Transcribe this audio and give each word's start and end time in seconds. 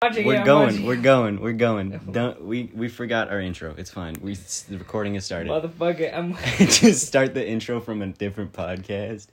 Watching 0.00 0.26
We're 0.26 0.34
it, 0.34 0.38
I'm 0.38 0.44
going. 0.44 0.86
We're 0.86 0.94
going. 0.94 1.40
We're 1.40 1.52
going. 1.54 2.00
Don't 2.12 2.44
we? 2.44 2.70
We 2.72 2.86
forgot 2.88 3.30
our 3.30 3.40
intro. 3.40 3.74
It's 3.76 3.90
fine. 3.90 4.14
We 4.22 4.34
the 4.36 4.78
recording 4.78 5.14
has 5.14 5.24
started. 5.24 5.50
Motherfucker, 5.50 6.16
I'm. 6.16 6.34
Just 6.68 7.04
start 7.08 7.34
the 7.34 7.44
intro 7.44 7.80
from 7.80 8.00
a 8.02 8.06
different 8.06 8.52
podcast. 8.52 9.26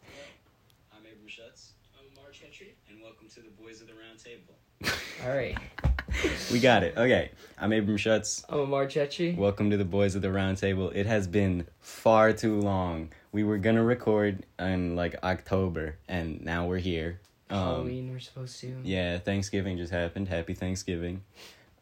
I'm 0.92 1.02
Abram 1.02 1.28
Schutz. 1.28 1.74
I'm 2.00 2.06
March 2.20 2.42
Hetry. 2.44 2.70
and 2.90 3.00
welcome 3.00 3.28
to 3.36 3.42
the 3.42 3.52
Boys 3.62 3.80
of 3.80 3.86
the 3.86 3.94
Round 3.94 4.18
Table. 4.18 4.56
All 5.24 5.36
right. 5.38 5.56
We 6.52 6.60
got 6.60 6.82
it. 6.82 6.98
Okay, 6.98 7.30
I'm 7.60 7.72
Abram 7.72 7.98
Schutz. 7.98 8.44
I'm 8.50 8.62
a 8.62 8.66
Marchechi. 8.66 9.38
Welcome 9.38 9.70
to 9.70 9.78
the 9.78 9.86
Boys 9.86 10.16
of 10.16 10.24
the 10.24 10.32
Round 10.32 10.58
Table. 10.58 10.90
It 10.96 11.06
has 11.06 11.28
been 11.28 11.68
far 11.82 12.34
too 12.34 12.60
long. 12.60 13.10
We 13.32 13.44
were 13.44 13.60
gonna 13.60 13.84
record 13.84 14.48
in 14.58 14.96
like 14.96 15.16
October, 15.22 15.98
and 16.08 16.44
now 16.44 16.66
we're 16.66 16.80
here. 16.80 17.20
Um, 17.56 17.64
Halloween, 17.64 18.12
we're 18.12 18.20
supposed 18.20 18.60
to. 18.62 18.76
Yeah, 18.84 19.18
Thanksgiving 19.20 19.78
just 19.78 19.92
happened. 19.92 20.28
Happy 20.28 20.54
Thanksgiving. 20.54 21.24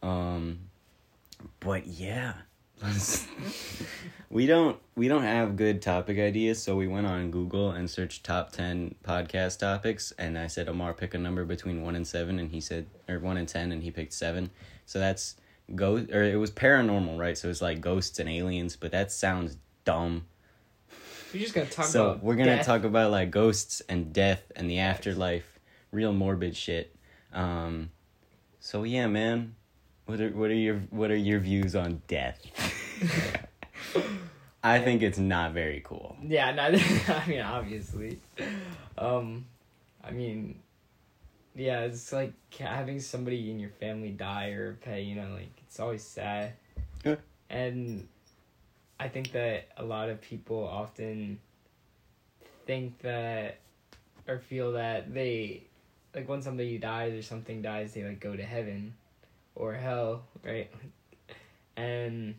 Um 0.01 0.59
but 1.59 1.87
yeah. 1.87 2.33
we 4.29 4.45
don't 4.45 4.78
we 4.95 5.07
don't 5.07 5.23
have 5.23 5.55
good 5.55 5.81
topic 5.81 6.17
ideas, 6.19 6.61
so 6.61 6.75
we 6.75 6.87
went 6.87 7.07
on 7.07 7.31
Google 7.31 7.71
and 7.71 7.89
searched 7.89 8.23
top 8.25 8.51
10 8.51 8.95
podcast 9.04 9.59
topics 9.59 10.11
and 10.17 10.37
I 10.37 10.47
said 10.47 10.67
Omar 10.67 10.93
pick 10.93 11.14
a 11.14 11.17
number 11.17 11.45
between 11.45 11.81
1 11.81 11.95
and 11.95 12.05
7 12.05 12.39
and 12.39 12.51
he 12.51 12.59
said 12.59 12.87
or 13.07 13.19
1 13.19 13.37
and 13.37 13.47
10 13.47 13.71
and 13.71 13.83
he 13.83 13.92
picked 13.92 14.14
7. 14.14 14.50
So 14.86 15.00
that's 15.00 15.36
ghost 15.75 16.11
or 16.11 16.23
it 16.23 16.36
was 16.36 16.51
paranormal, 16.51 17.17
right? 17.17 17.37
So 17.37 17.50
it's 17.50 17.61
like 17.61 17.79
ghosts 17.79 18.19
and 18.19 18.28
aliens, 18.29 18.75
but 18.75 18.92
that 18.92 19.11
sounds 19.11 19.57
dumb. 19.86 20.25
We're 21.33 21.39
just 21.39 21.53
gonna 21.55 21.67
talk 21.67 21.86
so 21.86 22.11
about. 22.11 22.23
we're 22.23 22.36
going 22.36 22.47
to 22.50 22.57
death. 22.57 22.65
talk 22.65 22.83
about 22.83 23.09
like 23.11 23.31
ghosts 23.31 23.81
and 23.89 24.14
death 24.14 24.43
and 24.55 24.69
the 24.69 24.79
afterlife, 24.79 25.53
real 25.93 26.14
morbid 26.14 26.56
shit. 26.56 26.96
Um 27.32 27.92
so 28.60 28.84
yeah, 28.84 29.07
man. 29.07 29.56
What 30.06 30.20
are 30.20 30.29
what 30.29 30.50
are 30.50 30.56
your 30.56 30.79
what 30.89 31.11
are 31.11 31.15
your 31.15 31.39
views 31.39 31.75
on 31.75 32.02
death? 32.08 32.39
I 34.64 34.80
think 34.80 35.02
it's 35.02 35.17
not 35.17 35.52
very 35.52 35.82
cool. 35.84 36.16
Yeah, 36.23 36.52
no, 36.52 36.64
I 37.14 37.28
mean 37.28 37.42
obviously. 37.42 38.20
Um, 38.98 39.45
I 40.04 40.12
mean, 40.12 40.59
yeah, 41.56 41.82
it's 41.82 42.14
like 42.14 42.34
having 42.58 43.00
somebody 43.00 43.52
in 43.52 43.60
your 43.60 43.72
family 43.72 44.10
die 44.10 44.50
or 44.50 44.76
pay. 44.82 45.02
You 45.02 45.16
know, 45.16 45.30
like 45.34 45.52
it's 45.67 45.80
always 45.80 46.04
sad. 46.04 46.54
Yeah. 47.04 47.16
And 47.50 48.08
I 49.00 49.10
think 49.10 49.34
that 49.34 49.67
a 49.76 49.84
lot 49.84 50.10
of 50.10 50.22
people 50.22 50.66
often 50.66 51.39
think 52.66 53.00
that 53.00 53.58
or 54.28 54.39
feel 54.39 54.72
that 54.73 55.14
they 55.14 55.64
like 56.16 56.28
when 56.30 56.42
somebody 56.42 56.78
dies 56.78 57.14
or 57.14 57.22
something 57.22 57.61
dies, 57.61 57.94
they 57.94 58.03
like 58.03 58.19
go 58.19 58.36
to 58.36 58.44
heaven 58.44 58.94
or 59.56 59.73
hell, 59.73 60.23
right? 60.44 60.72
And 61.75 62.36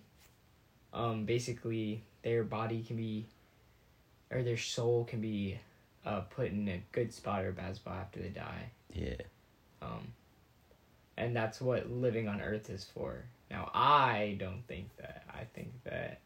um, 0.92 1.24
basically 1.24 2.02
their 2.22 2.44
body 2.44 2.82
can 2.82 2.96
be 2.96 3.26
or 4.30 4.42
their 4.42 4.56
soul 4.56 5.04
can 5.04 5.20
be 5.20 5.58
uh, 6.06 6.20
put 6.20 6.48
in 6.50 6.68
a 6.68 6.82
good 6.92 7.12
spot 7.12 7.44
or 7.44 7.48
a 7.48 7.52
bad 7.52 7.74
spot 7.76 7.96
after 8.00 8.20
they 8.20 8.28
die 8.28 8.70
Yeah. 8.92 9.14
um, 9.82 10.08
and 11.16 11.34
that's 11.36 11.60
what 11.60 11.90
living 11.90 12.28
on 12.28 12.40
earth 12.40 12.70
is 12.70 12.84
for 12.84 13.24
now 13.50 13.70
i 13.74 14.36
don't 14.38 14.62
think 14.66 14.88
that 14.98 15.24
i 15.32 15.44
think 15.54 15.72
that 15.84 16.20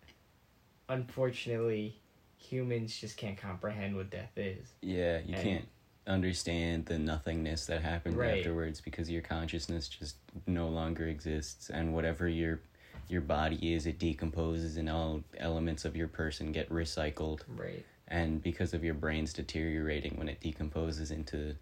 unfortunately 0.88 1.96
humans 2.38 2.96
just 2.98 3.16
can't 3.16 3.36
comprehend 3.36 3.96
what 3.96 4.10
death 4.10 4.32
is 4.36 4.68
Yeah, 4.82 5.18
you 5.24 5.34
And- 5.34 5.42
can't 5.42 5.68
understand 6.08 6.86
the 6.86 6.98
nothingness 6.98 7.66
that 7.66 7.82
happens 7.82 8.16
Right. 8.16 8.38
afterwards 8.38 8.80
because 8.80 9.10
your 9.10 9.22
consciousness 9.22 9.88
just 9.88 10.16
no 10.46 10.68
longer 10.68 11.06
exists 11.06 11.70
and 11.70 11.92
whatever 11.94 12.26
your 12.28 12.60
your 13.08 13.20
body 13.20 13.74
is 13.74 13.86
it 13.86 13.98
decomposes 13.98 14.76
and 14.76 14.88
all 14.90 15.22
elements 15.38 15.84
of 15.84 15.96
your 15.96 16.08
person 16.08 16.50
get 16.52 16.68
recycled 16.70 17.40
right 17.56 17.84
and 18.08 18.42
because 18.42 18.74
of 18.74 18.82
your 18.82 18.94
brain's 18.94 19.32
deteriorating 19.32 20.16
when 20.16 20.28
it 20.28 20.40
decomposes 20.40 21.10
into 21.10 21.54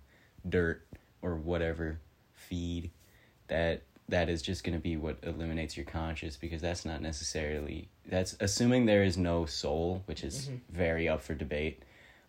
dirt 0.49 0.87
or 1.23 1.35
whatever 1.37 1.99
feed 2.33 2.91
that 3.49 3.83
that 4.09 4.29
is 4.29 4.43
just 4.43 4.63
going 4.63 4.77
to 4.77 4.83
be 4.83 4.97
what 4.97 5.19
eliminates 5.25 5.77
your 5.77 5.87
conscious 5.87 6.37
because 6.37 6.63
that's 6.63 6.85
not 6.85 7.01
necessarily 7.03 7.89
that's 8.07 8.37
assuming 8.41 8.87
there 8.87 9.03
is 9.05 9.17
no 9.19 9.45
soul 9.47 10.03
which 10.07 10.23
is 10.23 10.49
Mhm. 10.49 10.61
very 10.71 11.09
up 11.09 11.21
for 11.23 11.35
debate 11.35 11.83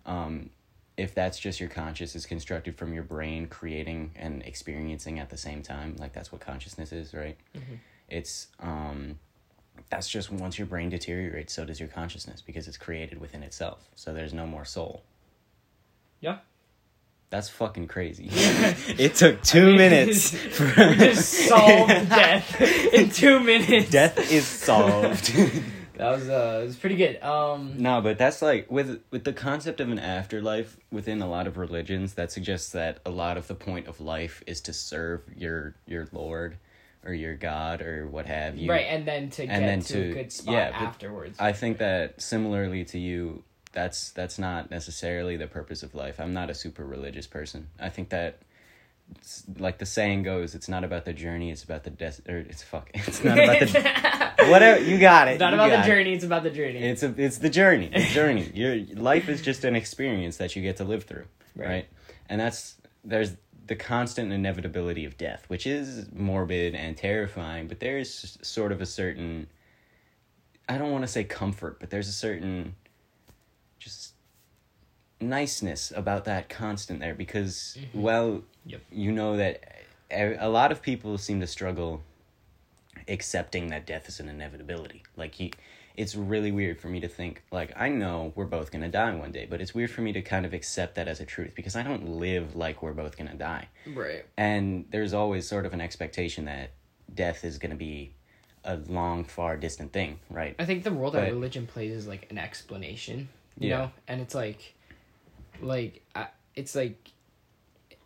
um 0.06 0.50
if 0.98 1.14
that's 1.14 1.38
just 1.40 1.60
your 1.60 1.70
conscious 1.70 2.16
is 2.16 2.26
constructed 2.26 2.76
from 2.76 2.92
your 2.94 3.04
brain 3.04 3.48
creating 3.48 4.12
and 4.16 4.42
experiencing 4.44 5.20
at 5.20 5.30
the 5.30 5.38
same 5.38 5.62
time 5.62 5.96
like 6.00 6.12
that's 6.14 6.32
what 6.32 6.42
consciousness 6.42 6.92
is 6.92 7.14
right? 7.14 7.38
Mhm. 7.56 7.80
it's 8.10 8.48
um 8.60 9.20
that's 9.92 10.10
just 10.10 10.32
once 10.32 10.58
your 10.58 10.66
brain 10.66 10.90
deteriorates 10.90 11.54
so 11.54 11.64
does 11.64 11.80
your 11.80 11.88
consciousness 11.90 12.42
because 12.42 12.68
it's 12.68 12.78
created 12.78 13.22
within 13.22 13.44
itself. 13.44 13.88
So 13.96 14.12
there's 14.14 14.34
no 14.34 14.48
more 14.48 14.66
soul. 14.66 15.04
Yeah. 16.20 16.40
that's 17.30 17.48
fucking 17.50 17.88
crazy. 17.88 18.30
It 18.98 19.14
took 19.16 19.44
two 19.44 19.60
I 19.62 19.66
mean, 19.66 19.78
minutes 19.78 20.32
for 20.58 20.66
we 20.66 20.96
just 20.96 21.30
solved 21.48 21.90
death. 22.10 22.60
In 22.94 23.10
two 23.12 23.40
minutes. 23.40 23.92
Death 23.92 24.32
is 24.32 24.46
solved 24.48 25.32
that 25.98 26.12
was 26.12 26.30
uh 26.30 26.60
it 26.64 26.68
was 26.68 26.76
pretty 26.76 26.96
good 26.96 27.22
um 27.24 27.74
no 27.78 28.02
but 28.02 28.18
that's 28.18 28.42
like 28.42 28.70
with 28.72 29.02
with 29.12 29.24
the 29.24 29.34
concept 29.34 29.80
of 29.80 29.90
an 29.90 30.00
afterlife 30.00 30.78
within 30.92 31.22
a 31.22 31.30
lot 31.30 31.48
of 31.48 31.58
religions 31.58 32.14
that 32.16 32.32
suggests 32.32 32.72
that 32.72 33.00
a 33.06 33.10
lot 33.10 33.38
of 33.38 33.48
the 33.48 33.56
point 33.56 33.88
of 33.88 34.00
life 34.00 34.44
is 34.48 34.62
to 34.62 34.74
serve 34.74 35.22
your 35.36 35.76
your 35.86 36.08
lord 36.12 36.58
or 37.06 37.14
your 37.14 37.36
god 37.36 37.82
or 37.82 38.06
what 38.08 38.26
have 38.26 38.58
you 38.58 38.70
right 38.70 38.86
and 38.90 39.08
then 39.08 39.30
to 39.30 39.46
get 39.46 39.52
And 39.54 39.66
then 39.66 39.82
to, 39.82 39.94
to- 39.94 40.12
a 40.12 40.14
good 40.14 40.32
spot 40.32 40.54
yeah, 40.54 40.70
afterwards 40.74 41.38
I 41.40 41.52
think 41.54 41.78
that 41.80 42.22
similarly 42.22 42.84
to 42.86 43.00
you, 43.00 43.44
that's 43.74 44.10
that's 44.12 44.40
not 44.40 44.72
necessarily 44.72 45.38
the 45.38 45.46
purpose 45.48 45.84
of 45.84 45.94
life. 45.94 46.20
I'm 46.20 46.34
not 46.34 46.50
a 46.50 46.56
super 46.56 46.84
religious 46.84 47.28
person. 47.28 47.68
I 47.80 47.90
think 47.90 48.10
that, 48.10 48.40
like 49.60 49.78
the 49.78 49.86
saying 49.86 50.24
goes, 50.24 50.56
it's 50.56 50.68
not 50.68 50.84
about 50.84 51.06
the 51.06 51.14
journey. 51.14 51.52
It's 51.52 51.64
about 51.64 51.84
the 51.84 51.92
des- 51.92 52.24
or 52.28 52.38
it's 52.38 52.64
fuck. 52.64 52.90
It's 52.96 53.24
not 53.24 53.38
about 53.38 53.60
the 53.60 53.68
whatever. 54.46 54.82
You 54.82 54.98
got 55.00 55.28
it. 55.28 55.32
It's 55.32 55.40
not 55.40 55.54
about 55.54 55.70
the 55.70 55.78
got 55.78 55.86
it. 55.86 55.88
journey, 55.90 56.14
it's 56.14 56.24
about 56.24 56.44
the 56.44 56.50
journey. 56.50 56.80
It's 56.80 57.04
a, 57.04 57.14
it's 57.18 57.38
the 57.40 57.50
journey. 57.50 57.90
The 57.94 58.02
journey. 58.02 58.52
Your 58.54 58.76
life 58.96 59.30
is 59.30 59.42
just 59.42 59.64
an 59.64 59.76
experience 59.76 60.38
that 60.38 60.56
you 60.56 60.62
get 60.62 60.78
to 60.78 60.84
live 60.84 61.04
through, 61.04 61.26
right? 61.56 61.68
Right. 61.68 61.90
And 62.30 62.40
that's 62.42 62.76
there's 63.04 63.36
the 63.66 63.76
constant 63.76 64.32
inevitability 64.32 65.06
of 65.06 65.18
death, 65.18 65.44
which 65.48 65.68
is 65.68 66.08
morbid 66.14 66.74
and 66.76 66.96
terrifying, 66.96 67.68
but 67.68 67.80
there's 67.80 68.38
sort 68.42 68.72
of 68.72 68.82
a 68.82 68.86
certain 68.86 69.48
I 70.70 70.78
don't 70.78 70.92
want 70.92 71.04
to 71.04 71.08
say 71.08 71.24
comfort, 71.24 71.80
but 71.80 71.90
there's 71.90 72.08
a 72.10 72.14
certain 72.14 72.76
just 73.80 74.14
niceness 75.20 75.92
about 75.96 76.26
that 76.26 76.50
constant 76.50 77.00
there 77.00 77.16
because 77.16 77.78
mm-hmm. 77.80 78.02
well 78.02 78.44
Yep. 78.66 78.82
you 78.92 79.12
know 79.12 79.38
that 79.38 79.64
a 80.12 80.50
lot 80.50 80.72
of 80.72 80.82
people 80.82 81.18
seem 81.18 81.40
to 81.40 81.48
struggle 81.48 82.04
accepting 83.08 83.68
that 83.68 83.86
death 83.86 84.08
is 84.10 84.20
an 84.20 84.30
inevitability. 84.30 85.04
Like 85.16 85.36
he 85.36 85.54
it's 85.96 86.14
really 86.16 86.52
weird 86.52 86.80
for 86.80 86.90
me 86.90 87.00
to 87.00 87.08
think 87.08 87.42
like 87.52 87.72
I 87.76 87.90
know 87.90 88.32
we're 88.36 88.46
both 88.46 88.72
gonna 88.72 88.90
die 88.90 89.14
one 89.16 89.32
day, 89.32 89.48
but 89.50 89.62
it's 89.62 89.74
weird 89.74 89.90
for 89.92 90.02
me 90.02 90.14
to 90.14 90.22
kind 90.22 90.46
of 90.46 90.54
accept 90.54 90.96
that 90.96 91.08
as 91.08 91.20
a 91.20 91.26
truth 91.26 91.54
because 91.56 91.76
I 91.76 91.84
don't 91.84 92.08
live 92.08 92.56
like 92.56 92.82
we're 92.84 92.94
both 92.94 93.18
gonna 93.18 93.34
die, 93.36 93.68
right. 93.96 94.24
and 94.38 94.86
there's 94.92 95.14
always 95.14 95.48
sort 95.48 95.66
of 95.66 95.74
an 95.74 95.82
expectation 95.82 96.46
that 96.46 96.72
death 97.14 97.44
is 97.44 97.58
gonna 97.58 97.76
be 97.76 98.14
a 98.64 98.76
long, 98.88 99.24
far 99.24 99.56
distant 99.58 99.92
thing, 99.94 100.20
right? 100.30 100.54
I 100.60 100.66
think 100.66 100.84
the 100.84 100.92
role 100.92 101.10
that 101.12 101.22
But- 101.26 101.32
religion 101.32 101.66
plays 101.66 101.94
is 101.94 102.06
like 102.06 102.30
an 102.30 102.38
explanation, 102.38 103.30
you 103.58 103.70
Yeah. 103.70 103.78
know, 103.78 103.92
and 104.08 104.20
it's 104.22 104.36
like, 104.36 104.74
like 105.62 106.02
I, 106.16 106.28
it's 106.56 106.76
like, 106.76 107.12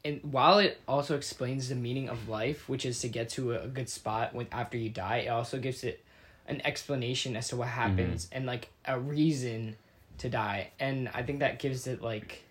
and 0.03 0.19
while 0.23 0.59
it 0.59 0.79
also 0.87 1.15
explains 1.15 1.69
the 1.69 1.75
meaning 1.75 2.09
of 2.09 2.27
life, 2.27 2.67
which 2.67 2.85
is 2.85 2.99
to 3.01 3.07
get 3.07 3.29
to 3.29 3.53
a, 3.53 3.67
good 3.67 3.89
spot 3.89 4.33
when 4.33 4.47
after 4.51 4.77
you 4.77 4.89
die, 4.89 5.17
it 5.17 5.27
also 5.29 5.59
gives 5.59 5.83
it 5.83 6.03
an 6.47 6.61
explanation 6.65 7.35
as 7.35 7.49
to 7.49 7.55
what 7.55 7.67
mm-hmm. 7.67 7.79
happens 7.79 8.27
and 8.31 8.45
like 8.45 8.69
a 8.85 8.99
reason 8.99 9.75
to 10.17 10.29
die, 10.29 10.71
and 10.79 11.09
I 11.13 11.23
think 11.23 11.39
that 11.39 11.59
gives 11.59 11.87
it 11.87 12.01
like 12.01 12.43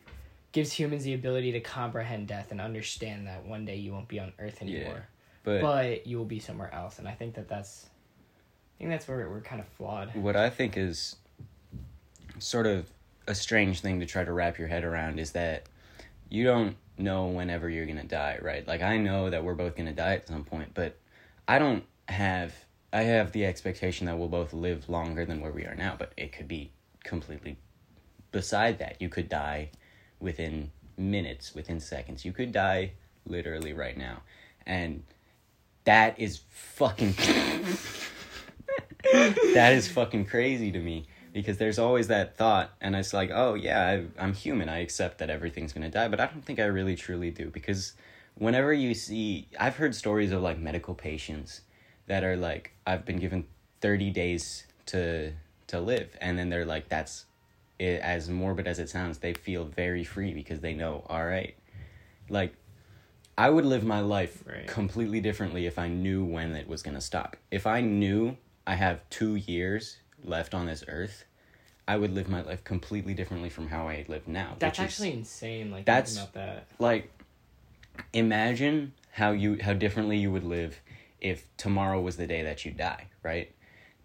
gives 0.52 0.72
humans 0.72 1.04
the 1.04 1.14
ability 1.14 1.52
to 1.52 1.60
comprehend 1.60 2.26
death 2.26 2.50
and 2.50 2.60
understand 2.60 3.26
that 3.28 3.44
one 3.46 3.64
day 3.64 3.76
you 3.76 3.92
won't 3.92 4.08
be 4.08 4.18
on 4.18 4.32
Earth 4.38 4.58
Yeah. 4.60 4.78
anymore, 4.78 5.06
But 5.44 5.60
but 5.60 6.06
you 6.06 6.18
will 6.18 6.24
be 6.24 6.40
somewhere 6.40 6.72
else, 6.74 6.98
and 6.98 7.06
I 7.08 7.12
think 7.12 7.34
that 7.34 7.48
that's. 7.48 7.86
I 7.86 8.78
think 8.78 8.90
that's 8.90 9.06
where 9.06 9.28
we're 9.28 9.42
kind 9.42 9.60
of 9.60 9.68
flawed. 9.68 10.14
what 10.14 10.36
I 10.36 10.48
think 10.50 10.76
is 10.76 11.16
sort 12.38 12.66
of 12.66 12.90
a 13.26 13.34
strange 13.34 13.80
thing 13.80 14.00
to 14.00 14.06
try 14.06 14.24
to 14.24 14.32
wrap 14.32 14.58
your 14.58 14.68
head 14.68 14.84
around 14.84 15.20
is 15.20 15.32
that 15.32 15.64
you 16.30 16.44
don't 16.44 16.76
know 16.96 17.26
whenever 17.26 17.68
you're 17.68 17.86
gonna 17.86 18.04
die, 18.04 18.38
right? 18.40 18.66
Like 18.66 18.80
I 18.80 18.96
know 18.96 19.28
that 19.28 19.44
we're 19.44 19.54
both 19.54 19.76
gonna 19.76 19.92
die 19.92 20.14
at 20.14 20.28
some 20.28 20.44
point, 20.44 20.70
but 20.72 20.96
I 21.46 21.58
don't 21.58 21.84
have 22.08 22.54
I 22.92 23.02
have 23.02 23.32
the 23.32 23.44
expectation 23.44 24.06
that 24.06 24.18
we'll 24.18 24.28
both 24.28 24.52
live 24.52 24.88
longer 24.88 25.26
than 25.26 25.40
where 25.40 25.52
we 25.52 25.64
are 25.64 25.74
now, 25.74 25.96
but 25.98 26.12
it 26.16 26.32
could 26.32 26.48
be 26.48 26.72
completely 27.04 27.58
beside 28.32 28.78
that. 28.78 29.00
You 29.00 29.08
could 29.08 29.28
die 29.28 29.70
within 30.18 30.70
minutes, 30.96 31.54
within 31.54 31.80
seconds. 31.80 32.24
You 32.24 32.32
could 32.32 32.52
die 32.52 32.92
literally 33.26 33.72
right 33.72 33.96
now. 33.96 34.22
And 34.66 35.02
that 35.84 36.18
is 36.18 36.40
fucking 36.48 37.12
that 39.12 39.72
is 39.72 39.88
fucking 39.88 40.26
crazy 40.26 40.70
to 40.72 40.78
me 40.78 41.06
because 41.32 41.58
there's 41.58 41.78
always 41.78 42.08
that 42.08 42.36
thought 42.36 42.72
and 42.80 42.96
it's 42.96 43.12
like 43.12 43.30
oh 43.32 43.54
yeah 43.54 43.86
I, 44.18 44.22
i'm 44.22 44.34
human 44.34 44.68
i 44.68 44.78
accept 44.78 45.18
that 45.18 45.30
everything's 45.30 45.72
gonna 45.72 45.90
die 45.90 46.08
but 46.08 46.20
i 46.20 46.26
don't 46.26 46.44
think 46.44 46.58
i 46.58 46.64
really 46.64 46.96
truly 46.96 47.30
do 47.30 47.50
because 47.50 47.92
whenever 48.34 48.72
you 48.72 48.94
see 48.94 49.48
i've 49.58 49.76
heard 49.76 49.94
stories 49.94 50.32
of 50.32 50.42
like 50.42 50.58
medical 50.58 50.94
patients 50.94 51.62
that 52.06 52.24
are 52.24 52.36
like 52.36 52.72
i've 52.86 53.04
been 53.04 53.18
given 53.18 53.44
30 53.80 54.10
days 54.10 54.66
to 54.86 55.32
to 55.66 55.80
live 55.80 56.16
and 56.20 56.38
then 56.38 56.48
they're 56.48 56.64
like 56.66 56.88
that's 56.88 57.26
it, 57.78 58.00
as 58.00 58.28
morbid 58.28 58.66
as 58.66 58.78
it 58.78 58.88
sounds 58.88 59.18
they 59.18 59.32
feel 59.32 59.64
very 59.64 60.04
free 60.04 60.34
because 60.34 60.60
they 60.60 60.74
know 60.74 61.04
all 61.08 61.24
right 61.24 61.54
like 62.28 62.54
i 63.38 63.48
would 63.48 63.64
live 63.64 63.84
my 63.84 64.00
life 64.00 64.42
Right. 64.46 64.66
completely 64.66 65.20
differently 65.20 65.66
if 65.66 65.78
i 65.78 65.88
knew 65.88 66.24
when 66.24 66.54
it 66.54 66.68
was 66.68 66.82
going 66.82 66.94
to 66.96 67.00
stop 67.00 67.36
if 67.50 67.66
i 67.66 67.80
knew 67.80 68.36
i 68.66 68.74
have 68.74 69.08
2 69.10 69.36
years 69.36 69.98
left 70.24 70.54
on 70.54 70.66
this 70.66 70.84
earth 70.88 71.24
i 71.88 71.96
would 71.96 72.12
live 72.12 72.28
my 72.28 72.42
life 72.42 72.62
completely 72.64 73.14
differently 73.14 73.48
from 73.50 73.68
how 73.68 73.88
i 73.88 74.04
live 74.08 74.26
now 74.28 74.56
That's 74.58 74.78
is- 74.78 74.84
actually 74.84 75.12
insane. 75.14 75.70
Like 75.70 75.84
That's- 75.84 76.16
about 76.16 76.32
that. 76.34 76.66
like 76.78 77.10
imagine 78.12 78.92
how 79.12 79.32
you 79.32 79.58
how 79.60 79.72
differently 79.72 80.16
you 80.16 80.30
would 80.30 80.44
live 80.44 80.80
if 81.20 81.44
tomorrow 81.56 82.00
was 82.00 82.16
the 82.16 82.26
day 82.26 82.42
that 82.42 82.64
you 82.64 82.70
die 82.72 83.06
right 83.22 83.52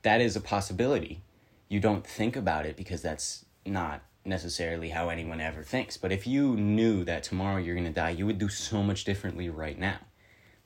that 0.01 0.21
is 0.21 0.35
a 0.35 0.41
possibility 0.41 1.21
you 1.69 1.79
don't 1.79 2.05
think 2.05 2.35
about 2.35 2.65
it 2.65 2.75
because 2.75 3.01
that's 3.01 3.45
not 3.65 4.01
necessarily 4.25 4.89
how 4.89 5.09
anyone 5.09 5.39
ever 5.39 5.63
thinks 5.63 5.97
but 5.97 6.11
if 6.11 6.25
you 6.27 6.55
knew 6.55 7.03
that 7.03 7.23
tomorrow 7.23 7.57
you're 7.57 7.75
going 7.75 7.85
to 7.87 7.91
die 7.93 8.09
you 8.09 8.25
would 8.25 8.39
do 8.39 8.49
so 8.49 8.81
much 8.83 9.03
differently 9.03 9.49
right 9.49 9.77
now 9.79 9.97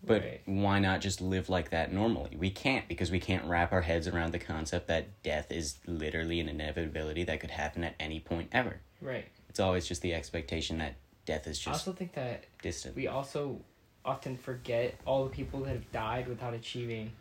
but 0.04 0.22
Right. 0.22 0.42
why 0.46 0.80
not 0.80 1.02
just 1.02 1.20
live 1.22 1.50
like 1.50 1.70
that 1.72 1.92
normally 1.92 2.36
we 2.38 2.50
can't 2.50 2.88
because 2.88 3.12
we 3.12 3.20
can't 3.20 3.44
wrap 3.46 3.72
our 3.74 3.82
heads 3.82 4.08
around 4.08 4.32
the 4.32 4.40
concept 4.40 4.88
that 4.88 5.22
death 5.24 5.52
is 5.52 5.78
literally 5.86 6.40
an 6.40 6.48
inevitability 6.50 7.24
that 7.26 7.40
could 7.40 7.52
happen 7.52 7.84
at 7.84 7.96
any 8.00 8.20
point 8.20 8.48
ever 8.52 8.80
Right. 9.02 9.26
it's 9.50 9.60
always 9.60 9.88
just 9.88 10.02
the 10.02 10.14
expectation 10.14 10.78
that 10.80 10.96
death 11.26 11.46
is 11.48 11.58
just. 11.60 11.68
I 11.68 11.72
also 11.74 11.92
think 11.94 12.14
that 12.14 12.46
distant 12.62 12.96
we 12.96 13.08
also 13.08 13.62
often 14.06 14.38
forget 14.38 14.96
all 15.06 15.26
the 15.26 15.30
people 15.30 15.60
that 15.62 15.70
have 15.72 15.92
died 15.92 16.28
without 16.28 16.54
achieving 16.54 17.12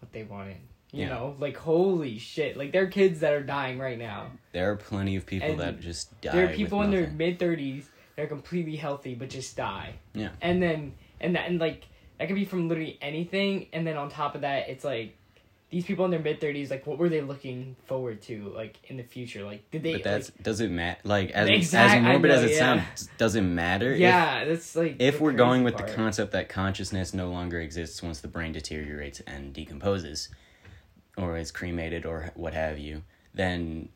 what 0.00 0.12
they 0.12 0.22
wanted. 0.22 0.58
You 0.92 1.04
Yeah. 1.04 1.08
know, 1.08 1.36
like 1.40 1.56
holy 1.56 2.18
shit! 2.18 2.56
Like 2.58 2.70
there 2.72 2.82
are 2.84 2.88
kids 2.88 3.20
that 3.20 3.32
are 3.32 3.42
dying 3.42 3.78
right 3.78 3.98
now. 3.98 4.30
There 4.52 4.70
are 4.70 4.76
plenty 4.76 5.16
of 5.16 5.24
people 5.24 5.50
And 5.52 5.60
that 5.60 5.80
just 5.80 6.20
die. 6.20 6.32
there 6.32 6.50
are 6.50 6.52
people 6.54 6.82
in 6.82 6.90
their 6.90 7.08
mid 7.08 7.38
thirties 7.38 7.88
that 8.14 8.22
are 8.24 8.26
completely 8.28 8.76
healthy 8.76 9.14
but 9.14 9.30
just 9.30 9.56
die. 9.56 9.94
Yeah. 10.14 10.28
And 10.42 10.62
then 10.62 10.92
and 11.18 11.34
that 11.34 11.48
and 11.48 11.58
like 11.58 11.86
that 12.22 12.28
could 12.28 12.36
be 12.36 12.44
from 12.44 12.68
literally 12.68 12.96
anything. 13.02 13.66
And 13.72 13.84
then 13.84 13.96
on 13.96 14.08
top 14.08 14.36
of 14.36 14.42
that, 14.42 14.68
it's 14.68 14.84
like 14.84 15.16
these 15.70 15.84
people 15.84 16.04
in 16.04 16.12
their 16.12 16.20
mid 16.20 16.40
thirties, 16.40 16.70
like 16.70 16.86
what 16.86 16.96
were 16.96 17.08
they 17.08 17.20
looking 17.20 17.74
forward 17.86 18.22
to, 18.22 18.52
like 18.54 18.76
in 18.84 18.96
the 18.96 19.02
future? 19.02 19.42
Like 19.44 19.68
did 19.72 19.82
they? 19.82 19.94
But 19.94 20.04
that's 20.04 20.30
like, 20.30 20.40
does 20.44 20.60
it 20.60 20.70
matter? 20.70 21.00
Like 21.02 21.32
as 21.32 21.48
Exact- 21.50 21.96
as 21.96 22.02
morbid 22.04 22.30
as 22.30 22.44
it 22.44 22.52
yeah. 22.52 22.58
sounds, 22.58 23.08
does 23.18 23.34
it 23.34 23.40
matter? 23.40 23.92
If- 23.92 23.98
yeah, 23.98 24.44
that's 24.44 24.76
like 24.76 24.96
If, 25.00 25.20
we're 25.20 25.32
going 25.32 25.64
with 25.64 25.74
part. 25.74 25.88
the 25.88 25.94
concept 25.96 26.30
that 26.30 26.48
consciousness 26.48 27.12
no 27.12 27.28
longer 27.28 27.60
exists 27.60 28.00
once 28.04 28.20
the 28.20 28.28
brain 28.28 28.52
deteriorates 28.52 29.18
and 29.26 29.52
decomposes, 29.52 30.28
or 31.16 31.36
is 31.36 31.50
cremated 31.50 32.06
or 32.06 32.30
what 32.36 32.54
have 32.54 32.78
you, 32.78 33.02
then 33.34 33.88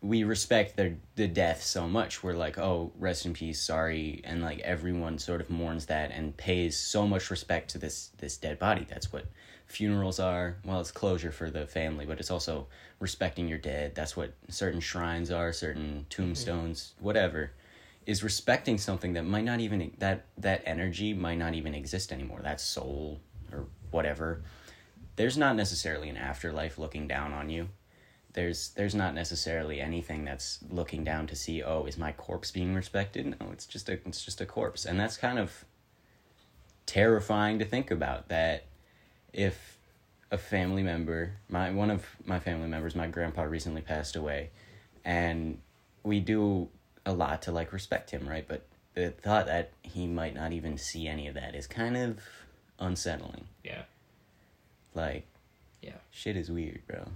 we 0.00 0.22
respect 0.22 0.76
their 0.76 0.96
the 1.16 1.26
death 1.26 1.62
so 1.62 1.88
much. 1.88 2.22
We're 2.22 2.34
like, 2.34 2.58
oh, 2.58 2.92
rest 2.98 3.26
in 3.26 3.32
peace, 3.32 3.60
sorry, 3.60 4.20
and 4.24 4.42
like 4.42 4.60
everyone 4.60 5.18
sort 5.18 5.40
of 5.40 5.50
mourns 5.50 5.86
that 5.86 6.12
and 6.12 6.36
pays 6.36 6.76
so 6.76 7.06
much 7.06 7.30
respect 7.30 7.70
to 7.70 7.78
this 7.78 8.10
this 8.18 8.36
dead 8.36 8.58
body. 8.58 8.86
That's 8.88 9.12
what 9.12 9.26
funerals 9.66 10.20
are. 10.20 10.58
Well, 10.64 10.80
it's 10.80 10.92
closure 10.92 11.32
for 11.32 11.50
the 11.50 11.66
family, 11.66 12.06
but 12.06 12.20
it's 12.20 12.30
also 12.30 12.68
respecting 13.00 13.48
your 13.48 13.58
dead. 13.58 13.94
That's 13.94 14.16
what 14.16 14.34
certain 14.48 14.80
shrines 14.80 15.30
are, 15.30 15.52
certain 15.52 16.06
tombstones, 16.10 16.92
mm-hmm. 16.94 17.04
whatever. 17.04 17.52
Is 18.06 18.22
respecting 18.22 18.78
something 18.78 19.12
that 19.14 19.24
might 19.24 19.44
not 19.44 19.60
even 19.60 19.92
that 19.98 20.26
that 20.38 20.62
energy 20.64 21.12
might 21.12 21.38
not 21.38 21.54
even 21.54 21.74
exist 21.74 22.12
anymore. 22.12 22.40
That 22.42 22.60
soul 22.60 23.20
or 23.52 23.66
whatever. 23.90 24.42
There's 25.16 25.36
not 25.36 25.56
necessarily 25.56 26.08
an 26.08 26.16
afterlife 26.16 26.78
looking 26.78 27.08
down 27.08 27.32
on 27.32 27.50
you 27.50 27.68
there's 28.34 28.70
there's 28.70 28.94
not 28.94 29.14
necessarily 29.14 29.80
anything 29.80 30.24
that's 30.24 30.58
looking 30.70 31.02
down 31.02 31.26
to 31.26 31.34
see 31.34 31.62
oh 31.62 31.84
is 31.86 31.96
my 31.96 32.12
corpse 32.12 32.50
being 32.50 32.74
respected? 32.74 33.26
No 33.40 33.50
it's 33.52 33.66
just 33.66 33.88
a 33.88 33.94
it's 34.06 34.24
just 34.24 34.40
a 34.40 34.46
corpse. 34.46 34.84
And 34.84 34.98
that's 34.98 35.16
kind 35.16 35.38
of 35.38 35.64
terrifying 36.86 37.58
to 37.58 37.64
think 37.64 37.90
about 37.90 38.28
that 38.28 38.64
if 39.32 39.78
a 40.30 40.38
family 40.38 40.82
member 40.82 41.32
my 41.48 41.70
one 41.70 41.90
of 41.90 42.04
my 42.24 42.38
family 42.38 42.68
members 42.68 42.94
my 42.94 43.06
grandpa 43.06 43.42
recently 43.42 43.80
passed 43.82 44.14
away 44.16 44.50
and 45.04 45.58
we 46.02 46.20
do 46.20 46.68
a 47.06 47.12
lot 47.12 47.42
to 47.42 47.52
like 47.52 47.72
respect 47.72 48.10
him 48.10 48.28
right? 48.28 48.46
But 48.46 48.66
the 48.94 49.10
thought 49.10 49.46
that 49.46 49.72
he 49.82 50.06
might 50.06 50.34
not 50.34 50.52
even 50.52 50.76
see 50.76 51.06
any 51.08 51.28
of 51.28 51.34
that 51.34 51.54
is 51.54 51.66
kind 51.66 51.96
of 51.96 52.18
unsettling. 52.78 53.46
Yeah. 53.64 53.82
like 54.94 55.26
Yeah. 55.82 55.96
shit 56.10 56.36
is 56.36 56.50
weird 56.50 56.82
bro 56.86 57.06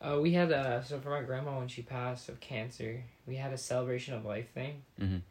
Uh, 0.00 0.18
we 0.20 0.32
had 0.32 0.52
uh 0.52 0.80
so 0.82 0.98
for 1.00 1.10
my 1.10 1.22
grandma 1.22 1.58
when 1.58 1.68
she 1.68 1.82
passed 1.82 2.28
of 2.28 2.38
cancer, 2.40 3.02
we 3.26 3.36
had 3.36 3.52
a 3.52 3.58
celebration 3.58 4.14
of 4.14 4.24
life 4.24 4.48
thing, 4.54 4.82
Mhm. 5.00 5.22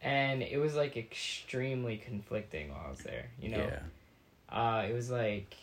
and 0.00 0.42
it 0.42 0.58
was 0.58 0.74
like 0.74 0.96
extremely 0.96 1.98
conflicting 1.98 2.70
while 2.70 2.84
I 2.86 2.90
was 2.90 3.00
there. 3.00 3.30
You 3.40 3.50
know, 3.50 3.58
yeah 3.58 3.80
uh, 4.48 4.86
it 4.88 4.92
was 4.94 5.10
like 5.10 5.54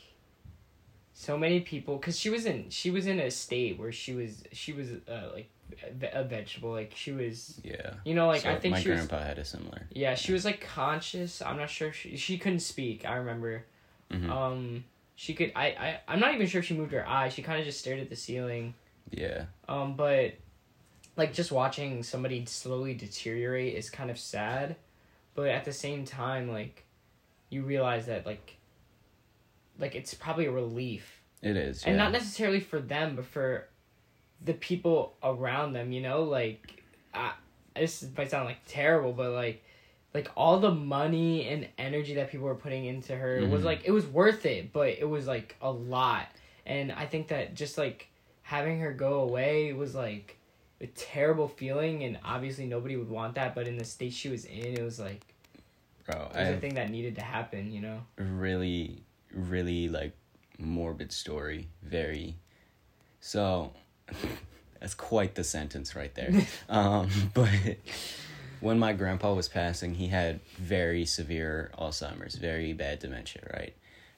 so 1.13 1.37
many 1.37 1.61
people 1.61 1.97
because 1.97 2.17
she 2.19 2.29
was 2.29 2.45
in 2.45 2.69
she 2.69 2.91
was 2.91 3.07
in 3.07 3.19
a 3.19 3.31
state 3.31 3.79
where 3.79 3.91
she 3.91 4.13
was 4.13 4.43
she 4.51 4.73
was 4.73 4.89
uh, 5.09 5.29
like 5.33 5.49
a, 6.13 6.23
vegetable 6.23 6.71
like 6.71 6.93
she 6.95 7.11
was 7.11 7.59
yeah 7.63 7.93
you 8.03 8.13
know 8.13 8.27
like 8.27 8.41
So 8.41 8.49
I 8.49 8.59
think 8.59 8.73
my 8.73 8.79
she 8.81 8.89
was 8.89 9.07
grandpa 9.07 9.23
had 9.25 9.37
a 9.39 9.45
similar. 9.45 9.87
yeah 9.91 10.15
she 10.15 10.33
was 10.33 10.45
like 10.45 10.61
conscious. 10.61 11.41
I'm 11.41 11.57
not 11.57 11.69
sure 11.69 11.87
if 11.89 11.95
she 11.95 12.15
she 12.17 12.37
couldn't 12.37 12.59
speak. 12.59 13.05
I 13.05 13.15
remember. 13.15 13.65
Mhm. 14.11 14.29
Um, 14.29 14.83
she 15.21 15.35
could. 15.35 15.51
I 15.55 15.65
I 15.67 15.99
I'm 16.07 16.19
not 16.19 16.33
even 16.33 16.47
sure 16.47 16.61
if 16.61 16.65
she 16.65 16.73
moved 16.73 16.93
her 16.93 17.07
eyes. 17.07 17.33
She 17.33 17.43
kind 17.43 17.59
of 17.59 17.65
just 17.65 17.79
stared 17.79 17.99
at 17.99 18.09
the 18.09 18.15
ceiling. 18.15 18.73
yeah, 19.11 19.45
Um, 19.69 19.93
but 19.95 20.33
like 21.15 21.31
just 21.31 21.51
watching 21.51 22.01
somebody 22.01 22.43
slowly 22.47 22.95
deteriorate 22.95 23.75
is 23.75 23.91
kind 23.91 24.09
of 24.09 24.17
sad, 24.17 24.77
but 25.35 25.49
at 25.49 25.63
the 25.63 25.73
same 25.73 26.05
time, 26.05 26.49
like 26.49 26.85
you 27.51 27.61
realize 27.61 28.07
that 28.07 28.25
like 28.25 28.57
like 29.77 29.93
it's 29.93 30.15
probably 30.15 30.47
a 30.47 30.51
relief, 30.51 31.21
it 31.43 31.55
is. 31.55 31.83
and 31.83 31.97
yeah. 31.97 32.03
not 32.03 32.11
necessarily 32.13 32.59
for 32.59 32.79
them, 32.79 33.15
but 33.15 33.25
for 33.25 33.67
the 34.43 34.55
people 34.55 35.13
around 35.21 35.73
them. 35.73 35.91
You 35.91 36.01
know, 36.01 36.23
like 36.23 36.81
I, 37.13 37.33
this 37.75 38.03
might 38.17 38.31
sound 38.31 38.45
like 38.45 38.61
terrible, 38.67 39.13
but 39.13 39.33
like 39.33 39.63
like 40.13 40.29
all 40.35 40.59
the 40.59 40.71
money 40.71 41.47
and 41.47 41.67
energy 41.77 42.15
that 42.15 42.29
people 42.31 42.45
were 42.47 42.55
putting 42.55 42.85
into 42.85 43.15
her 43.15 43.45
was 43.47 43.61
Mhm. 43.61 43.65
like 43.65 43.81
it 43.85 43.91
was 43.91 44.05
worth 44.05 44.45
it, 44.45 44.73
but 44.73 44.89
it 44.89 45.07
was 45.07 45.27
like 45.27 45.55
a 45.61 45.71
lot, 45.71 46.27
and 46.65 46.91
I 46.91 47.05
think 47.05 47.29
that 47.29 47.53
just 47.55 47.77
like 47.77 48.07
having 48.43 48.79
her 48.79 48.91
go 48.93 49.21
away 49.21 49.71
was 49.73 49.95
like 49.95 50.37
a 50.81 50.87
terrible 50.87 51.47
feeling 51.47 52.03
and 52.03 52.19
obviously 52.25 52.65
nobody 52.65 52.97
would 52.97 53.07
want 53.09 53.35
that 53.35 53.53
but 53.53 53.67
in 53.67 53.77
the 53.77 53.85
state 53.85 54.11
she 54.11 54.29
was 54.29 54.45
in 54.45 54.75
it 54.77 54.81
was 54.81 54.99
like 54.99 55.21
Bro, 56.05 56.31
it 56.33 56.39
was 56.39 56.49
a 56.49 56.57
thing 56.57 56.73
that 56.73 56.89
needed 56.89 57.15
to 57.15 57.21
happen 57.21 57.71
you 57.71 57.79
know 57.81 58.01
really, 58.17 59.03
really 59.31 59.87
like 59.87 60.13
morbid 60.57 61.11
story. 61.11 61.67
Very. 61.83 62.35
So, 63.19 63.73
that's 64.79 64.93
quite 64.93 65.35
the 65.35 65.43
sentence 65.43 65.95
right 65.95 66.13
there. 66.15 66.31
um, 66.69 67.09
but 67.33 67.49
when 68.61 68.79
my 68.79 68.93
grandpa 68.93 69.33
was 69.33 69.49
passing, 69.49 69.95
he 69.95 70.07
had 70.07 70.39
very 70.57 71.05
severe 71.05 71.71
Alzheimer's, 71.77 72.35
very 72.35 72.73
bad 72.73 72.99
dementia, 72.99 73.41
right? 73.53 73.75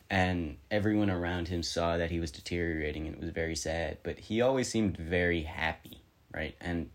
And 0.09 0.57
everyone 0.69 1.09
around 1.09 1.47
him 1.47 1.63
saw 1.63 1.97
that 1.97 2.11
he 2.11 2.19
was 2.19 2.29
deteriorating 2.29 3.07
and 3.07 3.15
it 3.15 3.21
was 3.21 3.31
very 3.31 3.55
sad, 3.55 3.97
but 4.03 4.19
he 4.19 4.41
always 4.41 4.67
seemed 4.67 4.97
very 4.97 5.43
happy, 5.43 6.03
right? 6.33 6.55
And 6.61 6.89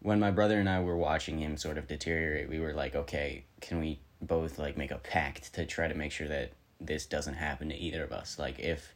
when 0.00 0.18
my 0.18 0.30
brother 0.30 0.58
and 0.58 0.68
I 0.68 0.80
were 0.80 0.96
watching 0.96 1.38
him 1.38 1.56
sort 1.56 1.78
of 1.78 1.86
deteriorate, 1.86 2.48
we 2.48 2.60
were 2.60 2.72
like, 2.72 2.96
okay, 2.96 3.44
can 3.60 3.78
we 3.78 4.00
both 4.22 4.58
like 4.58 4.76
make 4.76 4.90
a 4.90 4.98
pact 4.98 5.52
to 5.54 5.66
try 5.66 5.88
to 5.88 5.94
make 5.94 6.12
sure 6.12 6.28
that 6.28 6.52
this 6.80 7.06
doesn't 7.06 7.34
happen 7.34 7.68
to 7.68 7.76
either 7.76 8.02
of 8.04 8.12
us? 8.12 8.38
Like 8.38 8.58
if 8.58 8.94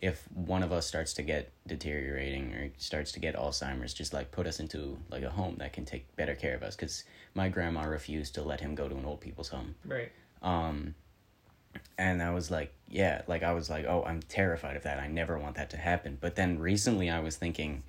if 0.00 0.28
one 0.32 0.62
of 0.62 0.70
us 0.70 0.86
starts 0.86 1.12
to 1.14 1.22
get 1.22 1.50
deteriorating 1.66 2.52
or 2.54 2.70
starts 2.78 3.10
to 3.12 3.20
get 3.20 3.34
Alzheimer's, 3.34 3.92
just 3.92 4.12
like 4.12 4.30
put 4.30 4.46
us 4.46 4.60
into 4.60 4.96
like 5.10 5.24
a 5.24 5.30
home 5.30 5.56
that 5.58 5.72
can 5.72 5.84
take 5.84 6.14
better 6.14 6.34
care 6.34 6.54
of 6.54 6.62
us. 6.62 6.76
Because 6.76 7.04
my 7.38 7.48
grandma 7.48 7.84
refused 7.84 8.34
to 8.34 8.42
let 8.42 8.60
him 8.60 8.74
go 8.74 8.88
to 8.88 8.96
an 8.96 9.06
old 9.06 9.20
people's 9.20 9.48
home. 9.48 9.74
right 9.86 10.10
Um, 10.42 10.94
and 11.96 12.22
I 12.22 12.30
was 12.30 12.50
like, 12.50 12.72
yeah, 12.88 13.22
like 13.26 13.42
I 13.42 13.52
was 13.52 13.70
like, 13.70 13.84
oh, 13.86 14.02
I'm 14.04 14.20
terrified 14.22 14.76
of 14.76 14.82
that. 14.82 14.98
I 14.98 15.06
never 15.06 15.38
want 15.38 15.54
that 15.56 15.70
to 15.70 15.76
happen. 15.76 16.18
But 16.20 16.36
then 16.36 16.58
recently 16.58 17.08
I 17.10 17.20
was 17.20 17.36
thinking, 17.36 17.82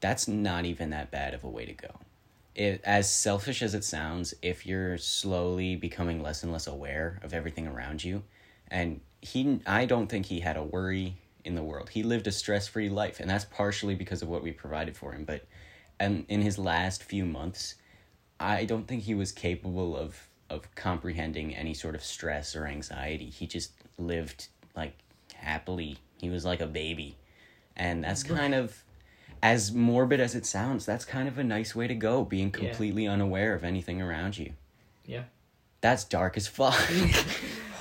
that's 0.00 0.28
not 0.28 0.64
even 0.64 0.90
that 0.90 1.10
bad 1.10 1.34
of 1.34 1.44
a 1.44 1.48
way 1.48 1.64
to 1.64 1.72
go. 1.72 1.92
It, 2.54 2.80
as 2.84 3.10
selfish 3.10 3.62
as 3.62 3.74
it 3.74 3.84
sounds, 3.84 4.34
if 4.42 4.66
you're 4.66 4.98
slowly 4.98 5.76
becoming 5.76 6.22
less 6.22 6.42
and 6.42 6.52
less 6.52 6.66
aware 6.66 7.20
of 7.22 7.32
everything 7.32 7.68
around 7.68 8.02
you, 8.02 8.24
and 8.68 9.00
he 9.20 9.60
I 9.66 9.86
don't 9.86 10.08
think 10.08 10.26
he 10.26 10.40
had 10.40 10.56
a 10.56 10.62
worry 10.62 11.16
in 11.44 11.54
the 11.54 11.62
world. 11.62 11.90
He 11.90 12.02
lived 12.02 12.26
a 12.26 12.32
stress-free 12.32 12.88
life, 12.88 13.20
and 13.20 13.30
that's 13.30 13.44
partially 13.44 13.94
because 13.94 14.22
of 14.22 14.28
what 14.28 14.42
we 14.42 14.50
provided 14.50 14.96
for 14.96 15.12
him, 15.12 15.24
but 15.24 15.46
and 16.00 16.24
in 16.28 16.42
his 16.42 16.58
last 16.58 17.04
few 17.04 17.24
months, 17.24 17.76
I 18.40 18.64
don't 18.64 18.86
think 18.86 19.02
he 19.04 19.14
was 19.14 19.32
capable 19.32 19.96
of 19.96 20.28
of 20.50 20.74
comprehending 20.74 21.54
any 21.54 21.74
sort 21.74 21.94
of 21.94 22.02
stress 22.02 22.56
or 22.56 22.66
anxiety. 22.66 23.26
He 23.28 23.46
just 23.46 23.72
lived 23.98 24.48
like 24.74 24.94
happily. 25.34 25.98
He 26.20 26.30
was 26.30 26.44
like 26.44 26.60
a 26.60 26.66
baby. 26.66 27.16
And 27.76 28.02
that's 28.02 28.22
kind 28.22 28.54
of 28.54 28.82
as 29.42 29.72
morbid 29.72 30.20
as 30.20 30.34
it 30.34 30.46
sounds, 30.46 30.84
that's 30.86 31.04
kind 31.04 31.28
of 31.28 31.38
a 31.38 31.44
nice 31.44 31.74
way 31.74 31.86
to 31.86 31.94
go, 31.94 32.24
being 32.24 32.48
Yeah. 32.48 32.66
completely 32.68 33.06
unaware 33.06 33.54
of 33.54 33.62
anything 33.62 34.00
around 34.02 34.36
you. 34.38 34.52
Yeah. 35.06 35.24
That's 35.80 36.02
dark 36.04 36.36
as 36.36 36.48
fuck. 36.48 36.74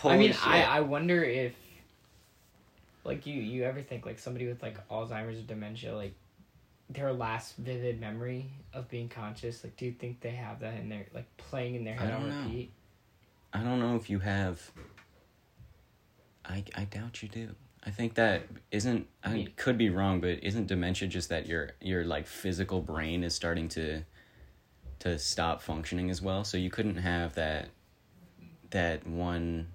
I 0.03 0.17
mean, 0.17 0.33
Holy 0.33 0.33
I. 0.33 0.77
I 0.77 0.79
wonder 0.81 1.23
if, 1.23 1.53
like, 3.03 3.25
you 3.25 3.41
you 3.41 3.63
ever 3.63 3.81
think 3.81 4.05
like 4.05 4.19
somebody 4.19 4.45
with 4.45 4.61
like 4.61 4.87
Alzheimer's 4.89 5.39
or 5.39 5.43
dementia, 5.43 5.95
like, 5.95 6.13
their 6.89 7.11
last 7.13 7.57
vivid 7.57 7.99
memory 7.99 8.49
of 8.73 8.87
being 8.89 9.09
conscious, 9.09 9.63
like, 9.63 9.75
do 9.75 9.85
you 9.85 9.91
think 9.91 10.21
they 10.21 10.31
have 10.31 10.59
that 10.61 10.75
in 10.75 10.89
their 10.89 11.05
like 11.13 11.25
playing 11.37 11.75
in 11.75 11.83
their 11.83 11.95
I 11.99 12.03
head 12.05 12.13
on 12.13 12.21
don't 12.21 12.29
know. 12.29 12.43
repeat? 12.47 12.71
I 13.53 13.63
don't 13.63 13.79
know 13.79 13.95
if 13.95 14.09
you 14.09 14.19
have. 14.19 14.71
I 16.45 16.63
I 16.75 16.85
doubt 16.85 17.21
you 17.21 17.29
do. 17.29 17.55
I 17.83 17.89
think 17.91 18.15
that 18.15 18.43
isn't. 18.71 19.07
I 19.23 19.33
mean- 19.33 19.51
could 19.55 19.77
be 19.77 19.89
wrong, 19.89 20.19
but 20.21 20.43
isn't 20.43 20.67
dementia 20.67 21.07
just 21.07 21.29
that 21.29 21.45
your 21.47 21.71
your 21.81 22.03
like 22.05 22.27
physical 22.27 22.81
brain 22.81 23.23
is 23.23 23.35
starting 23.35 23.67
to 23.69 24.03
to 24.99 25.19
stop 25.19 25.61
functioning 25.61 26.09
as 26.09 26.21
well? 26.21 26.43
So 26.43 26.57
you 26.57 26.69
couldn't 26.69 26.97
have 26.97 27.35
that 27.35 27.69
that 28.71 29.05
one 29.07 29.67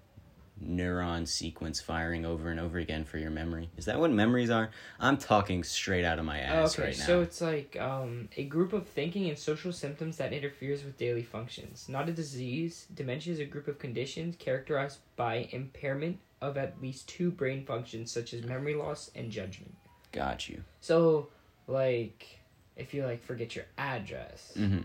neuron 0.67 1.27
sequence 1.27 1.81
firing 1.81 2.25
over 2.25 2.51
and 2.51 2.61
over 2.61 2.79
again 2.79 3.05
for 3.05 3.19
your 3.19 3.31
memory. 3.31 3.71
Is 3.77 3.85
that 3.87 3.99
what 3.99 4.11
memories 4.11 4.51
are? 4.51 4.71
I'm 5.01 5.17
talking 5.17 5.65
straight 5.65 6.05
out 6.05 6.19
of 6.19 6.25
my 6.25 6.39
ass 6.41 6.75
okay, 6.79 6.89
right 6.89 6.99
now. 6.99 7.05
so 7.05 7.21
it's 7.23 7.41
like 7.41 7.77
um, 7.81 8.29
a 8.37 8.45
group 8.45 8.73
of 8.73 8.87
thinking 8.87 9.29
and 9.29 9.39
social 9.39 9.73
symptoms 9.73 10.17
that 10.19 10.33
interferes 10.33 10.85
with 10.85 10.97
daily 10.97 11.23
functions. 11.23 11.89
Not 11.89 12.09
a 12.09 12.13
disease. 12.13 12.87
Dementia 12.95 13.33
is 13.33 13.41
a 13.41 13.45
group 13.45 13.69
of 13.69 13.79
conditions 13.79 14.37
characterized 14.39 14.99
by 15.17 15.49
impairment 15.53 16.19
of 16.41 16.57
at 16.57 16.81
least 16.83 17.09
two 17.09 17.31
brain 17.31 17.65
functions, 17.65 18.11
such 18.11 18.35
as 18.35 18.43
memory 18.43 18.75
loss 18.75 19.11
and 19.15 19.31
judgment. 19.31 19.75
Got 20.11 20.49
you. 20.49 20.63
So, 20.81 21.29
like, 21.67 22.41
if 22.77 22.93
you 22.93 23.05
like 23.05 23.23
forget 23.23 23.55
your 23.55 23.67
address, 23.79 24.53
hmm 24.57 24.81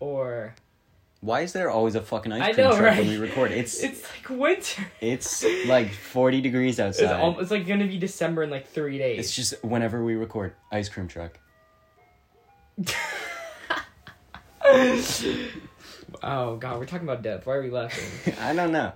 or 0.00 0.54
Why 1.26 1.40
is 1.40 1.52
there 1.52 1.68
always 1.70 1.96
a 1.96 2.00
fucking 2.00 2.30
ice 2.30 2.54
cream 2.54 2.68
know, 2.68 2.76
truck 2.76 2.84
right? 2.84 2.98
when 2.98 3.08
we 3.08 3.16
record? 3.16 3.50
It's 3.60 3.82
it's 3.82 4.04
like 4.12 4.30
winter. 4.38 4.86
it's 5.00 5.44
like 5.66 5.90
forty 5.92 6.40
degrees 6.40 6.78
It's, 6.78 7.00
outside. 7.00 7.20
al- 7.20 7.40
it's 7.40 7.50
like 7.50 7.66
gonna 7.66 7.88
be 7.88 7.98
December 7.98 8.44
in 8.44 8.50
like 8.50 8.68
three 8.68 8.96
days. 8.96 9.18
It's 9.18 9.34
just 9.34 9.64
whenever 9.64 10.04
we 10.04 10.14
record, 10.14 10.54
ice 10.70 10.88
cream 10.88 11.08
truck. 11.08 11.40
oh 16.22 16.56
god, 16.60 16.78
we're 16.78 16.86
talking 16.86 17.08
about 17.08 17.22
death. 17.22 17.44
Why 17.44 17.54
are 17.54 17.62
we 17.62 17.70
laughing? 17.70 18.34
I 18.40 18.54
don't 18.54 18.70
know. 18.70 18.92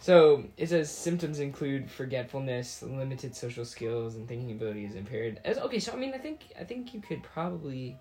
So 0.00 0.44
it 0.58 0.68
says 0.68 0.90
symptoms 0.90 1.40
include 1.40 1.90
forgetfulness, 1.90 2.82
limited 2.82 3.34
social 3.34 3.64
skills, 3.64 4.16
and 4.16 4.28
thinking 4.28 4.50
ability 4.52 4.84
is 4.84 4.94
impaired. 4.94 5.40
As 5.46 5.56
okay, 5.56 5.78
so 5.78 5.94
I 5.94 5.96
mean, 5.96 6.12
I 6.12 6.18
think 6.18 6.40
I 6.60 6.64
think 6.64 6.92
you 6.92 7.00
could 7.00 7.22
probably 7.22 7.96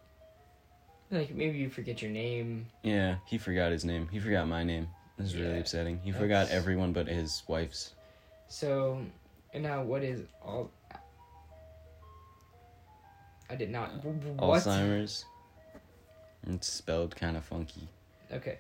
like 1.12 1.34
maybe 1.34 1.58
you 1.58 1.70
forget 1.70 2.02
your 2.02 2.12
name. 2.12 2.68
Yeah, 2.84 3.16
he 3.26 3.38
forgot 3.38 3.72
his 3.72 3.86
name. 3.86 4.08
He 4.12 4.20
forgot 4.20 4.48
my 4.48 4.64
name. 4.64 4.88
This 5.18 5.28
is 5.28 5.36
really 5.36 5.60
upsetting. 5.60 6.00
He 6.04 6.12
that's- 6.12 6.22
forgot 6.22 6.50
everyone 6.50 6.94
but 6.94 7.08
his 7.08 7.44
wife's. 7.48 7.94
So, 8.50 9.02
and 9.54 9.64
now 9.64 9.84
what 9.84 10.04
is 10.04 10.22
all? 10.44 10.70
I 13.50 13.56
did 13.56 13.72
not. 13.72 14.04
What? 14.04 14.62
Alzheimer's. 14.62 15.26
It's 16.50 16.68
spelled 16.68 17.16
kind 17.16 17.36
of 17.36 17.44
funky. 17.44 17.88
Okay. 18.32 18.60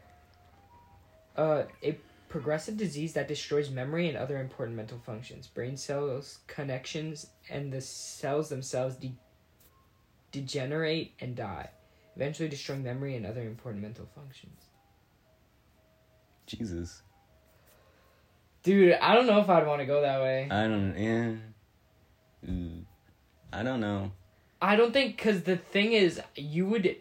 Uh, 1.36 1.63
a 1.84 1.98
progressive 2.30 2.75
disease 2.77 3.13
that 3.13 3.27
destroys 3.27 3.70
memory 3.70 4.10
and 4.10 4.18
other 4.18 4.38
important 4.39 4.75
mental 4.75 4.98
functions. 5.06 5.48
Brain 5.48 5.77
cells, 5.77 6.39
connections, 6.48 7.27
and 7.50 7.72
the 7.72 7.80
cells 7.80 8.50
themselves 8.50 8.96
de- 8.96 9.16
degenerate 10.32 11.13
and 11.22 11.36
die, 11.36 11.70
eventually 12.18 12.50
destroying 12.50 12.84
memory 12.84 13.16
and 13.16 13.26
other 13.28 13.42
important 13.42 13.84
mental 13.84 14.08
functions. 14.16 14.66
Jesus. 16.48 17.04
Dude, 18.64 18.94
I 18.94 19.14
don't 19.14 19.28
know 19.28 19.40
if 19.40 19.50
I'd 19.50 19.68
want 19.68 19.82
to 19.82 19.86
go 19.86 20.02
that 20.02 20.20
way. 20.20 20.48
I 20.50 20.64
don't. 20.68 20.98
Yeah. 20.98 22.50
Ooh. 22.52 22.86
I 23.54 23.62
don't 23.62 23.80
know. 23.80 24.12
I 24.60 24.76
don't 24.76 24.92
think 24.92 25.16
because 25.16 25.44
the 25.44 25.58
thing 25.58 25.94
is, 25.94 26.20
you 26.36 26.66
would, 26.66 26.96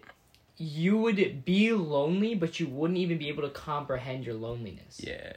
you 0.59 0.99
would 0.99 1.45
be 1.47 1.73
lonely, 1.73 2.35
but 2.35 2.61
you 2.61 2.69
wouldn't 2.69 2.99
even 2.99 3.17
be 3.17 3.29
able 3.29 3.43
to 3.43 3.49
comprehend 3.51 4.27
your 4.27 4.35
loneliness. 4.35 5.01
Yeah. 5.03 5.33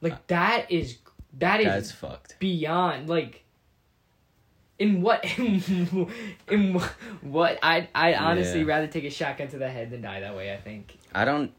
Like 0.00 0.14
uh, 0.14 0.18
that 0.26 0.70
is 0.70 0.98
that 1.38 1.60
is 1.60 1.66
That's 1.66 1.92
fucked. 1.92 2.38
beyond 2.40 3.08
like 3.08 3.44
in 4.78 5.02
what 5.02 5.24
in, 5.38 6.08
in 6.48 6.80
what 7.22 7.58
I 7.62 7.88
I 7.94 8.14
honestly 8.14 8.60
Yeah. 8.60 8.66
rather 8.66 8.86
take 8.86 9.04
a 9.04 9.10
shotgun 9.10 9.48
to 9.48 9.58
the 9.58 9.68
head 9.68 9.90
than 9.90 10.02
die 10.02 10.20
that 10.20 10.36
way. 10.36 10.52
I 10.52 10.56
think 10.56 10.96
I 11.14 11.24
don't. 11.24 11.52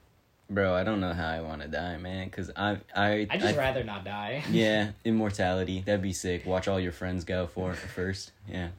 Bro, 0.51 0.73
I 0.73 0.83
don't 0.83 0.99
know 0.99 1.13
how 1.13 1.27
I 1.27 1.41
want 1.41 1.61
to 1.61 1.67
die, 1.67 1.97
man. 1.97 2.25
Because 2.25 2.49
I, 2.55 2.77
I, 2.95 3.27
I 3.29 3.38
just 3.38 3.55
rather 3.55 3.83
not 3.83 4.03
die. 4.03 4.43
yeah, 4.51 4.91
immortality. 5.05 5.83
That'd 5.85 6.01
be 6.01 6.11
sick. 6.11 6.43
Watch 6.47 6.67
all 6.67 6.79
your 6.79 6.91
friends 6.91 7.23
go 7.23 7.45
for 7.45 7.75
first. 7.75 8.31
Yeah. 8.47 8.69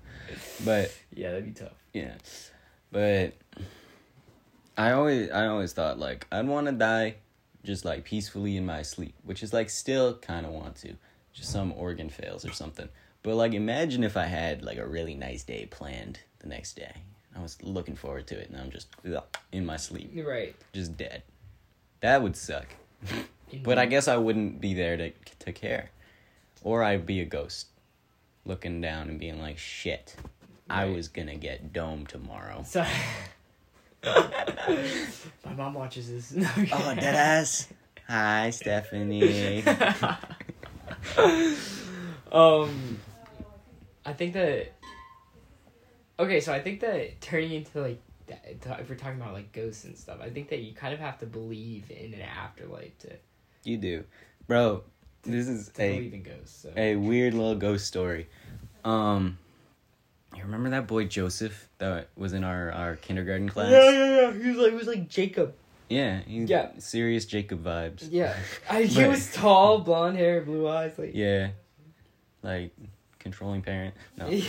But 0.64 0.92
yeah, 1.14 1.30
that'd 1.30 1.44
be 1.46 1.52
tough. 1.52 1.74
yeah. 1.92 2.14
But 2.90 3.34
I 4.76 4.92
always 4.92 5.30
I 5.30 5.46
always 5.46 5.72
thought 5.72 5.98
like 5.98 6.26
I'd 6.32 6.46
want 6.46 6.66
to 6.66 6.72
die 6.72 7.16
just 7.62 7.84
like 7.84 8.04
peacefully 8.04 8.56
in 8.56 8.64
my 8.66 8.82
sleep, 8.82 9.14
which 9.24 9.42
is 9.42 9.52
like 9.52 9.70
still 9.70 10.14
kind 10.16 10.46
of 10.46 10.52
want 10.52 10.76
to. 10.76 10.94
Just 11.32 11.52
some 11.52 11.72
organ 11.74 12.08
fails 12.08 12.44
or 12.44 12.52
something. 12.52 12.88
But 13.22 13.34
like 13.36 13.52
imagine 13.52 14.02
if 14.04 14.16
I 14.16 14.24
had 14.26 14.62
like 14.62 14.78
a 14.78 14.86
really 14.86 15.14
nice 15.14 15.42
day 15.44 15.66
planned 15.66 16.20
the 16.40 16.48
next 16.48 16.74
day. 16.76 16.92
I 17.36 17.40
was 17.40 17.62
looking 17.62 17.94
forward 17.96 18.26
to 18.28 18.38
it 18.38 18.50
and 18.50 18.60
I'm 18.60 18.70
just 18.70 18.88
ugh, 19.06 19.22
in 19.52 19.64
my 19.64 19.76
sleep, 19.76 20.12
right. 20.26 20.54
just 20.72 20.96
dead. 20.96 21.22
That 22.00 22.22
would 22.22 22.36
suck. 22.36 22.66
But 23.64 23.78
I 23.80 23.86
guess 23.86 24.06
I 24.06 24.16
wouldn't 24.16 24.60
be 24.60 24.74
there 24.74 24.96
to 24.96 25.10
to 25.40 25.52
care, 25.52 25.90
or 26.62 26.84
I'd 26.84 27.04
be 27.04 27.20
a 27.20 27.24
ghost, 27.24 27.66
looking 28.46 28.80
down 28.80 29.08
and 29.08 29.18
being 29.18 29.40
like, 29.40 29.58
"Shit, 29.58 30.14
I 30.68 30.84
was 30.84 31.08
gonna 31.08 31.34
get 31.34 31.72
domed 31.72 32.08
tomorrow." 32.08 32.64
So, 34.04 34.14
my 35.44 35.52
mom 35.56 35.74
watches 35.74 36.08
this. 36.08 36.32
No, 36.36 36.48
Oh, 36.72 36.94
dead 36.94 37.14
ass. 37.16 37.68
Hi, 38.08 38.50
Stephanie. 38.50 39.62
um, 42.32 42.98
I 44.04 44.12
think 44.12 44.34
that. 44.34 44.72
Okay, 46.18 46.40
so 46.40 46.52
I 46.52 46.60
think 46.60 46.80
that 46.80 47.20
turning 47.20 47.52
into 47.52 47.80
like, 47.80 48.00
if 48.28 48.88
we're 48.88 48.94
talking 48.94 49.20
about 49.20 49.32
like 49.32 49.52
ghosts 49.52 49.84
and 49.84 49.96
stuff, 49.96 50.18
I 50.22 50.28
think 50.30 50.48
that 50.50 50.58
you 50.60 50.72
kind 50.74 50.92
of 50.92 51.00
have 51.00 51.18
to 51.20 51.26
believe 51.26 51.90
in 51.90 52.12
an 52.14 52.20
afterlife 52.20 52.96
to, 53.00 53.10
you 53.64 53.76
do, 53.78 54.04
bro. 54.46 54.82
This 55.22 55.48
is 55.48 55.68
a 55.68 55.72
believe 55.72 56.14
in 56.14 56.22
ghosts. 56.22 56.62
So. 56.62 56.72
a 56.76 56.96
weird 56.96 57.34
little 57.34 57.54
ghost 57.56 57.86
story. 57.86 58.28
Um, 58.84 59.36
you 60.36 60.42
remember 60.42 60.70
that 60.70 60.86
boy 60.86 61.04
Joseph 61.06 61.68
that 61.78 62.08
was 62.16 62.32
in 62.32 62.44
our 62.44 62.70
our 62.72 62.96
kindergarten 62.96 63.48
class? 63.48 63.70
Yeah, 63.70 63.90
yeah, 63.90 64.20
yeah. 64.30 64.32
He 64.32 64.48
was 64.48 64.56
like, 64.58 64.70
he 64.70 64.76
was 64.76 64.86
like 64.86 65.08
Jacob. 65.08 65.54
Yeah, 65.88 66.20
Yeah. 66.26 66.70
serious 66.78 67.24
Jacob 67.24 67.64
vibes. 67.64 68.06
Yeah, 68.10 68.36
I, 68.70 68.82
he 68.84 68.94
But- 69.02 69.08
was 69.10 69.32
tall, 69.32 69.80
blonde 69.80 70.16
hair, 70.16 70.40
blue 70.42 70.68
eyes. 70.68 70.92
Like, 70.98 71.10
Yeah, 71.14 71.48
like 72.42 72.70
controlling 73.20 73.62
parent. 73.62 73.94
No. 74.16 74.28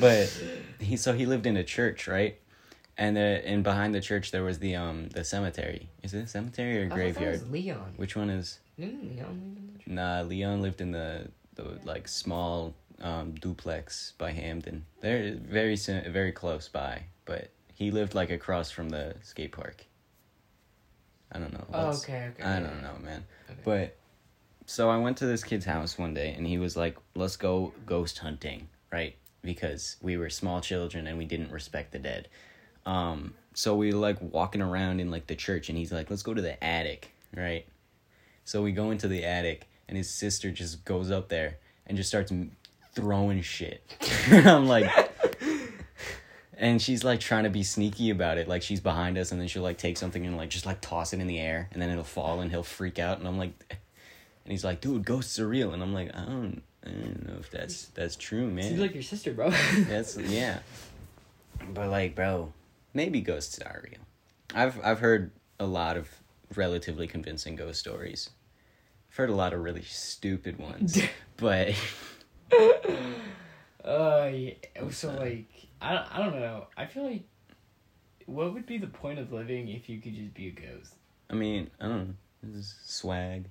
but 0.00 0.42
he 0.78 0.96
so 0.96 1.12
he 1.12 1.26
lived 1.26 1.46
in 1.46 1.56
a 1.56 1.64
church, 1.64 2.06
right? 2.06 2.38
And 2.96 3.16
the 3.16 3.42
and 3.44 3.64
behind 3.64 3.94
the 3.94 4.00
church 4.00 4.30
there 4.30 4.44
was 4.44 4.60
the 4.60 4.76
um 4.76 5.08
the 5.08 5.24
cemetery. 5.24 5.88
Is 6.02 6.14
it 6.14 6.20
a 6.20 6.26
cemetery 6.26 6.82
or 6.82 6.86
a 6.86 6.88
graveyard? 6.88 7.50
Leon. 7.50 7.94
Which 7.96 8.14
one 8.14 8.30
is? 8.30 8.60
Didn't 8.78 9.08
Leon 9.08 9.28
live 9.28 9.56
in 9.56 9.94
the 9.94 9.94
Nah, 9.94 10.20
Leon 10.22 10.62
lived 10.62 10.80
in 10.80 10.92
the 10.92 11.28
the 11.54 11.78
like 11.84 12.06
small 12.06 12.74
um 13.00 13.32
duplex 13.34 14.12
by 14.18 14.30
Hamden. 14.30 14.84
They're 15.00 15.34
very 15.34 15.76
very 16.08 16.32
close 16.32 16.68
by, 16.68 17.04
but 17.24 17.50
he 17.74 17.90
lived 17.90 18.14
like 18.14 18.30
across 18.30 18.70
from 18.70 18.90
the 18.90 19.14
skate 19.22 19.52
park. 19.52 19.86
I 21.30 21.38
don't 21.38 21.52
know. 21.52 21.66
Oh, 21.72 21.88
okay, 21.98 22.30
okay. 22.32 22.42
I 22.42 22.58
don't 22.58 22.82
know, 22.82 22.94
man. 23.02 23.24
Okay. 23.50 23.60
But 23.64 23.96
so 24.68 24.90
I 24.90 24.98
went 24.98 25.16
to 25.16 25.26
this 25.26 25.42
kid's 25.42 25.64
house 25.64 25.96
one 25.96 26.12
day 26.12 26.34
and 26.36 26.46
he 26.46 26.58
was 26.58 26.76
like, 26.76 26.98
"Let's 27.14 27.36
go 27.36 27.72
ghost 27.86 28.18
hunting," 28.18 28.68
right? 28.92 29.16
Because 29.40 29.96
we 30.02 30.18
were 30.18 30.28
small 30.28 30.60
children 30.60 31.06
and 31.06 31.16
we 31.16 31.24
didn't 31.24 31.50
respect 31.50 31.92
the 31.92 31.98
dead. 31.98 32.28
Um 32.84 33.32
so 33.54 33.74
we 33.74 33.94
were, 33.94 33.98
like 33.98 34.18
walking 34.20 34.60
around 34.60 35.00
in 35.00 35.10
like 35.10 35.26
the 35.26 35.36
church 35.36 35.70
and 35.70 35.78
he's 35.78 35.90
like, 35.90 36.10
"Let's 36.10 36.22
go 36.22 36.34
to 36.34 36.42
the 36.42 36.62
attic," 36.62 37.12
right? 37.34 37.66
So 38.44 38.62
we 38.62 38.72
go 38.72 38.90
into 38.90 39.08
the 39.08 39.24
attic 39.24 39.66
and 39.88 39.96
his 39.96 40.10
sister 40.10 40.50
just 40.50 40.84
goes 40.84 41.10
up 41.10 41.30
there 41.30 41.56
and 41.86 41.96
just 41.96 42.10
starts 42.10 42.30
throwing 42.92 43.40
shit. 43.40 43.82
I'm 44.30 44.66
like, 44.66 44.90
and 46.58 46.80
she's 46.82 47.04
like 47.04 47.20
trying 47.20 47.44
to 47.44 47.50
be 47.50 47.62
sneaky 47.62 48.10
about 48.10 48.36
it, 48.36 48.48
like 48.48 48.60
she's 48.60 48.80
behind 48.80 49.16
us, 49.16 49.32
and 49.32 49.40
then 49.40 49.48
she'll 49.48 49.62
like 49.62 49.78
take 49.78 49.96
something 49.96 50.26
and 50.26 50.36
like 50.36 50.50
just 50.50 50.66
like 50.66 50.82
toss 50.82 51.14
it 51.14 51.20
in 51.20 51.26
the 51.26 51.38
air, 51.38 51.70
and 51.72 51.80
then 51.80 51.88
it'll 51.88 52.04
fall, 52.04 52.42
and 52.42 52.50
he'll 52.50 52.62
freak 52.62 52.98
out, 52.98 53.18
and 53.18 53.26
I'm 53.26 53.38
like, 53.38 53.78
and 54.48 54.52
he's 54.54 54.64
like, 54.64 54.80
dude, 54.80 55.04
ghosts 55.04 55.38
are 55.38 55.46
real, 55.46 55.74
and 55.74 55.82
I'm 55.82 55.92
like, 55.92 56.10
I 56.16 56.24
don't, 56.24 56.62
I 56.82 56.88
don't 56.88 57.28
know 57.28 57.36
if 57.38 57.50
that's 57.50 57.88
that's 57.88 58.16
true, 58.16 58.48
man. 58.50 58.64
Seems 58.64 58.80
like 58.80 58.94
your 58.94 59.02
sister, 59.02 59.34
bro. 59.34 59.50
That's 59.76 60.16
yeah. 60.16 60.60
But 61.74 61.90
like, 61.90 62.14
bro, 62.14 62.54
maybe 62.94 63.20
ghosts 63.20 63.58
are 63.60 63.82
real. 63.84 64.00
I've 64.54 64.82
I've 64.82 65.00
heard 65.00 65.32
a 65.60 65.66
lot 65.66 65.98
of 65.98 66.08
relatively 66.54 67.06
convincing 67.06 67.56
ghost 67.56 67.78
stories. 67.78 68.30
I've 69.10 69.16
heard 69.16 69.28
a 69.28 69.34
lot 69.34 69.52
of 69.52 69.60
really 69.60 69.82
stupid 69.82 70.58
ones, 70.58 70.98
but 71.36 71.74
Uh, 73.84 74.30
yeah. 74.32 74.54
So 74.90 75.12
like, 75.12 75.46
I 75.82 75.92
don't, 75.92 76.06
I 76.10 76.18
don't 76.18 76.40
know. 76.40 76.68
I 76.74 76.86
feel 76.86 77.04
like, 77.04 77.24
what 78.24 78.54
would 78.54 78.64
be 78.64 78.78
the 78.78 78.86
point 78.86 79.18
of 79.18 79.30
living 79.30 79.68
if 79.68 79.90
you 79.90 80.00
could 80.00 80.14
just 80.14 80.32
be 80.32 80.48
a 80.48 80.52
ghost? 80.52 80.94
I 81.28 81.34
mean, 81.34 81.70
I 81.78 81.86
don't 81.86 82.08
know. 82.08 82.14
This 82.42 82.56
is 82.56 82.74
swag. 82.86 83.44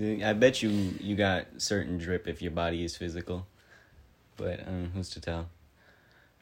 I 0.00 0.32
bet 0.32 0.62
you 0.62 0.70
you 0.70 1.14
got 1.16 1.46
certain 1.58 1.98
drip 1.98 2.26
if 2.26 2.42
your 2.42 2.50
body 2.50 2.84
is 2.84 2.96
physical, 2.96 3.46
but 4.36 4.66
um, 4.66 4.90
who's 4.94 5.10
to 5.10 5.20
tell? 5.20 5.48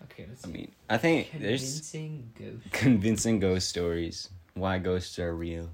okay, 0.05 0.27
let's 0.29 0.45
I 0.45 0.49
mean, 0.49 0.73
I 0.91 0.99
think 0.99 1.31
there's 1.39 1.61
convincing 1.63 2.33
ghost. 2.39 2.73
convincing 2.73 3.41
ghost 3.41 3.69
stories 3.69 4.29
why 4.55 4.79
ghosts 4.79 5.19
are 5.19 5.35
real 5.35 5.71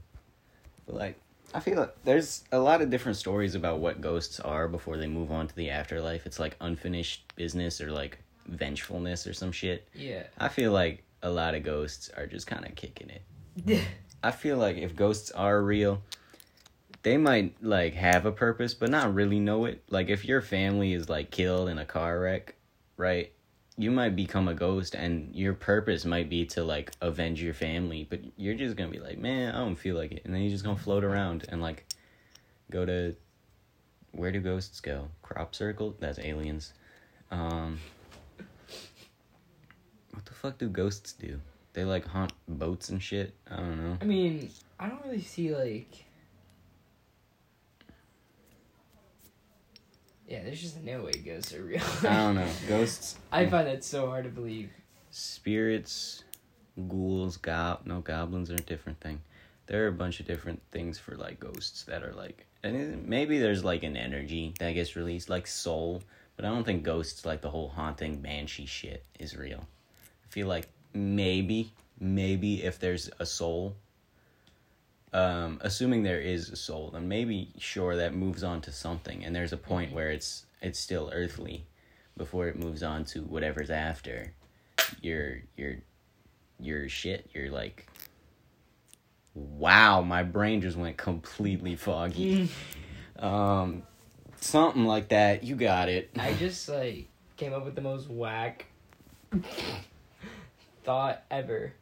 but 0.87 0.95
like 0.95 1.21
i 1.55 1.59
feel 1.61 1.77
like 1.79 1.95
there's 2.05 2.45
a 2.53 2.59
lot 2.59 2.81
of 2.83 2.91
different 2.91 3.17
stories 3.17 3.55
about 3.57 3.79
what 3.81 4.01
ghosts 4.01 4.39
are 4.39 4.69
before 4.69 4.97
they 4.97 5.07
move 5.09 5.33
on 5.33 5.49
to 5.49 5.57
the 5.57 5.69
afterlife 5.71 6.27
it's 6.27 6.39
like 6.39 6.55
unfinished 6.61 7.35
business 7.35 7.81
or 7.81 7.91
like 7.91 8.19
vengefulness 8.47 9.27
or 9.27 9.33
some 9.33 9.51
shit 9.51 9.89
Yeah. 9.95 10.23
i 10.39 10.47
feel 10.49 10.71
like 10.73 11.03
a 11.23 11.31
lot 11.31 11.55
of 11.57 11.63
ghosts 11.65 12.09
are 12.17 12.27
just 12.27 12.47
kind 12.47 12.65
of 12.65 12.75
kicking 12.77 13.11
it 13.11 13.83
i 14.23 14.31
feel 14.31 14.59
like 14.59 14.77
if 14.77 14.95
ghosts 14.95 15.31
are 15.33 15.61
real 15.63 16.01
they 17.03 17.17
might 17.17 17.55
like 17.63 17.95
have 17.95 18.27
a 18.27 18.33
purpose 18.33 18.75
but 18.75 18.91
not 18.91 19.15
really 19.15 19.41
know 19.41 19.65
it. 19.65 19.83
Like 19.89 20.09
if 20.09 20.25
your 20.25 20.41
family 20.41 20.93
is 20.93 21.09
like 21.09 21.31
killed 21.31 21.69
in 21.69 21.79
a 21.79 21.85
car 21.85 22.21
wreck 22.21 22.55
right 22.97 23.33
you 23.77 23.93
might 23.93 24.17
become 24.17 24.49
a 24.49 24.55
ghost 24.55 24.97
and 24.97 25.33
your 25.35 25.55
purpose 25.55 26.05
might 26.05 26.29
be 26.29 26.45
to 26.45 26.65
like 26.65 26.91
avenge 27.01 27.41
your 27.41 27.55
family 27.55 28.05
but 28.11 28.21
you're 28.37 28.57
just 28.57 28.77
gonna 28.77 28.91
be 28.91 28.99
like 28.99 29.19
man 29.19 29.55
i 29.55 29.59
don't 29.59 29.77
feel 29.77 29.95
like 29.95 30.11
it. 30.11 30.23
And 30.25 30.35
then 30.35 30.43
you're 30.43 30.51
just 30.51 30.65
gonna 30.65 30.77
float 30.77 31.05
around 31.05 31.47
and 31.49 31.63
like 31.63 31.87
go 32.71 32.85
to 32.85 33.15
where 34.13 34.33
do 34.33 34.41
ghosts 34.41 34.81
go? 34.81 35.09
Crop 35.23 35.55
circle? 35.55 35.95
That's 36.01 36.19
aliens. 36.19 36.73
Um 37.31 37.79
what 40.13 40.25
the 40.27 40.35
fuck 40.35 40.59
do 40.59 40.69
ghosts 40.69 41.13
do? 41.13 41.41
They 41.75 41.85
like 41.85 42.05
haunt 42.05 42.33
boats 42.49 42.89
and 42.89 43.01
shit? 43.01 43.35
I 43.49 43.57
don't 43.57 43.81
know. 43.81 43.99
I 44.01 44.05
mean, 44.05 44.51
I 44.81 44.89
don't 44.89 45.05
really 45.05 45.23
see 45.23 45.55
like. 45.55 46.07
Yeah, 50.29 50.43
there's 50.45 50.61
just 50.61 50.83
no 50.83 51.03
way 51.05 51.13
ghosts 51.13 51.55
are 51.55 51.63
real. 51.63 51.81
i 52.03 52.15
don't 52.15 52.35
know 52.35 52.47
ghosts 52.69 53.17
I 53.33 53.47
find 53.47 53.67
that 53.67 53.83
so 53.83 54.07
hard 54.09 54.25
to 54.25 54.31
believe. 54.31 54.71
spirits, 55.11 56.25
ghouls, 56.89 57.37
gob 57.39 57.87
no 57.87 58.01
goblins 58.01 58.51
are 58.51 58.55
a 58.55 58.59
different 58.59 59.01
thing. 59.01 59.21
There 59.67 59.85
are 59.85 59.89
a 59.89 59.93
bunch 59.93 60.21
of 60.21 60.27
different 60.27 60.61
things 60.71 60.99
for 60.99 61.17
like 61.17 61.41
ghosts 61.41 61.85
that 61.85 62.03
are 62.03 62.13
like, 62.13 62.47
and 62.63 63.07
maybe 63.07 63.39
there's 63.39 63.65
like 63.65 63.83
an 63.83 63.97
energy 63.97 64.55
that 64.59 64.73
gets 64.73 64.97
released, 64.97 65.29
like 65.29 65.47
soul. 65.47 66.03
But 66.37 66.45
I 66.45 66.49
don't 66.49 66.65
think 66.65 66.85
ghosts 66.85 67.25
like 67.27 67.41
the 67.43 67.51
whole 67.51 67.69
haunting 67.69 68.21
banshee 68.21 68.67
shit 68.67 69.05
is 69.19 69.37
real. 69.37 69.67
I 70.25 70.29
feel 70.31 70.47
like 70.47 70.69
maybe, 70.95 71.73
maybe 72.01 72.63
if 72.63 72.79
there's 72.79 73.11
a 73.19 73.27
soul, 73.27 73.75
um, 75.13 75.59
assuming 75.63 76.03
there 76.03 76.21
is 76.21 76.51
a 76.51 76.57
soul, 76.57 76.91
then 76.93 77.09
maybe 77.09 77.53
sure 77.59 77.97
that 77.97 78.15
moves 78.15 78.43
on 78.43 78.61
to 78.63 78.73
something, 78.73 79.25
and 79.25 79.35
there's 79.35 79.53
a 79.53 79.57
point 79.57 79.93
where 79.93 80.11
it's 80.11 80.45
it's 80.61 80.79
still 80.79 81.11
earthly, 81.15 81.67
before 82.19 82.49
it 82.49 82.59
moves 82.59 82.83
on 82.83 83.05
to 83.05 83.23
whatever's 83.23 83.71
after 83.71 84.35
your 85.01 85.39
your 85.57 85.77
your 86.61 86.89
shit. 86.89 87.31
You're 87.33 87.51
like 87.51 87.87
wow 89.35 90.03
my 90.03 90.25
brain 90.25 90.61
just 90.61 90.77
went 90.77 90.97
completely 90.97 91.77
foggy. 91.77 92.51
Um 93.19 93.85
something 94.41 94.85
like 94.85 95.09
that. 95.09 95.45
You 95.45 95.55
got 95.55 95.89
it. 95.89 96.11
I 96.19 96.35
just 96.35 96.69
like 96.69 97.09
came 97.37 97.55
up 97.55 97.65
with 97.65 97.75
the 97.75 97.81
most 97.81 98.09
whack 98.11 98.67
thought 100.85 101.23
ever. 101.31 101.73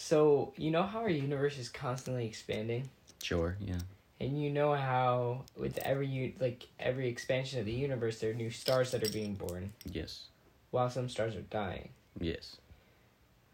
So 0.00 0.52
you 0.56 0.70
know 0.70 0.84
how 0.84 1.00
our 1.00 1.10
universe 1.10 1.58
is 1.58 1.68
constantly 1.68 2.26
expanding, 2.26 2.88
sure 3.22 3.56
yeah 3.60 3.78
and 4.20 4.40
you 4.40 4.50
know 4.50 4.74
how 4.74 5.42
with 5.56 5.78
every 5.78 6.34
like 6.40 6.66
every 6.80 7.08
expansion 7.08 7.60
of 7.60 7.66
the 7.66 7.72
universe, 7.72 8.18
there 8.18 8.30
are 8.30 8.34
new 8.34 8.50
stars 8.50 8.90
that 8.90 9.04
are 9.04 9.12
being 9.12 9.34
born, 9.34 9.72
yes 9.84 10.24
while 10.70 10.90
some 10.90 11.08
stars 11.08 11.34
are 11.34 11.42
dying. 11.42 11.88
yes 12.20 12.56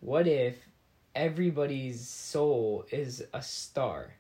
What 0.01 0.27
if 0.27 0.57
everybody's 1.15 2.07
soul 2.07 2.87
is 2.91 3.25
a 3.33 3.43
star? 3.43 4.15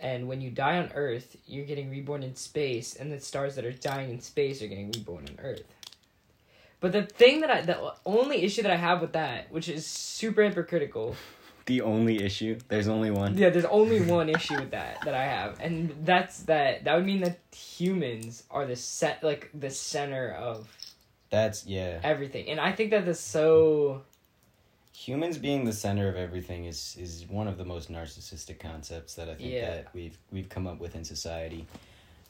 And 0.00 0.28
when 0.28 0.40
you 0.40 0.50
die 0.50 0.78
on 0.78 0.90
Earth, 0.94 1.36
you're 1.46 1.64
getting 1.64 1.90
reborn 1.90 2.22
in 2.22 2.36
space, 2.36 2.96
and 2.96 3.10
the 3.12 3.20
stars 3.20 3.54
that 3.54 3.64
are 3.64 3.72
dying 3.72 4.10
in 4.10 4.20
space 4.20 4.60
are 4.60 4.66
getting 4.66 4.92
reborn 4.92 5.26
on 5.28 5.44
Earth. 5.44 5.64
But 6.84 6.92
the 6.92 7.04
thing 7.04 7.40
that 7.40 7.50
I, 7.50 7.62
the 7.62 7.94
only 8.04 8.42
issue 8.42 8.60
that 8.60 8.70
I 8.70 8.76
have 8.76 9.00
with 9.00 9.14
that, 9.14 9.50
which 9.50 9.70
is 9.70 9.86
super 9.86 10.42
hypocritical, 10.42 11.16
the 11.64 11.80
only 11.80 12.22
issue? 12.22 12.58
There's 12.68 12.88
only 12.88 13.10
one? 13.10 13.38
Yeah, 13.38 13.48
there's 13.48 13.64
only 13.64 14.02
one 14.02 14.28
issue 14.28 14.56
with 14.56 14.72
that 14.72 14.98
that 15.06 15.14
I 15.14 15.24
have, 15.24 15.58
and 15.60 15.94
that's 16.04 16.40
that 16.40 16.84
that 16.84 16.94
would 16.94 17.06
mean 17.06 17.22
that 17.22 17.38
humans 17.56 18.42
are 18.50 18.66
the 18.66 18.76
set 18.76 19.24
like 19.24 19.48
the 19.54 19.70
center 19.70 20.32
of 20.32 20.68
that's 21.30 21.64
yeah. 21.64 22.00
everything, 22.04 22.50
and 22.50 22.60
I 22.60 22.72
think 22.72 22.90
that 22.90 23.08
is 23.08 23.18
so 23.18 24.02
humans 24.92 25.38
being 25.38 25.64
the 25.64 25.72
center 25.72 26.10
of 26.10 26.16
everything 26.16 26.66
is 26.66 26.98
is 27.00 27.24
one 27.30 27.48
of 27.48 27.56
the 27.56 27.64
most 27.64 27.90
narcissistic 27.90 28.58
concepts 28.58 29.14
that 29.14 29.30
I 29.30 29.36
think 29.36 29.54
Yeah. 29.54 29.70
that 29.70 29.94
we've 29.94 30.18
we've 30.30 30.50
come 30.50 30.66
up 30.66 30.80
with 30.80 30.94
in 30.94 31.04
society. 31.04 31.66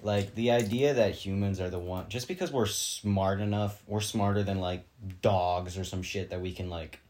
Like 0.05 0.35
the 0.35 0.51
idea 0.51 0.93
that 0.95 1.15
humans 1.15 1.63
are 1.63 1.71
the 1.71 1.79
one 1.79 2.11
just 2.11 2.29
because 2.29 2.53
we're 2.53 2.67
smart 2.67 3.41
enough, 3.41 3.83
we're 3.87 4.03
smarter 4.03 4.43
than 4.43 4.61
like 4.61 4.85
dogs 5.23 5.79
or 5.79 5.85
some 5.85 6.03
shit 6.03 6.29
that 6.29 6.43
we 6.43 6.53
can 6.53 6.69
like 6.69 7.01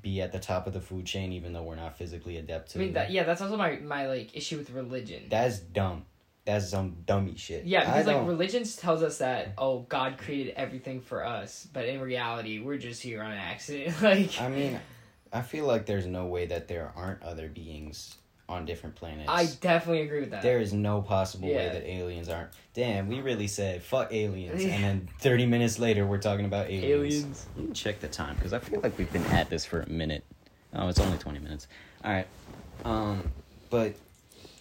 be 0.00 0.22
at 0.22 0.32
the 0.32 0.38
top 0.38 0.66
of 0.66 0.72
the 0.72 0.80
food 0.80 1.04
chain 1.04 1.32
even 1.32 1.52
though 1.52 1.62
we're 1.62 1.76
not 1.76 1.98
physically 1.98 2.38
adept 2.38 2.70
to 2.70 2.78
it. 2.78 2.82
I 2.82 2.84
mean 2.86 2.94
that 2.94 3.10
yeah, 3.10 3.24
that's 3.24 3.42
also 3.42 3.58
my 3.58 3.76
my 3.76 4.08
like 4.08 4.34
issue 4.34 4.56
with 4.56 4.70
religion. 4.70 5.24
That's 5.28 5.58
dumb. 5.58 6.06
That's 6.46 6.70
some 6.70 6.96
dummy 7.04 7.36
shit. 7.36 7.66
Yeah, 7.66 7.80
I 7.80 7.84
because 7.84 8.06
like 8.06 8.16
don't- 8.16 8.26
religion 8.26 8.64
tells 8.64 9.02
us 9.02 9.18
that 9.18 9.52
oh 9.58 9.80
God 9.80 10.16
created 10.16 10.54
everything 10.56 11.02
for 11.02 11.26
us, 11.26 11.68
but 11.70 11.84
in 11.84 12.00
reality 12.00 12.60
we're 12.60 12.78
just 12.78 13.02
here 13.02 13.22
on 13.22 13.32
accident. 13.32 13.94
like 14.02 14.40
I 14.40 14.48
mean, 14.48 14.80
I 15.30 15.42
feel 15.42 15.66
like 15.66 15.84
there's 15.84 16.06
no 16.06 16.24
way 16.24 16.46
that 16.46 16.66
there 16.66 16.92
aren't 16.96 17.22
other 17.22 17.48
beings 17.48 18.16
on 18.48 18.64
different 18.64 18.96
planets. 18.96 19.28
I 19.28 19.46
definitely 19.60 20.02
agree 20.02 20.20
with 20.20 20.30
that. 20.30 20.42
There 20.42 20.58
is 20.60 20.72
no 20.72 21.02
possible 21.02 21.48
way 21.48 21.68
that 21.68 21.86
aliens 21.88 22.28
aren't. 22.28 22.50
Damn, 22.72 23.08
we 23.08 23.20
really 23.20 23.46
said 23.46 23.82
fuck 23.82 24.12
aliens, 24.12 24.64
and 24.64 24.82
then 24.84 25.08
thirty 25.20 25.46
minutes 25.46 25.78
later 25.78 26.06
we're 26.06 26.18
talking 26.18 26.46
about 26.46 26.66
aliens. 26.70 27.14
aliens. 27.14 27.46
Let 27.56 27.66
me 27.66 27.72
check 27.74 28.00
the 28.00 28.08
time 28.08 28.36
because 28.36 28.52
I 28.52 28.58
feel 28.58 28.80
like 28.80 28.96
we've 28.96 29.12
been 29.12 29.26
at 29.26 29.50
this 29.50 29.64
for 29.64 29.80
a 29.80 29.88
minute. 29.88 30.24
Oh, 30.74 30.88
it's 30.88 31.00
only 31.00 31.18
twenty 31.18 31.40
minutes. 31.40 31.68
All 32.04 32.10
right, 32.12 32.26
um, 32.84 33.30
but 33.70 33.94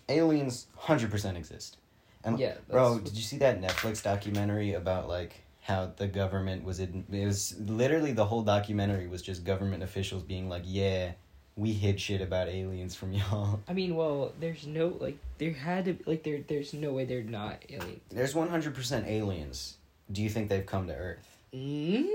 aliens 0.10 0.68
hundred 0.76 1.12
percent 1.12 1.38
exist. 1.38 1.78
And 2.24 2.40
Yeah, 2.40 2.56
bro, 2.70 3.00
did 3.00 3.16
you 3.16 3.22
see 3.24 3.38
that 3.38 3.62
Netflix 3.62 4.04
documentary 4.04 4.74
about 4.74 5.08
like 5.08 5.44
how 5.62 5.92
the 5.96 6.08
government 6.08 6.64
was 6.66 6.80
in? 6.82 7.06
It 7.12 7.26
was 7.26 7.56
literally 7.60 8.12
the 8.12 8.26
whole 8.26 8.42
documentary 8.42 9.08
was 9.08 9.22
just 9.22 9.46
government 9.46 9.84
officials 9.84 10.24
being 10.24 10.50
like, 10.50 10.64
"Yeah, 10.66 11.12
we 11.58 11.74
hid 11.74 12.00
shit 12.00 12.22
about 12.22 12.48
aliens 12.48 12.96
from 12.96 13.12
y'all." 13.12 13.60
I 13.68 13.74
mean, 13.74 13.96
well, 13.96 14.32
there's 14.40 14.66
no 14.66 14.96
like 15.00 15.18
there 15.38 15.52
had 15.52 15.86
to 15.86 15.98
like 16.06 16.24
there 16.24 16.40
there's 16.48 16.74
no 16.74 16.94
way 16.94 17.06
they're 17.06 17.24
not 17.24 17.64
aliens. 17.70 18.02
There's 18.10 18.34
one 18.34 18.50
hundred 18.50 18.76
percent 18.76 19.08
aliens. 19.08 19.78
Do 20.12 20.24
you 20.24 20.30
think 20.30 20.48
they've 20.48 20.66
come 20.66 20.88
to 20.88 20.96
Earth? 20.96 21.38
Mm, 21.54 22.08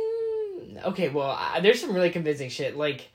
okay, 0.85 1.11
well, 1.11 1.37
I, 1.38 1.61
there's 1.61 1.81
some 1.81 1.92
really 1.92 2.11
convincing 2.11 2.48
shit. 2.48 2.76
Like 2.76 3.09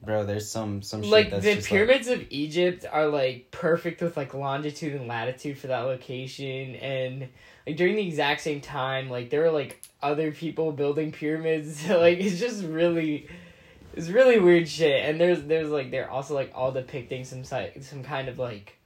Bro, 0.00 0.26
there's 0.26 0.48
some 0.48 0.80
some 0.82 1.02
shit 1.02 1.10
like 1.10 1.30
the 1.30 1.60
pyramids 1.60 2.06
of 2.06 2.24
Egypt 2.30 2.86
are 2.90 3.08
like 3.08 3.50
perfect 3.50 4.00
with 4.00 4.16
like 4.16 4.32
longitude 4.32 4.94
and 4.94 5.08
latitude 5.08 5.58
for 5.58 5.66
that 5.66 5.80
location 5.80 6.76
and 6.76 7.28
like 7.66 7.76
during 7.76 7.96
the 7.96 8.06
exact 8.06 8.40
same 8.42 8.60
time 8.60 9.10
like 9.10 9.30
there 9.30 9.40
were 9.40 9.50
like 9.50 9.82
other 10.00 10.30
people 10.30 10.70
building 10.70 11.10
pyramids 11.10 11.88
like 11.88 12.18
it's 12.18 12.38
just 12.38 12.64
really 12.64 13.26
it's 13.98 14.08
really 14.08 14.38
weird 14.38 14.68
shit 14.68 15.04
and 15.04 15.20
there's 15.20 15.42
there's 15.42 15.68
like 15.68 15.90
they're 15.90 16.10
also 16.10 16.34
like 16.34 16.52
all 16.54 16.72
depicting 16.72 17.24
some 17.24 17.44
some 17.44 18.02
kind 18.02 18.28
of 18.28 18.38
like 18.38 18.78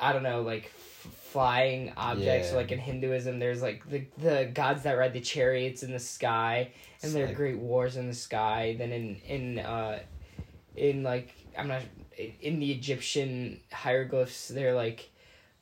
I 0.00 0.12
don't 0.12 0.22
know, 0.22 0.42
like 0.42 0.64
f- 0.64 1.12
flying 1.30 1.92
objects. 1.96 2.50
Yeah. 2.50 2.56
Like 2.56 2.72
in 2.72 2.78
Hinduism, 2.78 3.38
there's 3.38 3.62
like 3.62 3.88
the 3.88 4.04
the 4.18 4.50
gods 4.52 4.82
that 4.82 4.98
ride 4.98 5.12
the 5.12 5.20
chariots 5.20 5.82
in 5.82 5.92
the 5.92 5.98
sky, 6.00 6.72
and 7.02 7.12
there 7.12 7.24
are 7.24 7.28
like- 7.28 7.36
great 7.36 7.58
wars 7.58 7.96
in 7.96 8.08
the 8.08 8.14
sky. 8.14 8.74
Then 8.76 8.92
in 8.92 9.16
in 9.26 9.58
uh, 9.60 10.00
in 10.76 11.02
like 11.02 11.34
I'm 11.56 11.68
not 11.68 11.82
in 12.40 12.58
the 12.58 12.72
Egyptian 12.72 13.60
hieroglyphs, 13.72 14.48
they're 14.48 14.74
like 14.74 15.10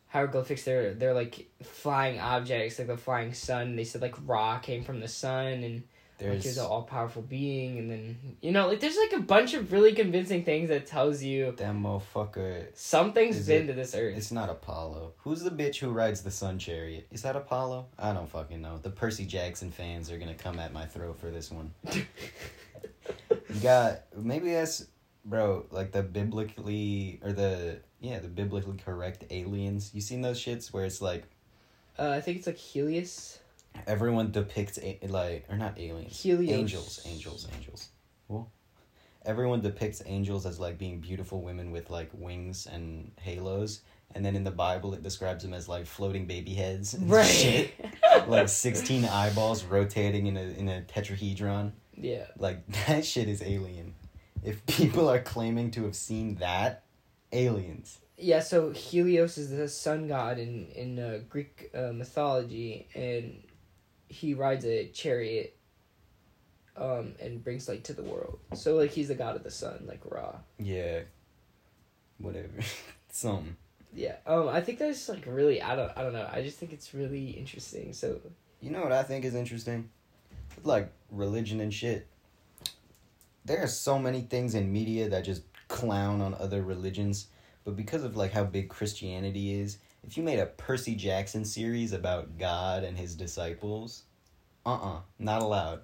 hieroglyphics. 0.09 0.65
They're 0.65 0.95
they're 0.95 1.15
like 1.15 1.49
flying 1.63 2.19
objects, 2.19 2.79
like 2.79 2.89
the 2.89 2.97
flying 2.97 3.35
sun. 3.35 3.77
They 3.77 3.85
said 3.85 4.01
like 4.03 4.15
Ra 4.27 4.59
came 4.59 4.83
from 4.83 5.01
the 5.01 5.09
sun, 5.09 5.63
and 5.63 5.83
There's 6.19 6.45
he's 6.45 6.59
an 6.59 6.67
all 6.67 6.83
powerful 6.83 7.23
being. 7.23 7.79
And 7.79 7.91
then 7.91 8.17
you 8.41 8.53
know, 8.53 8.69
like 8.69 8.79
there's 8.81 8.97
like 8.97 9.13
a 9.15 9.23
bunch 9.23 9.55
of 9.55 9.73
really 9.73 9.93
convincing 9.93 10.45
things 10.45 10.69
that 10.69 10.87
tells 10.87 11.23
you 11.23 11.53
that 11.57 11.75
motherfucker. 11.75 12.67
something's 12.75 13.47
been 13.47 13.65
it- 13.65 13.67
to 13.69 13.73
this 13.73 13.95
earth. 13.95 14.17
It's 14.17 14.31
not 14.31 14.49
Apollo. 14.51 15.15
Who's 15.19 15.43
the 15.43 15.51
bitch 15.51 15.77
who 15.79 15.91
rides 15.91 16.23
the 16.23 16.31
sun 16.31 16.59
chariot? 16.59 17.07
Is 17.11 17.23
that 17.23 17.35
Apollo? 17.35 17.87
I 17.99 18.13
don't 18.13 18.29
fucking 18.29 18.61
know. 18.63 18.79
The 18.79 18.91
Percy 18.91 19.27
Jackson 19.27 19.71
fans 19.73 20.11
are 20.11 20.19
gonna 20.19 20.35
come 20.35 20.59
at 20.61 20.73
my 20.73 20.87
throat 20.87 21.19
for 21.19 21.31
this 21.31 21.51
one. 21.51 21.73
You 23.53 23.61
got 23.61 24.03
maybe 24.17 24.53
that's 24.53 24.87
bro 25.25 25.67
like 25.71 25.93
the 25.93 26.03
biblically 26.03 27.21
or 27.23 27.33
the 27.33 27.81
yeah 28.01 28.19
the 28.19 28.29
biblically 28.29 28.77
correct 28.79 29.25
aliens. 29.31 29.91
You 29.93 30.01
seen 30.01 30.23
those 30.23 30.41
shits 30.41 30.73
where 30.73 30.85
it's 30.85 31.03
like 31.03 31.25
Uh, 31.99 32.11
I 32.11 32.21
think 32.21 32.39
it's 32.39 32.47
like 32.47 32.57
Helios. 32.57 33.39
Everyone 33.87 34.31
depicts 34.31 34.79
a- 34.79 34.99
like 35.09 35.47
or 35.49 35.57
not 35.57 35.79
aliens 35.79 36.21
Helios. 36.21 36.51
angels 36.59 37.01
angels 37.07 37.49
angels. 37.57 37.89
Well, 38.29 38.51
everyone 39.25 39.61
depicts 39.61 40.03
angels 40.07 40.47
as 40.47 40.59
like 40.61 40.79
being 40.79 41.01
beautiful 41.01 41.43
women 41.43 41.71
with 41.71 41.91
like 41.91 42.11
wings 42.13 42.67
and 42.67 43.13
halos. 43.21 43.83
And 44.15 44.25
then 44.25 44.37
in 44.37 44.45
the 44.45 44.51
Bible, 44.51 44.93
it 44.93 45.03
describes 45.03 45.43
them 45.43 45.55
as 45.55 45.69
like 45.69 45.87
floating 45.87 46.27
baby 46.27 46.53
heads 46.55 46.93
and 46.93 47.11
Right. 47.11 47.25
shit, 47.27 47.75
like 48.29 48.49
sixteen 48.49 49.05
eyeballs 49.07 49.65
rotating 49.65 50.27
in 50.27 50.37
a 50.37 50.43
in 50.43 50.69
a 50.69 50.83
tetrahedron. 50.83 51.73
yeah. 51.97 52.27
Like 52.39 52.67
that 52.87 53.05
shit 53.07 53.29
is 53.29 53.43
alien. 53.43 53.95
If 54.45 54.65
people 54.67 55.09
are 55.09 55.21
claiming 55.21 55.71
to 55.73 55.85
have 55.85 55.97
seen 55.97 56.35
that, 56.37 56.83
aliens. 57.33 57.99
Yeah, 58.19 58.41
so 58.41 58.71
Helios 58.71 59.39
is 59.39 59.51
the 59.51 59.67
sun 59.69 60.09
god 60.09 60.39
in 60.39 60.67
in 60.75 60.99
uh, 60.99 61.21
Greek 61.29 61.71
uh, 61.75 61.93
mythology, 61.93 62.89
and 62.95 63.43
he 64.13 64.35
rides 64.35 64.65
a 64.65 64.89
chariot, 64.89 65.57
um, 66.77 67.15
and 67.21 67.43
brings 67.43 67.69
light 67.69 67.85
to 67.85 67.93
the 67.93 68.03
world. 68.03 68.39
So 68.55 68.77
like 68.77 68.91
he's 68.91 69.09
the 69.09 69.15
god 69.15 69.37
of 69.37 69.43
the 69.43 69.51
sun, 69.51 69.85
like 69.87 70.01
Ra. 70.05 70.37
Yeah. 70.59 71.01
Whatever. 72.19 72.49
Some. 73.11 73.57
Yeah. 73.95 74.17
Um, 74.27 74.49
I 74.49 74.61
think 74.61 74.79
that's 74.79 75.09
like 75.09 75.25
really 75.27 75.63
I 75.63 75.75
don't 75.75 75.93
I 75.97 76.03
don't 76.03 76.13
know. 76.13 76.29
I 76.31 76.43
just 76.43 76.59
think 76.59 76.73
it's 76.73 76.95
really 76.95 77.31
interesting. 77.31 77.93
So 77.93 78.21
You 78.61 78.71
know 78.71 78.83
what 78.83 78.93
I 78.93 79.03
think 79.03 79.25
is 79.25 79.35
interesting? 79.35 79.89
Like 80.63 80.91
religion 81.11 81.61
and 81.61 81.73
shit. 81.73 82.07
There 83.45 83.63
are 83.63 83.69
so 83.69 83.99
many 83.99 84.21
things 84.21 84.55
in 84.55 84.73
media 84.73 85.09
that 85.09 85.25
just 85.25 85.43
clown 85.69 86.21
on 86.21 86.35
other 86.35 86.63
religions, 86.63 87.27
but 87.65 87.77
because 87.77 88.05
of 88.05 88.17
like 88.17 88.33
how 88.33 88.45
big 88.45 88.69
Christianity 88.69 89.55
is, 89.61 89.79
if 90.07 90.17
you 90.17 90.23
made 90.23 90.39
a 90.39 90.47
Percy 90.47 90.95
Jackson 90.95 91.45
series 91.45 91.93
about 91.93 92.39
God 92.39 92.85
and 92.85 92.97
his 92.99 93.15
disciples, 93.15 94.05
uh-uh, 94.67 95.01
not 95.19 95.43
allowed. 95.43 95.81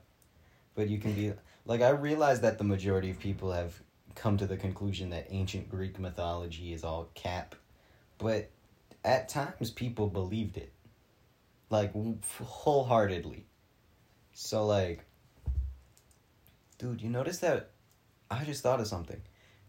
But 0.75 0.89
you 0.89 0.99
can 0.99 1.13
be 1.13 1.33
like 1.65 1.83
I 1.83 1.91
realize 1.91 2.41
that 2.41 2.59
the 2.59 2.65
majority 2.65 3.11
of 3.11 3.19
people 3.19 3.53
have 3.53 3.81
come 4.15 4.37
to 4.37 4.47
the 4.47 4.57
conclusion 4.57 5.11
that 5.11 5.27
ancient 5.31 5.69
Greek 5.69 5.99
mythology 5.99 6.73
is 6.73 6.85
all 6.85 7.11
cap, 7.15 7.55
but 8.19 8.51
at 9.05 9.29
times 9.29 9.71
people 9.71 10.09
believed 10.09 10.57
it 10.57 10.73
like 11.71 11.93
wholeheartedly. 12.43 13.45
So 14.33 14.67
like, 14.67 15.05
dude, 16.79 17.03
you 17.03 17.11
notice 17.11 17.39
that? 17.39 17.71
I 18.31 18.45
just 18.45 18.63
thought 18.63 18.81
of 18.81 18.87
something. 18.87 19.21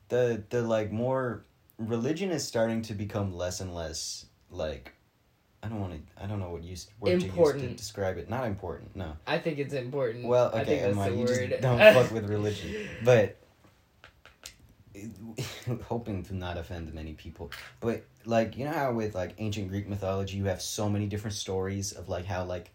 The 0.10 0.44
the 0.50 0.62
like 0.62 0.92
more 0.92 1.46
religion 1.78 2.32
is 2.32 2.46
starting 2.46 2.82
to 2.84 2.94
become 2.94 3.34
less 3.34 3.62
and 3.62 3.74
less 3.74 4.26
like. 4.52 4.94
I 5.62 5.68
don't 5.68 5.82
want 5.82 5.94
to. 5.94 6.24
I 6.24 6.26
don't 6.26 6.40
know 6.40 6.52
what 6.52 6.64
use 6.64 6.88
word 7.02 7.20
to 7.20 7.26
use 7.26 7.52
to 7.52 7.68
describe 7.76 8.18
it. 8.18 8.30
Not 8.30 8.46
important. 8.46 8.96
No. 8.96 9.18
I 9.28 9.40
think 9.40 9.60
it's 9.60 9.74
important. 9.74 10.26
Well, 10.26 10.48
I 10.54 10.64
think 10.64 10.68
okay, 10.68 10.80
that's 10.80 10.94
Emma, 10.94 11.10
the 11.10 11.16
you 11.18 11.26
word. 11.26 11.50
just 11.50 11.62
don't 11.62 11.80
fuck 11.80 12.12
with 12.12 12.30
religion. 12.30 12.88
But 13.04 13.40
hoping 15.88 16.24
to 16.24 16.36
not 16.36 16.58
offend 16.58 16.94
many 16.94 17.14
people. 17.14 17.52
But 17.80 18.04
like 18.26 18.58
you 18.58 18.66
know 18.66 18.72
how 18.72 18.94
with 18.94 19.16
like 19.16 19.36
ancient 19.38 19.70
Greek 19.70 19.88
mythology 19.88 20.38
you 20.38 20.46
have 20.46 20.62
so 20.62 20.90
many 20.90 21.08
different 21.08 21.36
stories 21.36 21.92
of 21.92 22.10
like 22.10 22.26
how 22.26 22.46
like 22.46 22.72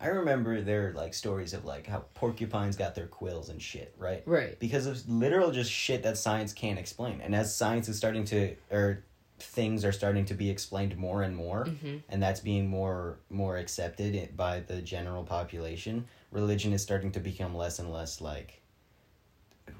I 0.00 0.08
remember 0.08 0.60
there 0.60 0.88
are 0.88 0.92
like 0.92 1.12
stories 1.12 1.54
of 1.54 1.64
like 1.64 1.86
how 1.86 2.04
porcupines 2.14 2.76
got 2.76 2.94
their 2.94 3.08
quills 3.08 3.48
and 3.48 3.60
shit, 3.60 3.94
right? 3.98 4.22
Right. 4.26 4.58
Because 4.58 4.86
of 4.86 5.08
literal 5.08 5.50
just 5.50 5.70
shit 5.72 6.04
that 6.04 6.16
science 6.16 6.52
can't 6.52 6.78
explain. 6.78 7.20
And 7.20 7.34
as 7.34 7.54
science 7.54 7.88
is 7.88 7.96
starting 7.96 8.24
to 8.26 8.54
or 8.70 9.04
things 9.40 9.84
are 9.84 9.92
starting 9.92 10.24
to 10.24 10.34
be 10.34 10.50
explained 10.50 10.96
more 10.96 11.22
and 11.22 11.36
more 11.36 11.64
hmm 11.64 11.96
and 12.08 12.22
that's 12.22 12.40
being 12.40 12.66
more 12.68 13.18
more 13.30 13.56
accepted 13.56 14.36
by 14.36 14.60
the 14.60 14.80
general 14.82 15.24
population 15.24 16.06
religion 16.32 16.72
is 16.72 16.82
starting 16.82 17.10
to 17.12 17.20
become 17.20 17.54
less 17.54 17.78
and 17.78 17.92
less 17.92 18.20
like 18.20 18.60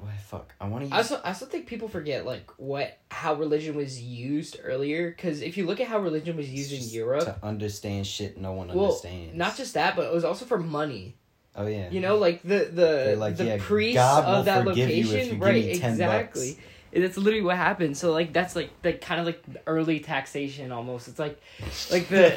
what 0.00 0.12
fuck 0.20 0.54
i 0.60 0.68
want 0.68 0.82
to 0.82 0.86
use 0.86 0.92
I 0.92 0.98
also 0.98 1.20
I 1.24 1.28
also 1.28 1.46
think 1.46 1.66
people 1.66 1.88
forget 1.88 2.24
like 2.26 2.50
what 2.58 2.98
how 3.10 3.34
religion 3.34 3.74
was 3.74 4.00
used 4.00 4.58
earlier 4.62 5.10
because 5.10 5.40
if 5.42 5.56
you 5.56 5.66
look 5.66 5.80
at 5.80 5.88
how 5.88 5.98
religion 5.98 6.36
was 6.36 6.48
used 6.48 6.72
in 6.72 6.82
Europe, 6.94 7.24
to 7.24 7.36
understand 7.42 8.06
shit 8.06 8.36
no 8.38 8.52
one 8.52 8.68
well, 8.68 8.84
understands 8.86 9.34
not 9.34 9.56
just 9.56 9.74
that, 9.74 9.96
but 9.96 10.04
it 10.06 10.12
was 10.12 10.24
also 10.24 10.44
for 10.44 10.58
money. 10.58 11.16
oh 11.56 11.66
yeah 11.66 11.88
You 11.90 12.00
know, 12.00 12.16
like 12.16 12.42
the 12.42 12.70
the 12.72 13.16
like, 13.18 13.38
the 13.38 13.44
yeah, 13.46 13.56
priests 13.58 13.96
God 13.96 14.24
of 14.24 14.44
that 14.44 14.64
forgive 14.64 14.90
you 14.90 15.04
if 15.04 15.08
location, 15.08 15.38
right? 15.40 15.54
me 15.64 15.78
10 15.78 15.90
exactly. 15.92 16.52
bucks. 16.52 16.62
That's 16.92 17.16
literally 17.16 17.42
what 17.44 17.56
happened. 17.56 17.96
So 17.96 18.12
like 18.12 18.32
that's 18.32 18.56
like 18.56 18.70
the 18.82 18.92
kind 18.94 19.20
of 19.20 19.26
like 19.26 19.42
early 19.66 20.00
taxation 20.00 20.72
almost. 20.72 21.08
It's 21.08 21.18
like 21.18 21.40
like 21.90 22.08
the 22.08 22.34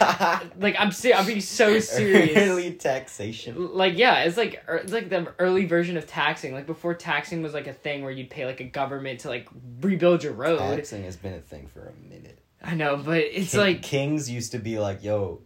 like 0.60 0.76
I'm 0.78 0.92
ser- 0.92 1.14
I'm 1.14 1.26
being 1.26 1.42
so 1.42 1.80
serious. 1.80 2.38
early 2.38 2.74
taxation 2.74 3.74
Like 3.76 3.98
yeah, 3.98 4.24
it's 4.24 4.38
like 4.38 4.64
er- 4.68 4.78
it's 4.78 4.94
like 4.94 5.10
the 5.10 5.34
early 5.40 5.66
version 5.66 5.98
of 5.98 6.08
taxing. 6.08 6.54
Like 6.54 6.68
before 6.68 6.94
taxing 6.94 7.42
was 7.42 7.54
like 7.54 7.68
a 7.68 7.74
thing 7.74 8.04
where 8.04 8.12
you'd 8.12 8.30
pay 8.30 8.46
like 8.46 8.60
a 8.60 8.66
government 8.66 9.22
to 9.22 9.30
like 9.30 9.48
rebuild 9.82 10.24
your 10.24 10.34
road. 10.34 10.60
taxing 10.60 11.04
has 11.04 11.16
been 11.18 11.34
a 11.34 11.42
thing 11.42 11.68
for 11.74 11.88
a 11.88 12.10
minute 12.10 12.40
I 12.64 12.76
know, 12.76 12.98
but 12.98 13.18
it's 13.18 13.52
King- 13.52 13.60
like 13.62 13.82
kings 13.82 14.30
used 14.30 14.52
to 14.52 14.60
be 14.60 14.78
like 14.80 15.04
yo 15.04 15.42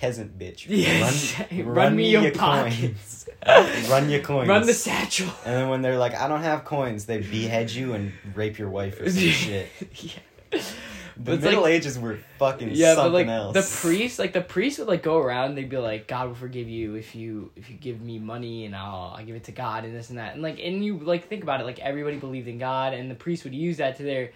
peasant 0.00 0.38
bitch 0.38 0.66
Yes. 0.68 1.34
run, 1.52 1.64
Run 1.66 1.96
me 1.96 2.10
your 2.10 2.30
coins 2.30 3.28
run 3.46 4.10
your 4.10 4.20
coins 4.20 4.48
run 4.48 4.66
the 4.66 4.74
satchel. 4.74 5.30
And 5.44 5.54
then 5.54 5.68
when 5.68 5.82
they're 5.82 5.98
like, 5.98 6.14
I 6.14 6.28
don't 6.28 6.42
have 6.42 6.64
coins, 6.64 7.04
they 7.06 7.18
behead 7.18 7.70
you 7.70 7.92
and 7.94 8.12
rape 8.34 8.58
your 8.58 8.68
wife 8.70 9.00
or 9.00 9.08
some 9.10 9.20
shit. 9.20 9.68
yeah. 9.96 10.60
The 11.16 11.34
it's 11.34 11.44
Middle 11.44 11.62
like- 11.62 11.74
Ages 11.74 11.96
were 11.96 12.18
fucking 12.40 12.70
Yeah, 12.72 12.96
but 12.96 13.12
like 13.12 13.28
else. 13.28 13.54
the 13.54 13.80
priest, 13.80 14.18
like 14.18 14.32
the 14.32 14.40
priest 14.40 14.80
would 14.80 14.88
like 14.88 15.04
go 15.04 15.18
around. 15.18 15.54
They'd 15.54 15.68
be 15.68 15.76
like, 15.76 16.08
"God 16.08 16.26
will 16.26 16.34
forgive 16.34 16.68
you 16.68 16.96
if 16.96 17.14
you 17.14 17.52
if 17.54 17.70
you 17.70 17.76
give 17.76 18.00
me 18.00 18.18
money, 18.18 18.64
and 18.66 18.74
I'll 18.74 19.14
I'll 19.16 19.24
give 19.24 19.36
it 19.36 19.44
to 19.44 19.52
God 19.52 19.84
and 19.84 19.94
this 19.94 20.10
and 20.10 20.18
that." 20.18 20.32
And 20.34 20.42
like, 20.42 20.58
and 20.60 20.84
you 20.84 20.98
like 20.98 21.28
think 21.28 21.44
about 21.44 21.60
it, 21.60 21.64
like 21.64 21.78
everybody 21.78 22.16
believed 22.16 22.48
in 22.48 22.58
God, 22.58 22.94
and 22.94 23.08
the 23.08 23.14
priest 23.14 23.44
would 23.44 23.54
use 23.54 23.76
that 23.76 23.96
to 23.98 24.02
their 24.02 24.32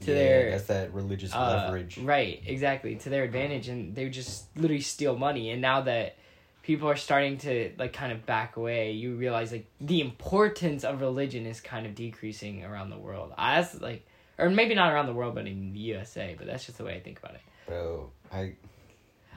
to 0.00 0.12
yeah, 0.12 0.18
their 0.18 0.50
that's 0.52 0.64
that 0.64 0.94
religious 0.94 1.34
uh, 1.34 1.64
leverage. 1.64 1.98
right, 1.98 2.42
exactly 2.46 2.96
to 2.96 3.08
their 3.08 3.24
advantage, 3.24 3.68
and 3.68 3.94
they 3.94 4.08
just 4.08 4.44
literally 4.56 4.80
steal 4.80 5.16
money. 5.16 5.50
And 5.50 5.60
now 5.60 5.82
that 5.82 6.16
people 6.62 6.88
are 6.88 6.96
starting 6.96 7.38
to 7.38 7.72
like 7.78 7.92
kind 7.92 8.12
of 8.12 8.24
back 8.26 8.56
away, 8.56 8.92
you 8.92 9.16
realize 9.16 9.52
like 9.52 9.66
the 9.80 10.00
importance 10.00 10.84
of 10.84 11.00
religion 11.00 11.46
is 11.46 11.60
kind 11.60 11.86
of 11.86 11.94
decreasing 11.94 12.64
around 12.64 12.90
the 12.90 12.98
world. 12.98 13.32
I 13.36 13.60
that's 13.60 13.80
like, 13.80 14.06
or 14.38 14.50
maybe 14.50 14.74
not 14.74 14.92
around 14.92 15.06
the 15.06 15.14
world, 15.14 15.34
but 15.34 15.46
in 15.46 15.72
the 15.72 15.80
USA. 15.80 16.34
But 16.36 16.46
that's 16.46 16.64
just 16.64 16.78
the 16.78 16.84
way 16.84 16.94
I 16.94 17.00
think 17.00 17.18
about 17.18 17.34
it. 17.34 17.40
Bro, 17.66 18.10
I 18.32 18.54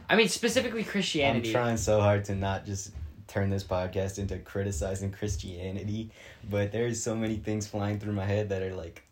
I 0.10 0.16
mean, 0.16 0.28
specifically 0.28 0.84
christianity 0.84 1.50
I'm 1.50 1.54
trying 1.54 1.78
so 1.78 2.02
hard 2.02 2.26
to 2.26 2.36
not 2.36 2.66
just 2.66 2.92
turn 3.28 3.50
this 3.50 3.64
podcast 3.64 4.20
into 4.20 4.38
criticizing 4.38 5.12
Christianity, 5.12 6.12
but 6.50 6.72
there's 6.72 7.02
so 7.02 7.16
many 7.16 7.38
things 7.38 7.66
flying 7.68 8.00
through 8.00 8.14
my 8.14 8.26
head 8.26 8.50
that 8.50 8.62
are 8.62 8.76
like, 8.76 9.04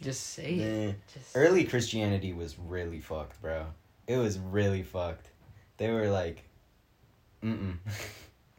Just 0.00 0.34
say 0.34 0.54
it. 0.54 0.96
Just 1.12 1.36
early 1.36 1.64
Christianity 1.64 2.32
was 2.32 2.58
really 2.58 3.00
fucked, 3.00 3.40
bro. 3.40 3.66
It 4.06 4.18
was 4.18 4.38
really 4.38 4.82
fucked. 4.82 5.30
They 5.78 5.90
were 5.90 6.08
like, 6.08 6.44
mm 7.42 7.76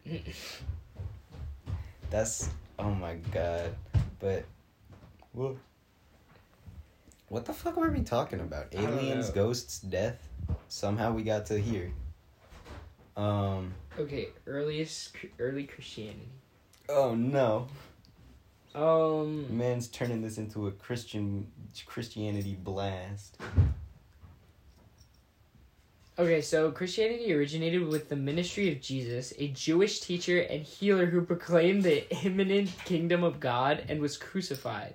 mm. 0.05 0.21
That's 2.09 2.49
oh 2.79 2.91
my 2.91 3.15
god. 3.31 3.75
But 4.19 4.45
what? 5.33 5.55
What 7.29 7.45
the 7.45 7.53
fuck 7.53 7.75
were 7.75 7.89
we 7.89 8.01
talking 8.01 8.39
about? 8.39 8.73
Aliens, 8.73 9.29
ghosts, 9.29 9.79
death. 9.79 10.27
Somehow 10.69 11.11
we 11.11 11.23
got 11.23 11.45
to 11.47 11.59
here. 11.59 11.91
Um. 13.17 13.73
okay. 13.99 14.29
Earliest 14.45 15.15
early 15.39 15.65
Christianity. 15.65 16.29
Oh 16.87 17.15
no, 17.15 17.67
Um. 18.77 19.57
man's 19.57 19.87
turning 19.87 20.21
this 20.21 20.37
into 20.37 20.67
a 20.67 20.71
Christian 20.71 21.47
Christianity 21.87 22.55
blast. 22.61 23.37
Okay, 26.19 26.41
so 26.41 26.71
Christianity 26.71 27.33
originated 27.33 27.87
with 27.87 28.09
the 28.09 28.15
ministry 28.15 28.71
of 28.71 28.79
Jesus, 28.79 29.33
a 29.39 29.47
Jewish 29.47 29.99
teacher 30.01 30.41
and 30.41 30.61
healer 30.61 31.07
who 31.07 31.21
proclaimed 31.21 31.83
the 31.83 32.07
imminent 32.25 32.69
kingdom 32.85 33.23
of 33.23 33.39
God 33.39 33.83
and 33.89 33.99
was 33.99 34.15
crucified 34.15 34.93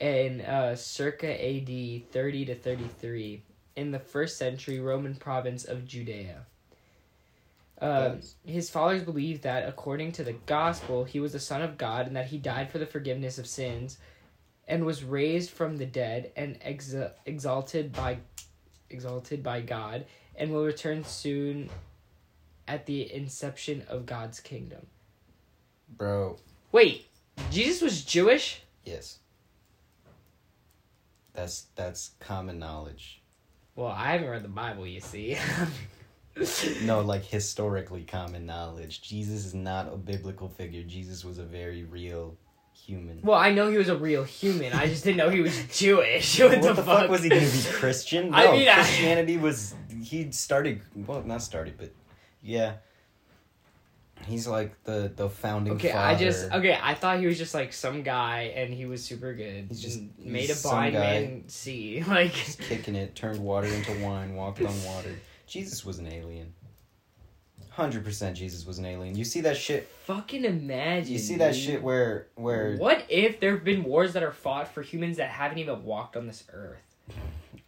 in 0.00 0.40
uh, 0.40 0.74
circa 0.74 1.28
AD 1.28 2.10
30 2.10 2.44
to 2.46 2.54
33 2.56 3.42
in 3.76 3.92
the 3.92 3.98
first 4.00 4.38
century 4.38 4.80
Roman 4.80 5.14
province 5.14 5.64
of 5.64 5.86
Judea. 5.86 6.46
Uh, 7.80 8.16
his 8.44 8.68
followers 8.70 9.04
believed 9.04 9.42
that, 9.42 9.68
according 9.68 10.10
to 10.12 10.24
the 10.24 10.32
gospel, 10.32 11.04
he 11.04 11.20
was 11.20 11.32
the 11.32 11.38
Son 11.38 11.62
of 11.62 11.78
God 11.78 12.06
and 12.06 12.16
that 12.16 12.26
he 12.26 12.38
died 12.38 12.70
for 12.70 12.78
the 12.78 12.86
forgiveness 12.86 13.38
of 13.38 13.46
sins 13.46 13.98
and 14.66 14.84
was 14.84 15.04
raised 15.04 15.50
from 15.50 15.76
the 15.76 15.86
dead 15.86 16.32
and 16.36 16.60
exa- 16.60 17.12
exalted 17.24 17.92
by 17.92 18.18
exalted 18.90 19.42
by 19.42 19.60
God 19.60 20.06
and 20.36 20.50
will 20.50 20.64
return 20.64 21.04
soon 21.04 21.68
at 22.66 22.86
the 22.86 23.12
inception 23.14 23.82
of 23.88 24.06
God's 24.06 24.40
kingdom. 24.40 24.86
Bro, 25.96 26.38
Wait, 26.72 27.06
Jesus 27.50 27.80
was 27.80 28.04
Jewish? 28.04 28.62
yes. 28.84 29.18
That's 31.32 31.66
that's 31.76 32.10
common 32.18 32.58
knowledge. 32.58 33.22
Well, 33.76 33.88
I 33.88 34.12
haven't 34.12 34.28
read 34.28 34.42
the 34.42 34.48
Bible, 34.48 34.86
you 34.86 35.00
see. 35.00 35.36
No, 36.82 37.00
like 37.00 37.24
historically 37.24 38.04
common 38.04 38.46
knowledge. 38.46 39.02
Jesus 39.02 39.44
is 39.46 39.54
not 39.54 39.92
a 39.92 39.96
biblical 39.96 40.48
figure. 40.48 40.82
Jesus 40.82 41.24
was 41.24 41.38
a 41.38 41.44
very 41.44 41.84
real 41.84 42.36
human. 42.72 43.20
Well, 43.22 43.38
I 43.38 43.50
know 43.52 43.70
he 43.70 43.76
was 43.76 43.88
a 43.88 43.96
real 43.96 44.24
human. 44.24 44.72
I 44.72 44.86
just 44.86 45.04
didn't 45.04 45.16
know 45.18 45.30
he 45.30 45.40
was 45.40 45.64
Jewish. 45.76 46.38
What, 46.40 46.60
what 46.60 46.76
the 46.76 46.82
fuck? 46.82 47.10
was 47.10 47.22
he 47.22 47.28
gonna 47.28 47.40
be 47.42 47.62
Christian? 47.72 48.30
No, 48.30 48.36
I 48.36 48.52
mean, 48.52 48.68
I- 48.68 48.74
Christianity 48.74 49.36
was 49.36 49.74
he 50.02 50.30
started 50.32 50.80
well 50.94 51.22
not 51.22 51.42
started, 51.42 51.74
but 51.78 51.92
yeah. 52.42 52.74
He's 54.26 54.46
like 54.48 54.82
the 54.84 55.10
the 55.14 55.30
founding 55.30 55.74
Okay, 55.74 55.92
father. 55.92 56.06
I 56.06 56.14
just 56.16 56.52
okay. 56.52 56.76
I 56.80 56.94
thought 56.94 57.20
he 57.20 57.26
was 57.26 57.38
just 57.38 57.54
like 57.54 57.72
some 57.72 58.02
guy, 58.02 58.52
and 58.54 58.74
he 58.74 58.84
was 58.84 59.02
super 59.04 59.32
good. 59.32 59.66
He's 59.68 59.80
just- 59.80 60.00
he's 60.18 60.32
made 60.32 60.50
a 60.50 60.54
blind 60.56 60.94
man 60.94 61.44
see. 61.48 62.00
Like, 62.06 62.32
Just 62.32 62.58
kicking 62.60 62.94
it, 62.96 63.14
turned 63.14 63.38
water 63.40 63.68
into 63.68 63.92
wine, 64.04 64.34
walked 64.34 64.60
on 64.60 64.84
water. 64.84 65.14
Jesus 65.48 65.84
was 65.84 65.98
an 65.98 66.06
alien. 66.12 66.52
Hundred 67.70 68.04
percent, 68.04 68.36
Jesus 68.36 68.66
was 68.66 68.78
an 68.78 68.84
alien. 68.84 69.16
You 69.16 69.24
see 69.24 69.40
that 69.42 69.56
shit? 69.56 69.88
fucking 70.04 70.44
imagine. 70.44 71.12
You 71.12 71.18
see 71.18 71.36
that 71.36 71.52
dude. 71.54 71.62
shit 71.62 71.82
where 71.82 72.26
where 72.34 72.76
What 72.76 73.04
if 73.08 73.38
there 73.40 73.52
have 73.52 73.62
been 73.64 73.84
wars 73.84 74.14
that 74.14 74.22
are 74.22 74.32
fought 74.32 74.68
for 74.74 74.82
humans 74.82 75.18
that 75.18 75.30
haven't 75.30 75.58
even 75.58 75.84
walked 75.84 76.16
on 76.16 76.26
this 76.26 76.42
earth, 76.52 76.82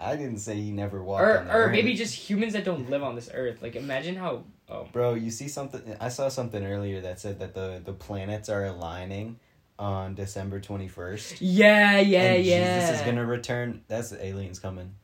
I 0.00 0.16
didn't 0.16 0.38
say 0.38 0.56
he 0.56 0.72
never 0.72 1.02
walked. 1.02 1.22
or 1.22 1.38
on 1.40 1.46
the 1.46 1.52
or 1.52 1.56
earth. 1.66 1.72
maybe 1.72 1.94
just 1.94 2.14
humans 2.14 2.54
that 2.54 2.64
don't 2.64 2.90
live 2.90 3.02
on 3.04 3.14
this 3.14 3.30
earth? 3.32 3.62
Like, 3.62 3.76
imagine 3.76 4.16
how. 4.16 4.44
Oh, 4.68 4.88
Bro, 4.92 5.14
you 5.14 5.30
see 5.30 5.46
something? 5.48 5.82
I 6.00 6.08
saw 6.08 6.28
something 6.28 6.64
earlier 6.64 7.00
that 7.02 7.20
said 7.20 7.38
that 7.38 7.54
the 7.54 7.80
the 7.84 7.92
planets 7.92 8.48
are 8.48 8.64
aligning 8.64 9.38
on 9.78 10.14
December 10.16 10.58
twenty 10.60 10.88
first. 10.88 11.40
yeah, 11.40 11.98
yeah, 12.00 12.32
and 12.32 12.44
yeah. 12.44 12.80
Jesus 12.80 13.00
is 13.00 13.06
gonna 13.06 13.24
return. 13.26 13.82
That's 13.86 14.10
the 14.10 14.24
aliens 14.24 14.58
coming. 14.58 14.94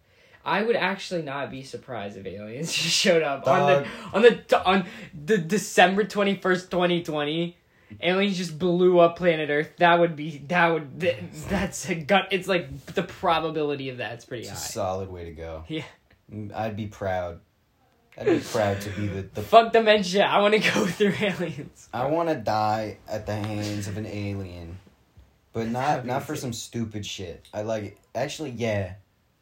I 0.46 0.62
would 0.62 0.76
actually 0.76 1.22
not 1.22 1.50
be 1.50 1.62
surprised 1.62 2.16
if 2.16 2.24
aliens 2.24 2.72
just 2.72 2.94
showed 2.94 3.22
up 3.22 3.44
Dog. 3.44 3.58
on 3.58 4.22
the 4.22 4.26
on 4.28 4.36
the 4.48 4.64
on 4.64 4.86
the 5.26 5.38
December 5.38 6.04
twenty 6.04 6.36
first, 6.36 6.70
twenty 6.70 7.02
twenty. 7.02 7.56
Aliens 8.00 8.36
just 8.36 8.58
blew 8.58 8.98
up 8.98 9.16
planet 9.16 9.48
Earth. 9.50 9.70
That 9.78 9.98
would 10.00 10.16
be 10.16 10.38
that 10.48 10.68
would 10.72 11.00
that's 11.48 11.88
a 11.88 11.94
gut. 11.94 12.28
It's 12.30 12.48
like 12.48 12.84
the 12.86 13.02
probability 13.02 13.90
of 13.90 13.98
that's 13.98 14.24
pretty 14.24 14.42
It's 14.42 14.50
a 14.50 14.54
high. 14.54 14.58
solid 14.60 15.10
way 15.10 15.24
to 15.26 15.32
go. 15.32 15.64
Yeah. 15.68 15.82
Mm, 16.32 16.52
I'd 16.54 16.76
be 16.76 16.86
proud. 16.86 17.40
I'd 18.18 18.26
be 18.26 18.40
proud 18.40 18.80
to 18.80 18.90
be 18.90 19.06
the 19.08 19.22
the. 19.22 19.42
Fuck 19.52 19.72
dementia. 19.72 20.24
I 20.24 20.40
want 20.40 20.54
to 20.54 20.60
go 20.60 20.86
through 20.86 21.14
aliens. 21.20 21.88
I 21.92 22.06
want 22.06 22.28
to 22.28 22.34
die 22.34 22.98
at 23.08 23.26
the 23.26 23.34
hands 23.34 23.86
of 23.88 23.96
an 23.98 24.06
alien, 24.06 24.78
but 25.52 25.68
not 25.68 26.04
not 26.06 26.24
for 26.24 26.34
some 26.34 26.52
stupid 26.52 27.04
shit. 27.06 27.46
I 27.54 27.62
like 27.62 27.82
it. 27.84 27.98
Actually, 28.14 28.50
yeah. 28.50 28.94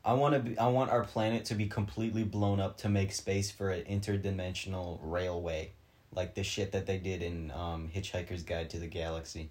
I 0.05 0.13
want 0.13 0.35
to 0.35 0.41
be. 0.41 0.59
I 0.59 0.69
want 0.69 0.91
our 0.91 1.03
planet 1.03 1.47
to 1.47 1.55
be 1.55 1.67
completely 1.67 2.25
blown 2.25 2.61
up 2.61 2.77
to 2.79 2.89
make 2.89 3.13
space 3.13 3.51
for 3.51 3.71
an 3.71 3.85
interdimensional 3.85 4.99
railway, 5.03 5.73
like 6.15 6.35
the 6.35 6.45
shit 6.45 6.73
that 6.73 6.87
they 6.87 6.99
did 6.99 7.23
in 7.23 7.51
um, 7.53 7.91
Hitchhiker's 7.95 8.43
Guide 8.43 8.69
to 8.71 8.79
the 8.79 8.87
Galaxy. 8.87 9.51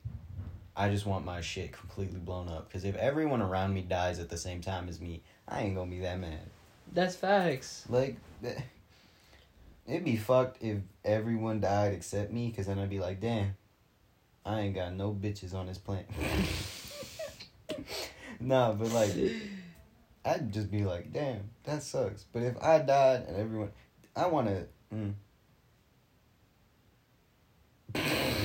I 0.75 0.89
just 0.89 1.05
want 1.05 1.25
my 1.25 1.41
shit 1.41 1.71
completely 1.71 2.19
blown 2.19 2.49
up 2.49 2.67
because 2.67 2.83
if 2.83 2.95
everyone 2.95 3.41
around 3.41 3.73
me 3.73 3.81
dies 3.81 4.19
at 4.19 4.29
the 4.29 4.37
same 4.37 4.61
time 4.61 4.89
as 4.89 5.01
me, 5.01 5.21
I 5.47 5.61
ain't 5.61 5.75
gonna 5.75 5.89
be 5.89 5.99
that 6.01 6.19
mad. 6.19 6.49
That's 6.91 7.15
facts. 7.15 7.85
Like, 7.89 8.17
it'd 9.87 10.05
be 10.05 10.17
fucked 10.17 10.61
if 10.61 10.77
everyone 11.03 11.61
died 11.61 11.93
except 11.93 12.31
me, 12.31 12.49
because 12.49 12.67
then 12.67 12.77
I'd 12.77 12.89
be 12.89 12.99
like, 12.99 13.19
damn, 13.19 13.55
I 14.45 14.61
ain't 14.61 14.75
got 14.75 14.93
no 14.93 15.11
bitches 15.11 15.53
on 15.53 15.67
this 15.67 15.77
planet. 15.77 16.07
nah, 18.39 18.73
but 18.73 18.91
like, 18.91 19.11
I'd 20.25 20.53
just 20.53 20.71
be 20.71 20.83
like, 20.85 21.11
damn, 21.11 21.49
that 21.63 21.83
sucks. 21.83 22.23
But 22.23 22.43
if 22.43 22.55
I 22.61 22.79
died 22.79 23.25
and 23.27 23.37
everyone, 23.37 23.71
I 24.15 24.27
want 24.27 24.47
to. 24.47 24.65
Mm, 24.93 25.13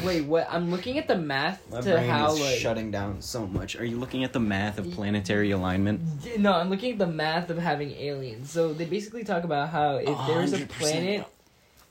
Wait, 0.04 0.22
what? 0.22 0.46
I'm 0.50 0.70
looking 0.70 0.98
at 0.98 1.08
the 1.08 1.16
math 1.16 1.68
my 1.70 1.80
to 1.80 1.92
brain 1.92 2.08
how 2.08 2.32
is 2.32 2.40
like. 2.40 2.58
shutting 2.58 2.90
down 2.90 3.20
so 3.20 3.46
much. 3.46 3.76
Are 3.76 3.84
you 3.84 3.98
looking 3.98 4.22
at 4.24 4.32
the 4.32 4.40
math 4.40 4.78
of 4.78 4.90
planetary 4.92 5.50
alignment? 5.50 6.00
No, 6.38 6.52
I'm 6.52 6.70
looking 6.70 6.92
at 6.92 6.98
the 6.98 7.06
math 7.06 7.50
of 7.50 7.58
having 7.58 7.92
aliens. 7.92 8.50
So 8.50 8.72
they 8.72 8.84
basically 8.84 9.24
talk 9.24 9.44
about 9.44 9.70
how 9.70 9.96
if 9.96 10.16
there's 10.26 10.52
a 10.52 10.58
100%. 10.58 10.68
planet, 10.68 11.26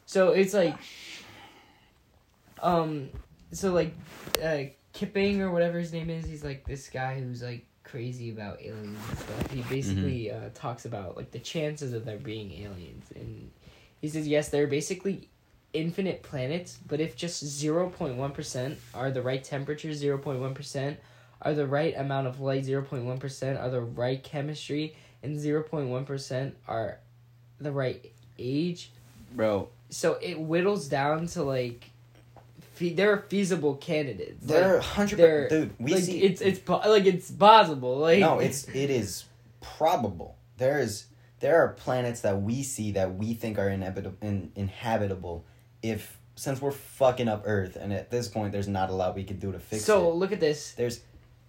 so 0.05 0.29
it's 0.31 0.53
like, 0.53 0.75
um, 2.61 3.09
so 3.51 3.73
like, 3.73 3.93
uh, 4.43 4.63
Kipping 4.93 5.41
or 5.41 5.51
whatever 5.51 5.77
his 5.77 5.93
name 5.93 6.09
is, 6.09 6.25
he's 6.25 6.43
like 6.43 6.65
this 6.65 6.89
guy 6.89 7.19
who's 7.19 7.43
like 7.43 7.67
crazy 7.89 8.29
about 8.29 8.61
aliens 8.61 8.97
and 9.09 9.17
stuff. 9.17 9.51
He 9.51 9.61
basically 9.63 10.31
uh, 10.31 10.49
talks 10.53 10.85
about 10.85 11.17
like 11.17 11.31
the 11.31 11.39
chances 11.39 11.93
of 11.93 12.05
there 12.05 12.17
being 12.17 12.51
aliens, 12.51 13.05
and 13.15 13.49
he 14.01 14.07
says 14.07 14.27
yes, 14.27 14.49
there 14.49 14.63
are 14.63 14.67
basically 14.67 15.29
infinite 15.73 16.23
planets, 16.23 16.77
but 16.87 16.99
if 16.99 17.15
just 17.15 17.43
zero 17.45 17.89
point 17.89 18.15
one 18.15 18.31
percent 18.31 18.77
are 18.93 19.11
the 19.11 19.21
right 19.21 19.43
temperature, 19.43 19.93
zero 19.93 20.17
point 20.17 20.39
one 20.39 20.53
percent 20.53 20.99
are 21.41 21.53
the 21.53 21.67
right 21.67 21.95
amount 21.97 22.27
of 22.27 22.39
light, 22.39 22.63
0.1% 22.65 23.61
are 23.61 23.69
the 23.69 23.81
right 23.81 24.23
chemistry, 24.23 24.95
and 25.23 25.37
0.1% 25.37 26.51
are 26.67 26.99
the 27.59 27.71
right 27.71 28.11
age. 28.39 28.91
Bro, 29.33 29.69
So 29.89 30.13
it 30.21 30.39
whittles 30.39 30.87
down 30.87 31.27
to 31.27 31.43
like, 31.43 31.89
fe- 32.77 32.93
they're 32.93 33.17
feasible 33.29 33.75
candidates. 33.75 34.45
they're 34.45 34.75
100 34.75 35.17
they're 35.17 35.49
Dude, 35.49 35.73
we 35.79 35.93
like, 35.95 36.03
see. 36.03 36.21
it's 36.21 36.41
it's 36.41 36.59
po- 36.59 36.81
like 36.85 37.05
it's 37.05 37.29
possible. 37.31 37.97
Like 37.97 38.19
no, 38.19 38.39
it's 38.39 38.67
it 38.69 38.89
is 38.89 39.25
probable. 39.61 40.37
There 40.57 40.79
is 40.79 41.05
there 41.39 41.61
are 41.63 41.69
planets 41.69 42.21
that 42.21 42.41
we 42.41 42.63
see 42.63 42.91
that 42.93 43.15
we 43.15 43.33
think 43.33 43.59
are 43.59 43.69
inhabitable, 43.69 44.17
in, 44.21 44.51
inhabitable. 44.55 45.45
If 45.81 46.17
since 46.35 46.61
we're 46.61 46.71
fucking 46.71 47.27
up 47.27 47.43
Earth, 47.45 47.75
and 47.75 47.91
at 47.93 48.11
this 48.11 48.27
point, 48.27 48.51
there's 48.51 48.67
not 48.67 48.89
a 48.89 48.93
lot 48.93 49.15
we 49.15 49.23
can 49.23 49.39
do 49.39 49.51
to 49.51 49.59
fix 49.59 49.83
so 49.83 49.97
it. 49.97 50.01
So 50.01 50.13
look 50.13 50.31
at 50.31 50.39
this. 50.39 50.73
There's 50.73 51.01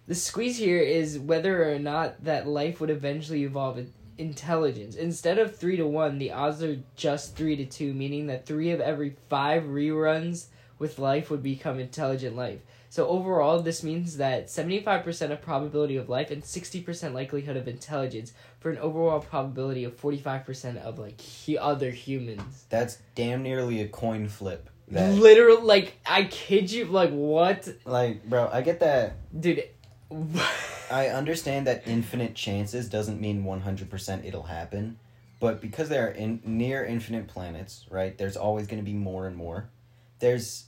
The 0.07 0.15
squeeze 0.15 0.57
here 0.57 0.79
is 0.81 1.17
whether 1.19 1.71
or 1.71 1.79
not 1.79 2.23
that 2.23 2.47
life 2.47 2.79
would 2.81 2.89
eventually 2.89 3.43
evolve 3.43 3.79
intelligence. 4.17 4.95
Instead 4.95 5.39
of 5.39 5.55
3 5.55 5.77
to 5.77 5.87
1, 5.87 6.17
the 6.17 6.31
odds 6.31 6.61
are 6.61 6.77
just 6.95 7.35
3 7.35 7.55
to 7.57 7.65
2, 7.65 7.93
meaning 7.93 8.27
that 8.27 8.45
3 8.45 8.71
of 8.71 8.81
every 8.81 9.15
5 9.29 9.63
reruns 9.63 10.47
with 10.79 10.97
life 10.97 11.29
would 11.29 11.43
become 11.43 11.79
intelligent 11.79 12.35
life. 12.35 12.59
So 12.89 13.07
overall, 13.07 13.61
this 13.61 13.83
means 13.83 14.17
that 14.17 14.47
75% 14.47 15.31
of 15.31 15.41
probability 15.41 15.97
of 15.97 16.09
life 16.09 16.31
and 16.31 16.41
60% 16.41 17.13
likelihood 17.13 17.55
of 17.55 17.67
intelligence 17.67 18.33
for 18.59 18.71
an 18.71 18.79
overall 18.79 19.19
probability 19.19 19.83
of 19.83 19.95
45% 20.01 20.77
of 20.81 20.97
like 20.97 21.21
he- 21.21 21.57
other 21.57 21.91
humans. 21.91 22.65
that's 22.69 22.97
damn 23.13 23.43
nearly 23.43 23.81
a 23.81 23.87
coin 23.87 24.27
flip. 24.27 24.69
That 24.87 25.13
Literal 25.13 25.61
like 25.61 25.99
I 26.03 26.23
kid 26.23 26.71
you 26.71 26.85
like 26.85 27.11
what? 27.11 27.69
like, 27.85 28.27
bro, 28.27 28.49
I 28.51 28.61
get 28.63 28.79
that. 28.79 29.17
Dude 29.39 29.65
I 30.91 31.09
understand 31.09 31.67
that 31.67 31.87
infinite 31.87 32.33
chances 32.33 32.89
doesn't 32.89 33.21
mean 33.21 33.43
100% 33.43 34.25
it'll 34.25 34.41
happen, 34.43 34.97
but 35.39 35.61
because 35.61 35.89
there 35.89 36.07
are 36.07 36.11
in, 36.11 36.41
near 36.43 36.83
infinite 36.83 37.27
planets, 37.27 37.85
right? 37.91 38.17
There's 38.17 38.35
always 38.35 38.65
going 38.65 38.79
to 38.83 38.85
be 38.85 38.95
more 38.95 39.27
and 39.27 39.35
more. 39.35 39.69
There's 40.17 40.65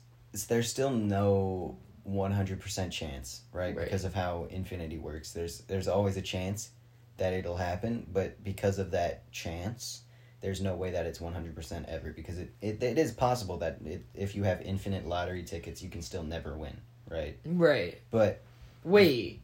there's 0.47 0.69
still 0.69 0.91
no 0.91 1.77
100% 2.09 2.91
chance, 2.91 3.41
right? 3.51 3.75
Right. 3.75 3.85
Because 3.85 4.05
of 4.05 4.13
how 4.13 4.47
infinity 4.49 4.97
works. 4.97 5.31
There's 5.31 5.59
there's 5.61 5.87
always 5.87 6.17
a 6.17 6.21
chance 6.21 6.69
that 7.17 7.33
it'll 7.33 7.57
happen, 7.57 8.07
but 8.11 8.43
because 8.43 8.79
of 8.79 8.91
that 8.91 9.31
chance, 9.31 10.01
there's 10.41 10.61
no 10.61 10.75
way 10.75 10.91
that 10.91 11.05
it's 11.05 11.19
100% 11.19 11.87
ever 11.87 12.11
because 12.11 12.39
it, 12.39 12.51
it, 12.61 12.81
it 12.81 12.97
is 12.97 13.11
possible 13.11 13.57
that 13.57 13.77
it, 13.85 14.03
if 14.15 14.35
you 14.35 14.43
have 14.43 14.61
infinite 14.61 15.05
lottery 15.05 15.43
tickets, 15.43 15.83
you 15.83 15.89
can 15.89 16.01
still 16.01 16.23
never 16.23 16.57
win, 16.57 16.75
right? 17.07 17.37
right. 17.45 18.01
But 18.09 18.41
Wait. 18.83 19.41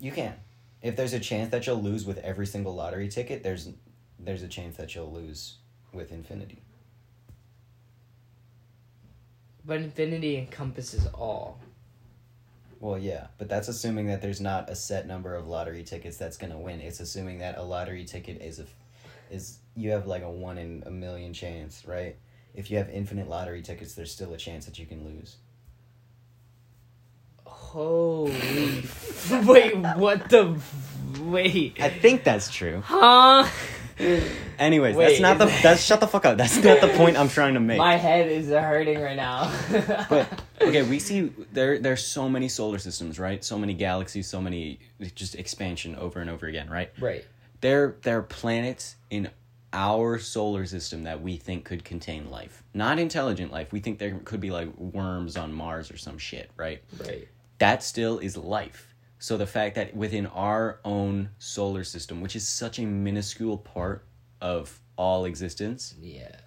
you 0.00 0.12
can. 0.12 0.34
If 0.80 0.96
there's 0.96 1.12
a 1.12 1.20
chance 1.20 1.50
that 1.50 1.66
you'll 1.66 1.82
lose 1.82 2.06
with 2.06 2.18
every 2.18 2.46
single 2.46 2.74
lottery 2.74 3.08
ticket, 3.08 3.42
there's 3.42 3.68
there's 4.18 4.42
a 4.42 4.48
chance 4.48 4.76
that 4.76 4.94
you'll 4.94 5.12
lose 5.12 5.56
with 5.92 6.12
infinity. 6.12 6.63
But 9.66 9.78
infinity 9.78 10.36
encompasses 10.36 11.06
all. 11.14 11.58
Well, 12.80 12.98
yeah, 12.98 13.28
but 13.38 13.48
that's 13.48 13.68
assuming 13.68 14.08
that 14.08 14.20
there's 14.20 14.40
not 14.40 14.68
a 14.68 14.76
set 14.76 15.06
number 15.06 15.34
of 15.34 15.46
lottery 15.46 15.84
tickets 15.84 16.18
that's 16.18 16.36
gonna 16.36 16.58
win. 16.58 16.80
It's 16.80 17.00
assuming 17.00 17.38
that 17.38 17.56
a 17.56 17.62
lottery 17.62 18.04
ticket 18.04 18.42
is 18.42 18.58
a, 18.58 18.66
is 19.30 19.58
you 19.74 19.90
have 19.92 20.06
like 20.06 20.22
a 20.22 20.30
one 20.30 20.58
in 20.58 20.82
a 20.86 20.90
million 20.90 21.32
chance, 21.32 21.86
right? 21.86 22.16
If 22.54 22.70
you 22.70 22.76
have 22.76 22.90
infinite 22.90 23.28
lottery 23.28 23.62
tickets, 23.62 23.94
there's 23.94 24.12
still 24.12 24.34
a 24.34 24.36
chance 24.36 24.66
that 24.66 24.78
you 24.78 24.86
can 24.86 25.04
lose. 25.04 25.36
Holy. 27.46 28.84
wait, 29.46 29.76
what 29.76 30.28
the. 30.28 30.60
Wait. 31.20 31.80
I 31.80 31.88
think 31.88 32.22
that's 32.22 32.50
true. 32.50 32.82
Huh? 32.84 33.48
Anyways, 34.58 34.96
Wait, 34.96 35.06
that's 35.08 35.20
not 35.20 35.38
the 35.38 35.46
is- 35.46 35.62
that's 35.62 35.82
shut 35.82 36.00
the 36.00 36.06
fuck 36.06 36.24
up. 36.24 36.36
That's 36.36 36.56
not 36.62 36.80
the 36.80 36.88
point 36.88 37.16
I'm 37.16 37.28
trying 37.28 37.54
to 37.54 37.60
make. 37.60 37.78
My 37.78 37.96
head 37.96 38.28
is 38.28 38.48
hurting 38.48 39.00
right 39.00 39.16
now. 39.16 39.52
but 40.08 40.42
okay, 40.60 40.82
we 40.82 40.98
see 40.98 41.32
there 41.52 41.78
there's 41.78 42.04
so 42.04 42.28
many 42.28 42.48
solar 42.48 42.78
systems, 42.78 43.18
right? 43.18 43.44
So 43.44 43.58
many 43.58 43.74
galaxies, 43.74 44.26
so 44.26 44.40
many 44.40 44.80
just 45.14 45.34
expansion 45.36 45.96
over 45.96 46.20
and 46.20 46.28
over 46.30 46.46
again, 46.46 46.68
right? 46.68 46.90
Right. 47.00 47.24
There 47.60 47.96
there 48.02 48.18
are 48.18 48.22
planets 48.22 48.96
in 49.10 49.30
our 49.72 50.18
solar 50.18 50.66
system 50.66 51.02
that 51.02 51.20
we 51.20 51.36
think 51.36 51.64
could 51.64 51.84
contain 51.84 52.30
life. 52.30 52.62
Not 52.72 52.98
intelligent 52.98 53.52
life. 53.52 53.72
We 53.72 53.80
think 53.80 53.98
there 53.98 54.18
could 54.24 54.40
be 54.40 54.50
like 54.50 54.76
worms 54.78 55.36
on 55.36 55.52
Mars 55.52 55.90
or 55.90 55.96
some 55.96 56.16
shit, 56.16 56.50
right? 56.56 56.82
Right. 57.00 57.28
That 57.58 57.82
still 57.82 58.18
is 58.18 58.36
life. 58.36 58.93
So 59.24 59.38
the 59.38 59.46
fact 59.46 59.76
that 59.76 59.96
within 59.96 60.26
our 60.26 60.80
own 60.84 61.30
solar 61.38 61.82
system, 61.82 62.20
which 62.20 62.36
is 62.36 62.46
such 62.46 62.78
a 62.78 62.84
minuscule 62.84 63.56
part 63.56 64.04
of 64.42 64.78
all 64.96 65.24
existence, 65.24 65.94
Yeah. 65.98 66.40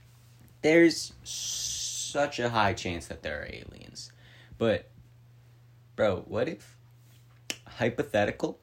there's 0.62 1.14
such 1.24 2.38
a 2.38 2.50
high 2.50 2.74
chance 2.74 3.08
that 3.08 3.24
there 3.24 3.42
are 3.42 3.46
aliens. 3.46 4.12
But, 4.60 4.92
bro, 5.96 6.18
what 6.28 6.48
if, 6.48 6.78
hypothetical, 7.66 8.60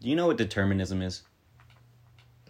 do 0.00 0.08
you 0.08 0.16
know 0.16 0.28
what 0.28 0.38
determinism 0.38 1.02
is? 1.02 1.20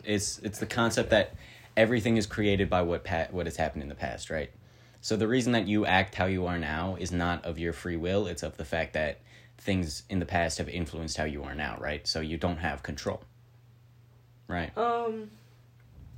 It's, 0.04 0.38
it's 0.38 0.60
the 0.60 0.66
concept 0.66 1.10
that 1.10 1.34
everything 1.76 2.18
is 2.18 2.26
created 2.26 2.70
by 2.70 2.82
what, 2.82 3.02
pa- 3.02 3.26
what 3.32 3.46
has 3.46 3.56
happened 3.56 3.82
in 3.82 3.88
the 3.88 3.96
past, 3.96 4.30
right? 4.30 4.52
So 5.00 5.16
the 5.16 5.26
reason 5.26 5.50
that 5.54 5.66
you 5.66 5.86
act 5.86 6.14
how 6.14 6.26
you 6.26 6.46
are 6.46 6.56
now 6.56 6.96
is 7.00 7.10
not 7.10 7.44
of 7.44 7.58
your 7.58 7.72
free 7.72 7.96
will, 7.96 8.28
it's 8.28 8.44
of 8.44 8.56
the 8.58 8.64
fact 8.64 8.92
that 8.92 9.18
things 9.58 10.02
in 10.08 10.18
the 10.18 10.26
past 10.26 10.58
have 10.58 10.68
influenced 10.68 11.16
how 11.16 11.24
you 11.24 11.42
are 11.44 11.54
now, 11.54 11.76
right? 11.80 12.06
So 12.06 12.20
you 12.20 12.36
don't 12.36 12.58
have 12.58 12.82
control. 12.82 13.22
Right? 14.48 14.76
Um, 14.78 15.30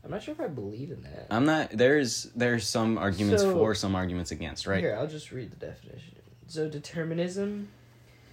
I'm 0.04 0.10
not 0.10 0.22
sure 0.22 0.34
if 0.34 0.40
I 0.40 0.48
believe 0.48 0.90
in 0.90 1.02
that. 1.02 1.26
I'm 1.30 1.44
not 1.46 1.70
there's 1.70 2.24
there's 2.34 2.66
some 2.66 2.98
arguments 2.98 3.42
So- 3.42 3.52
for, 3.54 3.74
some 3.74 3.94
arguments 3.94 4.30
against, 4.30 4.66
right? 4.66 4.80
Here, 4.80 4.96
I'll 4.96 5.06
just 5.06 5.32
read 5.32 5.50
the 5.50 5.56
definition. 5.66 6.14
So, 6.46 6.66
determinism, 6.68 7.68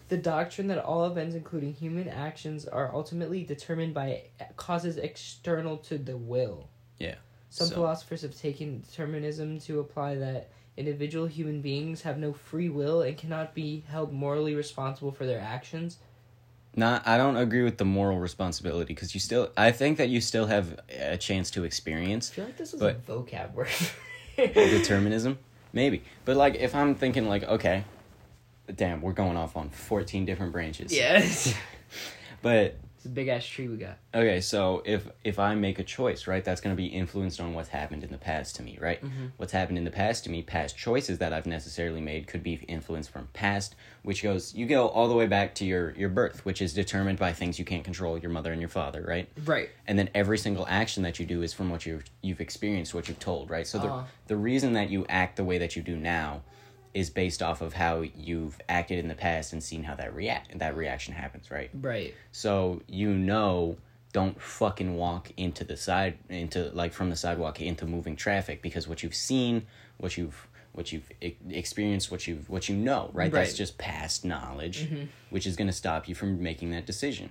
the 0.07 0.15
doctrine 0.17 0.67
that 0.67 0.79
all 0.79 1.05
events, 1.05 1.35
including 1.35 1.73
human 1.73 2.07
actions, 2.07 2.65
are 2.65 2.93
ultimately 2.93 3.43
determined 3.43 3.93
by 3.93 4.23
causes 4.55 4.95
external 4.97 5.77
to 5.79 5.97
the 5.97 6.15
will. 6.15 6.69
Yeah. 6.97 7.15
Some 7.49 7.67
So- 7.67 7.75
philosophers 7.75 8.21
have 8.21 8.37
taken 8.37 8.81
determinism 8.81 9.59
to 9.61 9.79
apply 9.81 10.15
that 10.15 10.49
individual 10.77 11.25
human 11.27 11.61
beings 11.61 12.01
have 12.01 12.17
no 12.17 12.33
free 12.33 12.69
will 12.69 13.01
and 13.01 13.17
cannot 13.17 13.53
be 13.53 13.83
held 13.89 14.11
morally 14.11 14.55
responsible 14.55 15.11
for 15.11 15.25
their 15.25 15.39
actions. 15.39 15.97
Not 16.75 17.07
I 17.07 17.17
don't 17.17 17.37
agree 17.37 17.63
with 17.63 17.77
the 17.77 17.85
moral 17.85 18.19
responsibility 18.19 18.93
because 18.93 19.13
you 19.13 19.19
still 19.21 19.49
I 19.55 19.71
think 19.71 19.97
that 19.97 20.09
you 20.09 20.19
still 20.19 20.47
have 20.47 20.77
a 20.89 21.15
chance 21.17 21.49
to 21.51 21.63
experience. 21.63 22.31
I 22.31 22.33
feel 22.35 22.45
like 22.45 22.57
this 22.57 22.73
But- 22.73 22.97
a 23.07 23.11
vocab 23.11 23.53
word. 23.53 23.69
determinism. 24.37 25.37
Maybe. 25.71 26.03
But 26.25 26.35
like 26.37 26.55
if 26.55 26.75
I'm 26.75 26.95
thinking 26.95 27.27
like, 27.29 27.43
okay, 27.43 27.83
damn, 28.75 29.01
we're 29.01 29.13
going 29.13 29.37
off 29.37 29.55
on 29.55 29.69
14 29.69 30.25
different 30.25 30.51
branches. 30.51 30.91
yes. 30.93 31.53
But 32.41 32.75
It's 33.05 33.11
a 33.11 33.13
big 33.13 33.27
ass 33.27 33.45
tree 33.45 33.67
we 33.67 33.77
got. 33.77 33.99
okay, 34.15 34.41
so 34.41 34.81
if 34.83 35.07
if 35.23 35.37
I 35.37 35.53
make 35.53 35.77
a 35.77 35.83
choice, 35.83 36.25
right, 36.25 36.43
that's 36.43 36.59
going 36.59 36.75
to 36.75 36.81
be 36.81 36.87
influenced 36.87 37.39
on 37.39 37.53
what's 37.53 37.69
happened 37.69 38.03
in 38.03 38.09
the 38.11 38.17
past 38.17 38.55
to 38.55 38.63
me, 38.63 38.79
right? 38.81 38.99
Mhm. 38.99 39.29
What's 39.37 39.51
happened 39.51 39.77
in 39.77 39.83
the 39.83 39.91
past 39.91 40.23
to 40.23 40.31
me, 40.31 40.41
past 40.41 40.75
choices 40.75 41.19
that 41.19 41.31
I've 41.31 41.45
necessarily 41.45 42.01
made 42.01 42.25
could 42.25 42.41
be 42.41 42.53
influenced 42.67 43.11
from 43.11 43.27
past, 43.33 43.75
which 44.01 44.23
goes 44.23 44.55
you 44.55 44.65
go 44.65 44.87
all 44.87 45.07
the 45.07 45.13
way 45.13 45.27
back 45.27 45.53
to 45.55 45.65
your 45.65 45.91
your 45.95 46.09
birth, 46.09 46.45
which 46.45 46.63
is 46.63 46.73
determined 46.73 47.19
by 47.19 47.31
things 47.31 47.59
you 47.59 47.65
can't 47.65 47.83
control, 47.83 48.17
your 48.17 48.31
mother 48.31 48.51
and 48.51 48.59
your 48.59 48.69
father, 48.71 49.05
right? 49.07 49.29
Right. 49.45 49.69
And 49.85 49.99
then 49.99 50.09
every 50.15 50.39
single 50.39 50.65
action 50.67 51.03
that 51.03 51.19
you 51.19 51.27
do 51.27 51.43
is 51.43 51.53
from 51.53 51.69
what 51.69 51.85
you've 51.85 52.05
you've 52.23 52.41
experienced, 52.41 52.95
what 52.95 53.07
you've 53.07 53.19
told, 53.19 53.51
right? 53.51 53.67
So 53.67 53.77
the 53.77 53.89
Uh-huh. 53.89 54.03
the 54.25 54.35
reason 54.35 54.73
that 54.73 54.89
you 54.89 55.05
act 55.09 55.35
the 55.35 55.43
way 55.43 55.59
that 55.59 55.75
you 55.75 55.83
do 55.83 55.95
now 55.95 56.41
is 56.95 57.09
based 57.11 57.43
off 57.43 57.61
of 57.61 57.73
how 57.73 58.01
you've 58.01 58.57
acted 58.69 58.97
in 58.97 59.07
the 59.09 59.13
past 59.15 59.51
and 59.53 59.61
seen 59.61 59.83
how 59.83 59.93
that 59.95 60.15
react 60.15 60.57
that 60.57 60.75
reaction 60.75 61.13
happens, 61.13 61.51
right? 61.51 61.69
Right. 61.73 62.15
So 62.31 62.81
you 62.87 63.09
know, 63.13 63.77
don't 64.13 64.41
fucking 64.41 64.95
walk 64.95 65.29
into 65.37 65.63
the 65.65 65.75
side 65.77 66.17
into 66.29 66.71
like 66.73 66.93
from 66.93 67.09
the 67.11 67.15
sidewalk 67.17 67.61
into 67.61 67.85
moving 67.85 68.15
traffic 68.15 68.61
because 68.61 68.87
what 68.87 69.03
you've 69.03 69.13
seen, 69.13 69.67
what 69.97 70.17
you've 70.17 70.47
what 70.71 70.91
you've 70.91 71.09
experienced, 71.49 72.11
what 72.11 72.27
you've 72.27 72.49
what 72.49 72.69
you 72.69 72.75
know, 72.75 73.09
right? 73.13 73.31
right. 73.31 73.33
That's 73.43 73.53
just 73.53 73.77
past 73.77 74.23
knowledge, 74.25 74.87
Mhm. 74.89 75.07
which 75.29 75.45
is 75.45 75.55
going 75.55 75.67
to 75.67 75.73
stop 75.73 76.07
you 76.07 76.15
from 76.15 76.41
making 76.41 76.71
that 76.71 76.85
decision. 76.85 77.29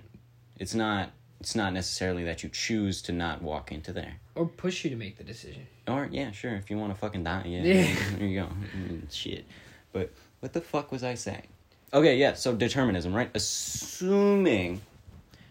It's 0.59 0.73
not 0.75 1.11
it's 1.39 1.55
not 1.55 1.73
necessarily 1.73 2.23
that 2.23 2.43
you 2.43 2.49
choose 2.49 3.01
to 3.03 3.11
not 3.11 3.41
walk 3.41 3.71
into 3.71 3.91
there. 3.93 4.15
Or 4.35 4.45
push 4.47 4.83
you 4.83 4.89
to 4.89 4.95
make 4.95 5.17
the 5.17 5.23
decision. 5.23 5.67
Or 5.87 6.07
yeah, 6.11 6.31
sure, 6.31 6.55
if 6.55 6.69
you 6.69 6.77
want 6.77 6.93
to 6.93 6.99
fucking 6.99 7.23
die, 7.23 7.43
yeah, 7.45 7.63
Yeah. 7.63 7.95
there 8.17 8.27
you 8.27 8.39
go. 8.41 8.47
Shit. 9.11 9.45
But 9.91 10.11
what 10.39 10.53
the 10.53 10.61
fuck 10.61 10.91
was 10.91 11.03
I 11.03 11.15
saying? 11.15 11.47
Okay, 11.93 12.17
yeah, 12.17 12.33
so 12.33 12.53
determinism, 12.55 13.13
right? 13.13 13.29
Assuming 13.33 14.81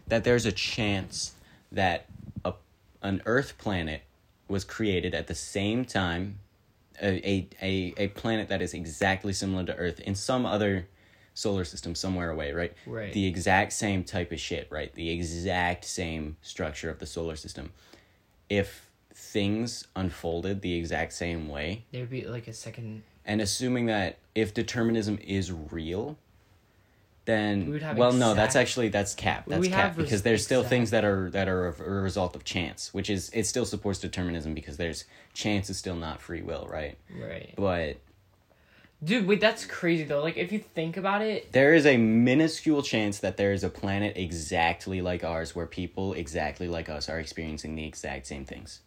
that 0.09 0.25
there's 0.25 0.45
a 0.47 0.53
chance 0.53 1.33
that 1.73 2.07
a 2.45 2.53
an 3.03 3.23
Earth 3.27 3.57
planet 3.59 4.03
was 4.49 4.65
created 4.65 5.15
at 5.15 5.27
the 5.27 5.35
same 5.35 5.85
time, 5.85 6.39
a 7.01 7.07
a 7.29 7.49
a, 7.63 7.95
a 7.97 8.09
planet 8.09 8.49
that 8.49 8.61
is 8.61 8.75
exactly 8.75 9.33
similar 9.33 9.65
to 9.65 9.75
Earth 9.77 10.01
in 10.01 10.15
some 10.15 10.45
other 10.45 10.87
solar 11.35 11.65
system 11.65 11.95
somewhere 11.95 12.31
away, 12.31 12.53
right? 12.53 12.73
Right. 12.87 13.13
The 13.13 13.27
exact 13.27 13.73
same 13.73 14.05
type 14.05 14.33
of 14.33 14.41
shit, 14.41 14.69
right? 14.71 14.93
The 14.95 15.11
exact 15.11 15.85
same 15.85 16.37
structure 16.43 16.89
of 16.91 16.99
the 17.01 17.07
solar 17.07 17.37
system. 17.37 17.73
If 18.49 18.89
things 19.13 19.87
unfolded 19.97 20.61
the 20.63 20.75
exact 20.75 21.13
same 21.13 21.49
way, 21.49 21.85
There'd 21.93 22.11
be 22.11 22.25
like 22.27 22.47
a 22.49 22.53
second. 22.53 23.03
and 23.25 23.41
assuming 23.41 23.87
that 23.87 24.19
if 24.35 24.55
determinism 24.55 25.19
is 25.25 25.51
real, 25.53 26.17
then 27.25 27.67
We 27.67 27.73
would 27.73 27.83
have 27.83 27.97
well, 27.97 28.13
no, 28.13 28.35
that's 28.35 28.55
actually 28.55 28.89
that's 28.89 29.15
cap. 29.15 29.45
That's 29.47 29.61
We 29.61 29.69
cap 29.71 29.79
have 29.79 29.97
because 29.97 30.23
there's 30.23 30.45
still 30.45 30.61
exact- 30.61 30.71
things 30.71 30.91
that 30.91 31.05
are 31.05 31.31
that 31.31 31.49
are 31.49 31.69
a 31.69 31.83
a 31.83 31.91
result 32.03 32.37
of 32.37 32.45
chance, 32.45 32.93
which 32.93 33.09
is 33.09 33.31
it 33.33 33.45
still 33.47 33.65
supports 33.65 33.99
determinism 33.99 34.53
because 34.55 34.77
there's 34.77 35.05
chance 35.33 35.71
is 35.71 35.79
still 35.79 35.97
not 35.97 36.21
free 36.21 36.43
will, 36.43 36.67
right? 36.71 36.99
Right. 37.19 37.55
But 37.57 37.97
Dude, 39.05 39.27
wait, 39.27 39.41
that's 39.41 39.67
crazy 39.67 40.05
though. 40.05 40.23
Like, 40.23 40.39
if 40.39 40.51
you 40.51 40.59
think 40.59 40.97
about 40.97 41.21
it, 41.21 41.53
there 41.53 41.75
is 41.75 41.85
a 41.85 41.99
minuscule 41.99 42.83
chance 42.83 43.19
that 43.19 43.37
there 43.37 43.53
is 43.53 43.63
a 43.63 43.69
planet 43.69 44.17
exactly 44.17 45.03
like 45.03 45.23
ours 45.23 45.55
where 45.55 45.67
people 45.67 46.15
exactly 46.15 46.69
like 46.69 46.89
us 46.89 47.11
are 47.11 47.21
experiencing 47.21 47.75
the 47.75 47.85
exact 47.85 48.27
same 48.27 48.47
things. 48.47 48.81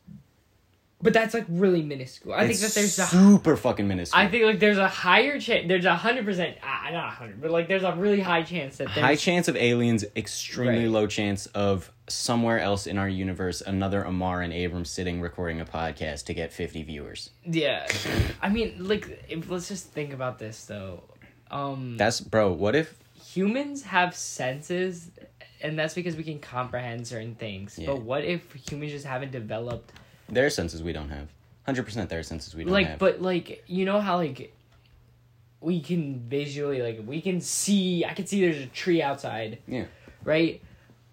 But 1.01 1.13
that's 1.13 1.33
like 1.33 1.45
really 1.49 1.83
minuscule. 1.83 2.33
I 2.33 2.43
It's 2.45 2.59
think 2.59 2.71
that 2.73 2.79
there's 2.79 2.97
a. 2.99 3.05
super 3.05 3.55
fucking 3.55 3.87
minuscule. 3.87 4.19
I 4.21 4.27
think 4.27 4.45
like 4.45 4.59
there's 4.59 4.77
a 4.79 4.87
higher 4.87 5.39
chance. 5.39 5.67
There's 5.67 5.85
a 5.85 5.95
hundred 5.95 6.25
percent. 6.25 6.57
Ah, 6.63 6.89
not 6.91 7.07
a 7.07 7.11
hundred, 7.11 7.41
but 7.41 7.51
like 7.51 7.67
there's 7.67 7.83
a 7.83 7.93
really 7.93 8.19
high 8.19 8.43
chance 8.43 8.77
that 8.77 8.87
there's. 8.95 9.05
high 9.05 9.15
chance 9.15 9.47
of 9.47 9.55
aliens, 9.55 10.03
extremely 10.15 10.83
Right. 10.85 10.89
low 10.91 11.07
chance 11.07 11.45
of 11.47 11.91
somewhere 12.09 12.59
else 12.59 12.87
in 12.87 12.97
our 12.97 13.09
universe 13.09 13.61
another 13.61 14.01
Amar 14.03 14.41
and 14.41 14.53
Abrams 14.53 14.89
sitting 14.89 15.19
recording 15.21 15.59
a 15.59 15.65
podcast 15.65 16.25
to 16.25 16.33
get 16.33 16.53
50 16.53 16.83
viewers. 16.83 17.31
Yeah, 17.45 17.85
I 18.41 18.47
mean, 18.49 18.75
like, 18.79 19.25
if, 19.27 19.49
let's 19.49 19.67
just 19.67 19.91
think 19.91 20.13
about 20.13 20.39
this 20.39 20.65
though. 20.65 21.03
Um, 21.51 21.95
That's 21.97 22.19
bro, 22.21 22.51
what 22.53 22.75
if 22.75 22.97
humans 23.33 23.83
have 23.83 24.15
senses, 24.15 25.11
and 25.61 25.77
that's 25.77 25.93
because 25.93 26.15
we 26.15 26.23
can 26.23 26.39
comprehend 26.39 27.07
certain 27.07 27.35
things. 27.35 27.77
Yeah. 27.77 27.87
But 27.87 28.01
what 28.01 28.23
if 28.23 28.53
humans 28.69 28.91
just 28.91 29.05
haven't 29.05 29.31
developed 29.31 29.91
there 30.29 30.45
are 30.45 30.49
senses 30.49 30.81
we 30.83 30.93
don't 30.93 31.09
have? 31.09 31.27
100% 31.67 32.07
there 32.09 32.19
are 32.19 32.23
senses 32.23 32.55
we 32.55 32.63
don't 32.63 32.71
like 32.73 32.87
have. 32.87 32.99
but 32.99 33.21
like 33.21 33.63
you 33.67 33.83
know 33.85 33.99
how 33.99 34.15
like 34.17 34.53
we 35.59 35.81
can 35.81 36.19
visually 36.29 36.81
like 36.81 37.01
we 37.05 37.19
can 37.19 37.41
see 37.41 38.05
i 38.05 38.13
can 38.13 38.25
see 38.25 38.39
there's 38.41 38.63
a 38.63 38.67
tree 38.67 39.01
outside 39.01 39.57
Yeah. 39.67 39.85
right 40.23 40.61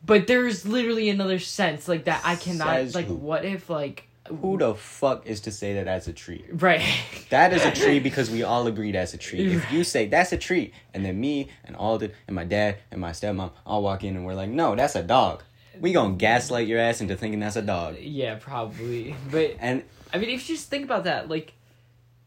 but 0.07 0.27
there's 0.29 0.65
literally 0.67 1.09
another 1.11 1.39
sense 1.41 1.89
like 1.89 2.05
that 2.05 2.21
i 2.25 2.37
cannot 2.37 2.69
Says 2.77 2.95
like 2.95 3.07
who? 3.07 3.15
what 3.15 3.45
if 3.45 3.69
like 3.69 4.07
Who 4.29 4.57
the 4.59 4.75
fuck 4.77 5.27
is 5.27 5.41
to 5.41 5.51
say 5.51 5.75
that 5.75 5.87
that's 5.87 6.07
a 6.09 6.13
tree? 6.13 6.45
right 6.53 6.83
That 7.31 7.53
is 7.53 7.65
a 7.65 7.73
tree 7.83 7.99
because 8.01 8.31
we 8.31 8.43
all 8.45 8.67
agreed 8.67 8.95
that's 8.95 9.13
a 9.15 9.19
tree. 9.19 9.55
If 9.57 9.73
you 9.73 9.83
say 9.85 10.07
that's 10.07 10.33
a 10.33 10.39
tree, 10.39 10.73
and 10.95 11.05
then 11.05 11.21
me 11.21 11.49
and 11.67 11.75
Alden 11.77 12.13
and 12.29 12.35
my 12.35 12.45
dad 12.45 12.77
and 12.91 13.01
my 13.01 13.11
stepmom 13.11 13.51
all 13.67 13.83
walk 13.83 14.03
in 14.05 14.17
and 14.17 14.25
we're 14.25 14.35
like, 14.35 14.49
no, 14.51 14.75
that's 14.77 14.95
a 14.95 15.03
dog. 15.03 15.43
We 15.81 15.93
gonna 15.93 16.15
gaslight 16.15 16.67
your 16.67 16.79
ass 16.79 17.01
into 17.01 17.17
thinking 17.17 17.41
that's 17.41 17.57
a 17.57 17.63
dog. 17.63 17.97
Yeah, 17.99 18.37
probably. 18.41 19.15
But 19.31 19.57
And 19.59 19.83
I 20.13 20.19
mean, 20.19 20.31
if 20.31 20.49
you 20.49 20.57
just 20.57 20.69
think 20.71 20.85
about 20.85 21.05
that, 21.05 21.29
like, 21.29 21.53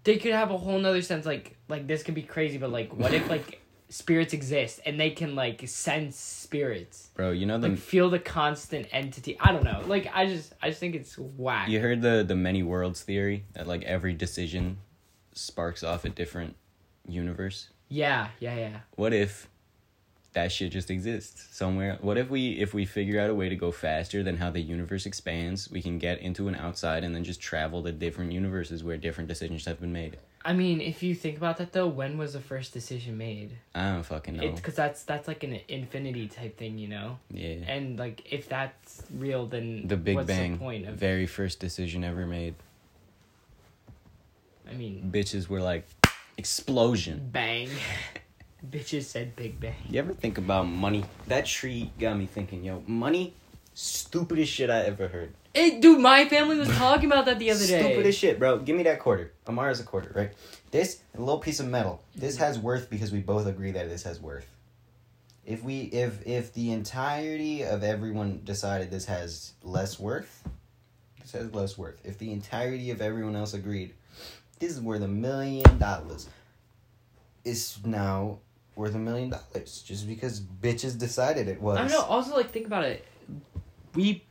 they 0.04 0.18
could 0.18 0.34
have 0.34 0.52
a 0.52 0.58
whole 0.58 0.80
nother 0.80 1.02
sense. 1.02 1.26
Like, 1.26 1.56
like 1.68 1.88
this 1.88 2.04
could 2.04 2.16
be 2.16 2.22
crazy, 2.24 2.58
but 2.58 2.72
like, 2.72 2.94
what 2.94 3.14
if 3.14 3.30
like 3.36 3.62
spirits 3.90 4.34
exist 4.34 4.82
and 4.86 5.00
they 5.00 5.10
can 5.12 5.36
like 5.36 5.66
sense 5.68 6.18
spirits, 6.18 7.10
bro, 7.16 7.32
you 7.32 7.46
know 7.46 7.58
the 7.58 7.70
like 7.70 7.78
feel 7.78 8.10
the 8.10 8.20
constant 8.20 8.88
entity? 8.92 9.38
I 9.40 9.52
don't 9.52 9.64
know. 9.64 9.84
Like, 9.86 10.10
I 10.14 10.26
just, 10.28 10.54
I 10.62 10.70
just 10.70 10.80
think 10.80 10.96
it's 10.96 11.18
whack. 11.18 11.70
you 11.70 11.80
heard 11.80 12.02
the 12.02 12.24
the 12.28 12.36
many 12.36 12.64
worlds 12.64 13.02
theory 13.02 13.46
that 13.54 13.68
like 13.68 13.84
every 13.84 14.14
decision 14.14 14.78
sparks 15.34 15.84
off 15.84 16.04
a 16.06 16.10
different 16.10 16.56
universe. 17.08 17.70
Yeah, 17.90 18.30
yeah, 18.40 18.56
yeah. 18.56 18.80
What 18.96 19.14
if 19.14 19.48
that 20.38 20.52
shit 20.52 20.72
just 20.72 20.92
exists 20.92 21.48
somewhere? 21.52 21.98
What 22.00 22.16
if 22.18 22.30
we 22.30 22.52
if 22.60 22.72
we 22.72 22.86
figure 22.86 23.20
out 23.20 23.32
a 23.32 23.34
way 23.36 23.50
to 23.50 23.56
go 23.56 23.72
faster 23.72 24.22
than 24.22 24.38
how 24.38 24.52
the 24.52 24.62
universe 24.62 25.08
expands, 25.08 25.70
we 25.72 25.82
can 25.82 25.98
get 25.98 26.20
into 26.20 26.48
an 26.48 26.54
outside 26.56 27.04
and 27.04 27.16
then 27.16 27.24
just 27.24 27.42
travel 27.42 27.82
to 27.84 27.92
different 27.92 28.32
universes 28.32 28.84
where 28.84 28.98
different 28.98 29.28
decisions 29.28 29.66
have 29.66 29.82
been 29.82 29.92
made. 29.92 30.18
I 30.46 30.54
mean, 30.54 30.80
if 30.80 31.02
you 31.02 31.16
think 31.16 31.38
about 31.38 31.58
that 31.58 31.74
though, 31.74 31.88
when 31.88 32.20
was 32.20 32.34
the 32.34 32.40
first 32.40 32.72
decision 32.72 33.18
made? 33.18 33.50
I 33.74 33.92
don't 33.94 34.04
fucking 34.04 34.38
know. 34.38 34.52
Because 34.52 34.76
that's 34.76 35.02
that's 35.04 35.28
like 35.28 35.44
an 35.44 35.60
infinity 35.68 36.28
type 36.28 36.56
thing, 36.56 36.78
you 36.78 36.88
know. 36.88 37.18
yeah. 37.32 37.56
And 37.68 37.98
like, 37.98 38.32
if 38.32 38.48
that's 38.48 39.04
real, 39.14 39.48
then 39.48 39.88
The 39.88 39.98
Big 39.98 40.24
Bang, 40.28 40.54
The 40.54 40.58
point 40.60 40.88
of? 40.88 40.96
very 40.96 41.26
first 41.26 41.60
decision 41.60 42.04
ever 42.04 42.28
made. 42.28 42.54
I 44.70 44.74
mean, 44.76 45.10
Bitches 45.12 45.48
were 45.50 45.62
like 45.62 45.88
explosion. 46.38 47.30
bang. 47.32 47.70
Bitches 48.70 49.04
said 49.04 49.36
Big 49.36 49.60
Bang. 49.60 49.76
You 49.90 50.00
ever 50.00 50.14
think 50.14 50.38
about 50.38 50.68
money? 50.68 51.06
That 51.28 51.46
tree 51.46 51.92
got 52.00 52.18
me 52.18 52.26
thinking, 52.26 52.64
yo, 52.64 52.84
money, 52.86 53.34
stupidest 53.74 54.52
shit 54.52 54.70
I 54.70 54.82
ever 54.82 55.08
heard. 55.08 55.34
Hey, 55.54 55.80
dude, 55.80 56.00
my 56.00 56.26
family 56.26 56.58
was 56.58 56.70
talking 56.70 57.06
about 57.06 57.26
that 57.26 57.40
the 57.40 57.50
other 57.52 57.66
day. 57.66 57.80
Stupidest 57.82 58.20
shit, 58.20 58.40
bro. 58.40 58.60
Give 58.60 58.76
me 58.76 58.84
that 58.84 59.00
quarter. 59.00 59.32
Amara's 59.48 59.80
a 59.80 59.84
quarter, 59.84 60.12
right? 60.14 60.32
This 60.72 61.02
a 61.16 61.20
little 61.20 61.40
piece 61.40 61.60
of 61.60 61.68
metal. 61.68 62.04
This 62.16 62.38
has 62.38 62.60
worth 62.60 62.90
because 62.90 63.12
we 63.12 63.20
both 63.20 63.48
agree 63.48 63.72
that 63.72 63.90
this 63.90 64.04
has 64.04 64.20
worth. 64.20 64.48
If 65.46 65.64
we 65.64 65.82
if 65.82 66.28
if 66.28 66.54
the 66.54 66.72
entirety 66.72 67.64
of 67.64 67.84
everyone 67.84 68.42
decided 68.44 68.92
this 68.92 69.06
has 69.06 69.54
less 69.64 69.98
worth, 69.98 70.44
this 71.22 71.32
has 71.32 71.54
less 71.54 71.78
worth. 71.78 72.00
If 72.04 72.18
the 72.18 72.32
entirety 72.32 72.92
of 72.92 73.02
everyone 73.02 73.36
else 73.36 73.54
agreed, 73.54 73.94
this 74.60 74.72
is 74.72 74.82
worth 74.82 75.02
a 75.02 75.08
million 75.08 75.78
dollars. 75.78 76.28
It's 77.46 77.84
now 77.86 78.40
worth 78.78 78.96
a 78.96 79.00
million 79.00 79.30
dollars 79.30 79.84
just 79.86 80.08
because 80.08 80.40
bitches 80.40 80.98
decided 80.98 81.48
it 81.48 81.62
was. 81.62 81.78
I 81.78 81.82
don't 81.82 81.92
know. 81.92 82.02
Also, 82.02 82.36
like, 82.36 82.52
think 82.52 82.68
about 82.68 82.84
it. 82.84 83.06
We, 83.96 84.24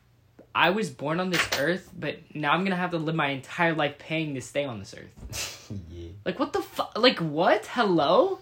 I 0.55 0.71
was 0.71 0.89
born 0.91 1.21
on 1.21 1.31
this 1.31 1.47
earth, 1.59 1.91
but 1.99 2.19
now 2.35 2.53
I'm 2.53 2.65
gonna 2.65 2.77
have 2.77 2.93
to 2.93 2.99
live 2.99 3.15
my 3.15 3.29
entire 3.29 3.75
life 3.75 3.99
paying 3.99 4.35
to 4.35 4.41
stay 4.41 4.65
on 4.65 4.79
this 4.79 4.95
earth. 4.95 5.73
yeah. 5.91 6.11
Like, 6.25 6.39
what 6.39 6.53
the 6.53 6.63
fuck? 6.63 6.97
Like, 6.97 7.19
what? 7.19 7.67
Hello? 7.67 8.39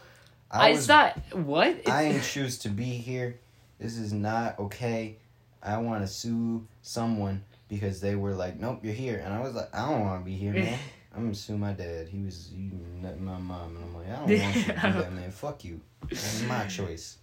I 0.50 0.68
I, 0.68 0.70
was 0.72 0.86
not 0.86 1.18
what? 1.34 1.68
It's, 1.68 1.90
I 1.90 2.02
ain't 2.04 2.22
choose 2.22 2.58
to 2.60 2.68
be 2.68 2.84
here. 2.84 3.40
This 3.78 3.96
is 3.96 4.12
not 4.12 4.58
okay. 4.58 5.18
I 5.62 5.78
want 5.78 6.02
to 6.02 6.08
sue 6.08 6.66
someone 6.82 7.42
because 7.68 8.00
they 8.00 8.14
were 8.14 8.34
like, 8.34 8.60
"Nope, 8.60 8.80
you're 8.84 8.94
here," 8.94 9.20
and 9.24 9.32
I 9.32 9.40
was 9.40 9.54
like, 9.54 9.74
"I 9.74 9.90
don't 9.90 10.02
want 10.02 10.20
to 10.20 10.24
be 10.24 10.36
here, 10.36 10.52
man. 10.52 10.78
I'm 11.16 11.22
gonna 11.22 11.34
sue 11.34 11.56
my 11.56 11.72
dad. 11.72 12.08
He 12.08 12.22
was 12.22 12.50
he 12.54 12.70
nutting 13.00 13.24
my 13.24 13.38
mom, 13.38 13.76
and 13.76 13.84
I'm 13.84 13.94
like, 13.94 14.06
I 14.08 14.16
don't 14.16 14.42
want 14.42 14.56
you 14.56 14.62
to 14.62 14.68
do 14.72 14.72
that, 15.02 15.12
man. 15.12 15.30
Fuck 15.30 15.64
you. 15.64 15.80
That's 16.08 16.42
my 16.42 16.66
choice." 16.68 17.18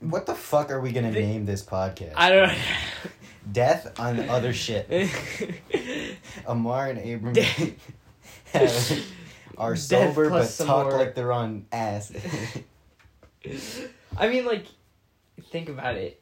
What 0.00 0.26
the 0.26 0.34
fuck 0.34 0.70
are 0.72 0.80
we 0.80 0.90
gonna 0.92 1.12
name 1.12 1.46
this 1.46 1.62
podcast? 1.62 2.12
I 2.16 2.30
don't. 2.30 2.52
Death 3.52 3.98
on 4.00 4.20
other 4.28 4.52
shit. 4.52 4.88
Amar 6.46 6.88
and 6.88 6.98
Abram 6.98 7.34
have- 8.52 9.04
are 9.58 9.76
sober 9.76 10.30
but 10.30 10.48
talk 10.58 10.86
more. 10.88 10.98
like 10.98 11.14
they're 11.14 11.30
on 11.32 11.66
ass. 11.70 12.10
I 14.16 14.28
mean, 14.28 14.46
like, 14.46 14.66
think 15.50 15.68
about 15.68 15.96
it. 15.96 16.20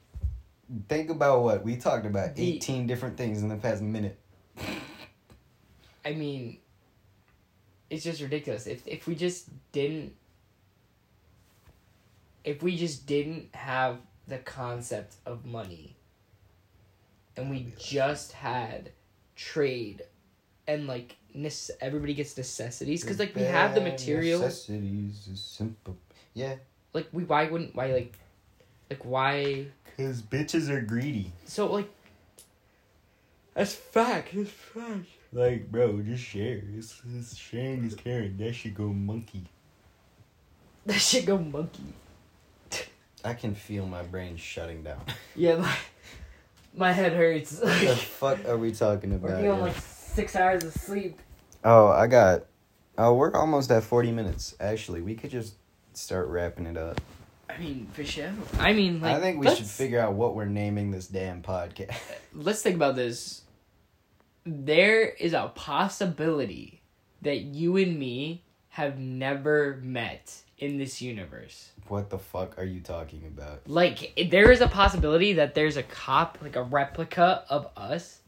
Think 0.88 1.11
about 1.11 1.43
what 1.43 1.64
we 1.64 1.76
talked 1.76 2.05
about. 2.07 2.34
The- 2.34 2.55
Eighteen 2.57 2.86
different 2.86 3.16
things 3.16 3.40
in 3.43 3.49
the 3.49 3.57
past 3.57 3.80
minute. 3.82 4.18
I 6.05 6.12
mean, 6.14 6.59
it's 7.90 8.05
just 8.05 8.20
ridiculous. 8.20 8.66
If 8.66 8.86
if 8.86 9.07
we 9.07 9.14
just 9.14 9.48
didn't, 9.72 10.14
if 12.44 12.62
we 12.62 12.76
just 12.76 13.07
didn't 13.07 13.55
have 13.55 13.98
the 14.28 14.38
concept 14.38 15.16
of 15.26 15.44
money, 15.44 15.96
and 17.36 17.50
we 17.50 17.72
just 17.78 18.32
had 18.32 18.90
trade, 19.36 20.03
and 20.66 20.86
like 20.86 21.16
nece- 21.36 21.70
everybody 21.80 22.14
gets 22.14 22.36
necessities 22.36 23.03
because 23.03 23.18
like 23.18 23.34
we 23.36 23.42
have 23.42 23.74
the 23.74 23.80
material. 23.80 24.40
Necessities 24.40 25.28
is 25.32 25.40
simple. 25.40 25.96
Yeah, 26.34 26.57
Like 26.94 27.09
we 27.12 27.24
why 27.24 27.46
wouldn't 27.48 27.74
why 27.74 27.92
like, 27.92 28.18
like 28.90 29.05
why 29.05 29.66
cause 29.96 30.22
bitches 30.22 30.68
are 30.68 30.80
greedy. 30.80 31.32
so 31.44 31.66
like. 31.72 31.90
That's 33.55 33.74
fact. 33.74 34.30
That's 34.34 34.48
fact. 34.48 35.07
Like, 35.33 35.70
bro, 35.70 36.01
just 36.03 36.22
share. 36.22 36.61
It's, 36.76 37.01
it's 37.16 37.37
sharing 37.37 37.85
is 37.85 37.95
caring. 37.95 38.37
That 38.37 38.55
should 38.55 38.74
go 38.74 38.89
monkey. 38.89 39.45
That 40.85 41.01
shit 41.01 41.26
go 41.26 41.39
monkey. 41.39 41.95
I 43.24 43.35
can 43.35 43.55
feel 43.55 43.87
my 43.87 44.03
brain 44.03 44.37
shutting 44.37 44.83
down. 44.83 45.01
Yeah, 45.37 45.57
my, 45.57 45.76
my 46.74 46.93
head 46.93 47.12
hurts. 47.12 47.61
what 47.61 47.80
the 47.80 47.97
fuck 47.97 48.45
are 48.47 48.59
we 48.59 48.72
talking 48.72 49.14
about? 49.14 49.30
Working 49.30 49.51
on 49.51 49.61
like 49.61 49.76
six 49.76 50.35
hours 50.37 50.64
of 50.64 50.72
sleep. 50.74 51.18
Oh, 51.64 51.89
I 51.89 52.07
got. 52.09 52.47
Oh, 52.99 53.14
we're 53.14 53.33
almost 53.35 53.70
at 53.70 53.85
forty 53.85 54.11
minutes. 54.11 54.55
Actually, 54.61 55.01
we 55.01 55.14
could 55.14 55.30
just 55.30 55.55
start 55.95 56.28
wrapping 56.28 56.66
it 56.66 56.76
up. 56.76 57.01
I 57.49 57.59
mean, 57.59 57.87
for 57.93 58.05
sure. 58.05 58.33
I 58.59 58.72
mean, 58.72 59.01
like, 59.01 59.16
I 59.16 59.20
think 59.20 59.39
we 59.39 59.47
let's, 59.47 59.59
should 59.59 59.66
figure 59.66 60.01
out 60.01 60.14
what 60.14 60.35
we're 60.35 60.47
naming 60.47 60.91
this 60.91 61.07
damn 61.07 61.43
podcast. 61.43 61.97
Let's 62.35 62.62
think 62.62 62.76
about 62.76 62.97
this. 62.97 63.43
There 64.45 65.05
is 65.05 65.32
a 65.34 65.53
possibility 65.55 66.82
that 67.22 67.38
you 67.43 67.76
and 67.76 67.99
me 67.99 68.45
have 68.70 68.99
never 68.99 69.78
met 69.82 70.34
in 70.59 70.78
this 70.78 71.03
universe. 71.03 71.70
what 71.88 72.09
the 72.11 72.18
fuck 72.18 72.57
are 72.59 72.64
you 72.64 72.80
talking 72.80 73.24
about? 73.26 73.68
Like, 73.68 74.28
there 74.30 74.51
is 74.51 74.61
a 74.61 74.68
possibility 74.68 75.34
that 75.34 75.55
there's 75.55 75.76
a 75.76 75.82
cop, 75.82 76.38
like 76.40 76.57
a 76.57 76.62
replica 76.62 77.45
of 77.51 77.68
us, 77.76 78.20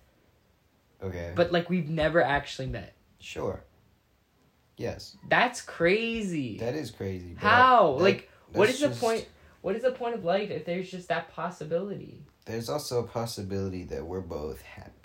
Okay. 1.02 1.32
but 1.34 1.52
like 1.52 1.70
we've 1.70 1.88
never 1.88 2.22
actually 2.22 2.66
met. 2.68 2.94
sure. 3.20 3.62
Yes, 4.76 5.16
That's 5.28 5.60
crazy. 5.62 6.58
that 6.58 6.74
is 6.74 6.90
crazy. 6.90 7.36
How? 7.38 7.94
that- 7.96 8.02
like, 8.02 8.30
what 8.52 8.68
is 8.68 8.82
is 8.82 8.90
the 8.90 8.96
point? 9.06 9.28
What 9.62 9.76
is 9.76 9.82
the 9.82 9.92
point 9.92 10.14
of 10.16 10.24
life 10.24 10.50
if 10.50 10.64
there's 10.66 10.90
just 10.90 11.08
that 11.08 11.30
possibility? 11.32 12.22
There's 12.44 12.68
also 12.68 12.98
a 12.98 13.06
possibility 13.06 13.84
that 13.84 14.04
we're 14.04 14.20
both 14.20 14.60
happy. 14.62 15.03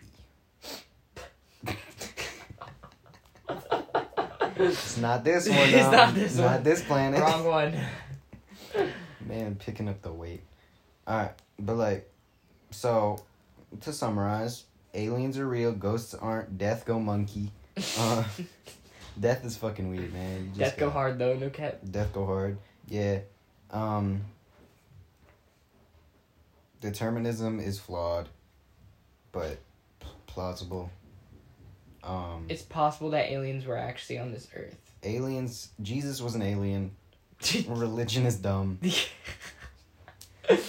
It's 4.59 4.97
not 4.97 5.23
this 5.23 5.47
one. 5.49 5.57
It's 5.57 5.85
um, 5.85 5.91
not 5.91 6.15
this 6.15 6.35
Not 6.35 6.43
one. 6.43 6.53
Not 6.53 6.63
this 6.63 6.83
planet. 6.83 7.19
Wrong 7.21 7.45
one. 7.45 7.79
Man, 9.25 9.55
picking 9.55 9.87
up 9.87 10.01
the 10.01 10.11
weight. 10.11 10.41
Alright, 11.07 11.31
but 11.57 11.75
like, 11.75 12.09
so, 12.71 13.23
to 13.81 13.93
summarize, 13.93 14.65
aliens 14.93 15.37
are 15.37 15.47
real, 15.47 15.71
ghosts 15.71 16.13
aren't, 16.13 16.57
death 16.57 16.85
go 16.85 16.99
monkey. 16.99 17.51
Uh, 17.97 18.23
death 19.19 19.43
is 19.45 19.57
fucking 19.57 19.89
weird, 19.89 20.13
man. 20.13 20.51
Death 20.57 20.77
go 20.77 20.89
hard 20.89 21.17
though, 21.17 21.35
no 21.35 21.49
cap. 21.49 21.79
Death 21.89 22.13
go 22.13 22.25
hard. 22.25 22.57
Yeah. 22.87 23.19
Um, 23.71 24.21
determinism 26.81 27.59
is 27.59 27.79
flawed, 27.79 28.29
but 29.31 29.57
p- 29.99 30.07
plausible. 30.27 30.91
Um, 32.03 32.45
It's 32.49 32.61
possible 32.61 33.09
that 33.11 33.29
aliens 33.31 33.65
were 33.65 33.77
actually 33.77 34.19
on 34.19 34.31
this 34.31 34.47
earth. 34.55 34.77
aliens. 35.03 35.69
Jesus 35.81 36.21
was 36.21 36.35
an 36.35 36.41
alien. 36.41 36.91
Religion 37.67 38.25
is 38.25 38.35
dumb. 38.37 38.79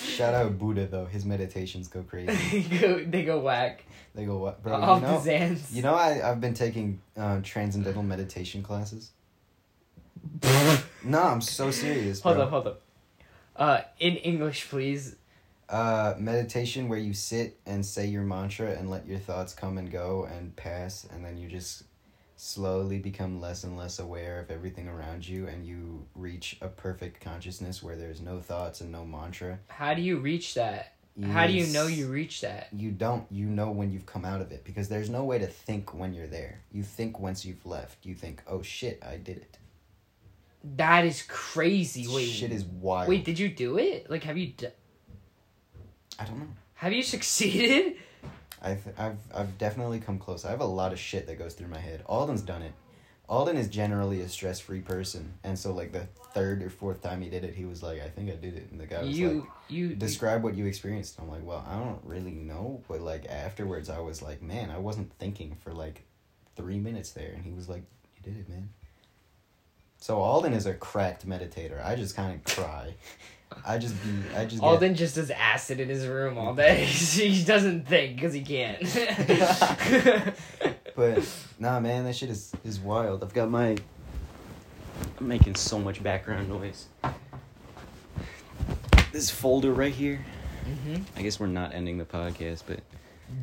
Shout 0.05 0.35
out 0.35 0.59
Buddha 0.59 0.87
though. 0.87 1.07
His 1.07 1.24
meditations 1.24 1.89
go 1.89 2.03
crazy. 2.03 2.61
they 2.68 2.78
go, 2.78 3.05
they 3.05 3.24
go 3.24 3.41
whack. 3.41 3.85
They 4.14 4.24
go 4.26 4.37
what, 4.39 4.62
bro? 4.62 4.74
Off 4.74 5.01
you 5.01 5.07
know, 5.09 5.20
the 5.20 5.31
Zans. 5.31 5.72
you 5.72 5.83
know, 5.83 5.95
I 5.95 6.28
I've 6.31 6.41
been 6.41 6.53
taking 6.55 7.01
uh, 7.16 7.41
transcendental 7.43 8.03
meditation 8.03 8.62
classes. 8.62 9.11
No, 11.03 11.22
I'm 11.22 11.41
so 11.41 11.70
serious. 11.70 12.20
hold 12.20 12.37
bro. 12.37 12.45
up, 12.45 12.51
hold 12.51 12.66
up. 12.66 12.83
Uh, 13.57 13.81
in 13.99 14.16
English, 14.16 14.68
please. 14.68 15.16
Uh, 15.71 16.14
meditation 16.18 16.89
where 16.89 16.99
you 16.99 17.14
sit 17.14 17.61
and 17.64 17.87
say 17.87 18.05
your 18.07 18.25
mantra 18.25 18.73
and 18.73 18.91
let 18.91 19.07
your 19.07 19.18
thoughts 19.18 19.55
come 19.55 19.79
and 19.79 19.91
go 19.91 20.29
and 20.31 20.55
pass, 20.57 21.07
and 21.12 21.25
then 21.25 21.37
you 21.37 21.49
just 21.49 21.85
slowly 22.37 22.99
become 22.99 23.41
less 23.41 23.62
and 23.62 23.77
less 23.77 24.01
aware 24.01 24.41
of 24.41 24.51
everything 24.51 24.89
around 24.89 25.27
you, 25.29 25.47
and 25.47 25.64
you 25.64 26.05
reach 26.16 26.59
a 26.61 26.66
perfect 26.68 27.21
consciousness 27.21 27.83
where 27.83 27.95
there's 27.95 28.21
no 28.21 28.41
thoughts 28.41 28.81
and 28.81 28.91
no 28.91 29.05
mantra. 29.05 29.61
How 29.68 29.95
do 29.95 30.03
you 30.03 30.18
reach 30.18 30.55
that? 30.55 30.95
How 31.23 31.47
do 31.47 31.53
you 31.53 31.66
know 31.66 31.87
you 31.87 32.09
reach 32.09 32.41
that? 32.41 32.68
You 32.73 32.91
don't. 32.93 33.27
You 33.31 33.47
know 33.47 33.71
when 33.71 33.93
you've 33.93 34.07
come 34.07 34.25
out 34.25 34.41
of 34.41 34.53
it 34.53 34.64
because 34.64 34.89
there's 34.89 35.11
no 35.11 35.25
way 35.25 35.39
to 35.39 35.47
think 35.47 35.93
when 35.93 36.14
you're 36.14 36.27
there. 36.27 36.62
You 36.73 36.83
think 36.83 37.21
once 37.21 37.45
you've 37.45 37.66
left. 37.66 38.07
You 38.07 38.14
think, 38.14 38.43
"Oh 38.47 38.62
shit, 38.62 39.03
I 39.07 39.18
did 39.18 39.37
it." 39.37 39.59
That 40.77 41.05
is 41.05 41.23
crazy. 41.23 42.07
Wait, 42.09 42.27
shit 42.27 42.53
is 42.53 42.64
wild. 42.64 43.09
wait, 43.09 43.25
did 43.25 43.39
you 43.39 43.49
do 43.49 43.79
it? 43.79 44.11
Like, 44.11 44.25
have 44.25 44.37
you 44.39 44.49
d- 44.57 44.68
I 46.21 46.25
don't 46.25 46.39
know. 46.39 46.47
have 46.75 46.93
you 46.93 47.03
succeeded? 47.16 47.97
I've 48.62 48.87
I've 48.99 49.18
I've 49.35 49.59
definitely 49.59 50.01
come 50.01 50.18
close. 50.18 50.45
I 50.45 50.51
have 50.51 50.61
a 50.61 50.66
lot 50.66 50.93
of 50.93 50.99
shit 50.99 51.27
that 51.27 51.39
goes 51.39 51.55
through 51.55 51.68
my 51.68 51.79
head. 51.79 52.03
Alden's 52.07 52.43
done 52.43 52.62
it. 52.62 52.73
Alden 53.29 53.57
is 53.57 53.68
generally 53.68 54.21
a 54.23 54.29
stress 54.29 54.59
free 54.61 54.81
person, 54.81 55.33
and 55.45 55.59
so 55.59 55.73
like 55.73 55.93
the 55.93 56.07
third 56.35 56.62
or 56.62 56.68
fourth 56.68 57.01
time 57.01 57.23
he 57.23 57.31
did 57.31 57.45
it, 57.45 57.55
he 57.55 57.64
was 57.64 57.83
like, 57.83 58.03
"I 58.03 58.09
think 58.09 58.29
I 58.29 58.35
did 58.35 58.57
it," 58.57 58.71
and 58.71 58.79
the 58.81 58.87
guy 58.87 59.03
was 59.03 59.16
you 59.18 59.29
like, 59.31 59.49
you 59.68 59.95
"Describe 59.95 60.43
what 60.43 60.57
you 60.57 60.66
experienced." 60.66 61.18
I'm 61.21 61.31
like, 61.31 61.45
"Well, 61.45 61.64
I 61.66 61.79
don't 61.79 62.01
really 62.05 62.33
know," 62.33 62.83
but 62.89 63.01
like 63.01 63.27
afterwards, 63.27 63.89
I 63.89 64.01
was 64.01 64.21
like, 64.21 64.43
"Man, 64.43 64.71
I 64.71 64.79
wasn't 64.79 65.12
thinking 65.18 65.57
for 65.62 65.73
like 65.73 66.03
three 66.57 66.81
minutes 66.81 67.12
there," 67.12 67.33
and 67.33 67.45
he 67.45 67.53
was 67.53 67.68
like, 67.68 67.85
"You 68.16 68.33
did 68.33 68.41
it, 68.41 68.49
man." 68.49 68.71
So 69.99 70.18
Alden 70.18 70.53
is 70.53 70.66
a 70.66 70.75
cracked 70.75 71.27
meditator. 71.27 71.85
I 71.85 71.95
just 71.95 72.16
kind 72.16 72.35
of 72.35 72.45
cry. 72.57 72.95
I 73.66 73.78
just 73.78 73.94
be 74.03 74.11
I 74.36 74.44
just 74.44 74.61
get 74.61 74.66
Alden 74.66 74.94
just 74.94 75.14
does 75.16 75.30
acid 75.30 75.80
in 75.80 75.88
his 75.88 76.07
room 76.07 76.38
all 76.38 76.55
day. 76.55 76.84
he 76.86 77.44
doesn't 77.44 77.86
think 77.86 78.16
because 78.16 78.32
he 78.32 78.42
can't. 78.42 78.82
But 80.96 81.26
nah, 81.59 81.80
man, 81.80 82.05
that 82.05 82.14
shit 82.16 82.30
is 82.30 82.53
is 82.64 82.78
wild. 82.80 83.22
I've 83.22 83.32
got 83.32 83.48
my. 83.51 83.76
I'm 85.18 85.28
making 85.28 85.55
so 85.55 85.78
much 85.78 86.03
background 86.03 86.48
noise. 86.48 86.88
This 89.12 89.30
folder 89.30 89.72
right 89.72 89.92
here. 89.94 90.24
hmm 90.64 90.96
I 91.16 91.22
guess 91.22 91.40
we're 91.40 91.46
not 91.46 91.74
ending 91.74 91.96
the 91.98 92.05
podcast, 92.05 92.64
but 92.66 92.80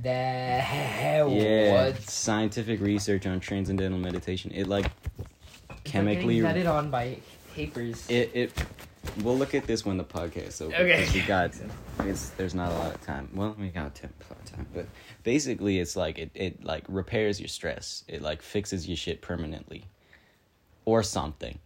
The 0.03 0.09
yeah, 0.09 1.23
what? 1.73 2.01
scientific 2.09 2.79
research 2.81 3.25
on 3.25 3.39
transcendental 3.39 3.97
meditation. 3.99 4.51
It 4.53 4.67
like 4.67 4.91
chemically. 5.83 6.39
getting 6.41 6.63
vetted 6.63 6.71
on 6.71 6.91
by 6.91 7.17
papers. 7.55 8.05
It 8.09 8.31
it. 8.33 8.53
We'll 9.23 9.37
look 9.37 9.55
at 9.55 9.65
this 9.65 9.85
when 9.85 9.97
the 9.97 10.03
podcast 10.03 10.47
is 10.47 10.61
over. 10.61 10.75
Okay. 10.75 11.07
We 11.13 11.21
got. 11.21 11.51
It's 12.05 12.29
there's 12.31 12.53
not 12.53 12.71
a 12.71 12.75
lot 12.75 12.93
of 12.93 13.01
time. 13.01 13.27
Well, 13.33 13.55
we 13.59 13.69
got 13.69 13.95
ten 13.95 14.11
a 14.29 14.33
lot 14.33 14.39
of 14.43 14.51
time, 14.55 14.67
but 14.73 14.85
basically, 15.23 15.79
it's 15.79 15.95
like 15.95 16.19
it 16.19 16.29
it 16.35 16.63
like 16.63 16.83
repairs 16.87 17.39
your 17.39 17.47
stress. 17.49 18.03
It 18.07 18.21
like 18.21 18.41
fixes 18.43 18.87
your 18.87 18.95
shit 18.97 19.19
permanently, 19.21 19.85
or 20.85 21.01
something, 21.01 21.57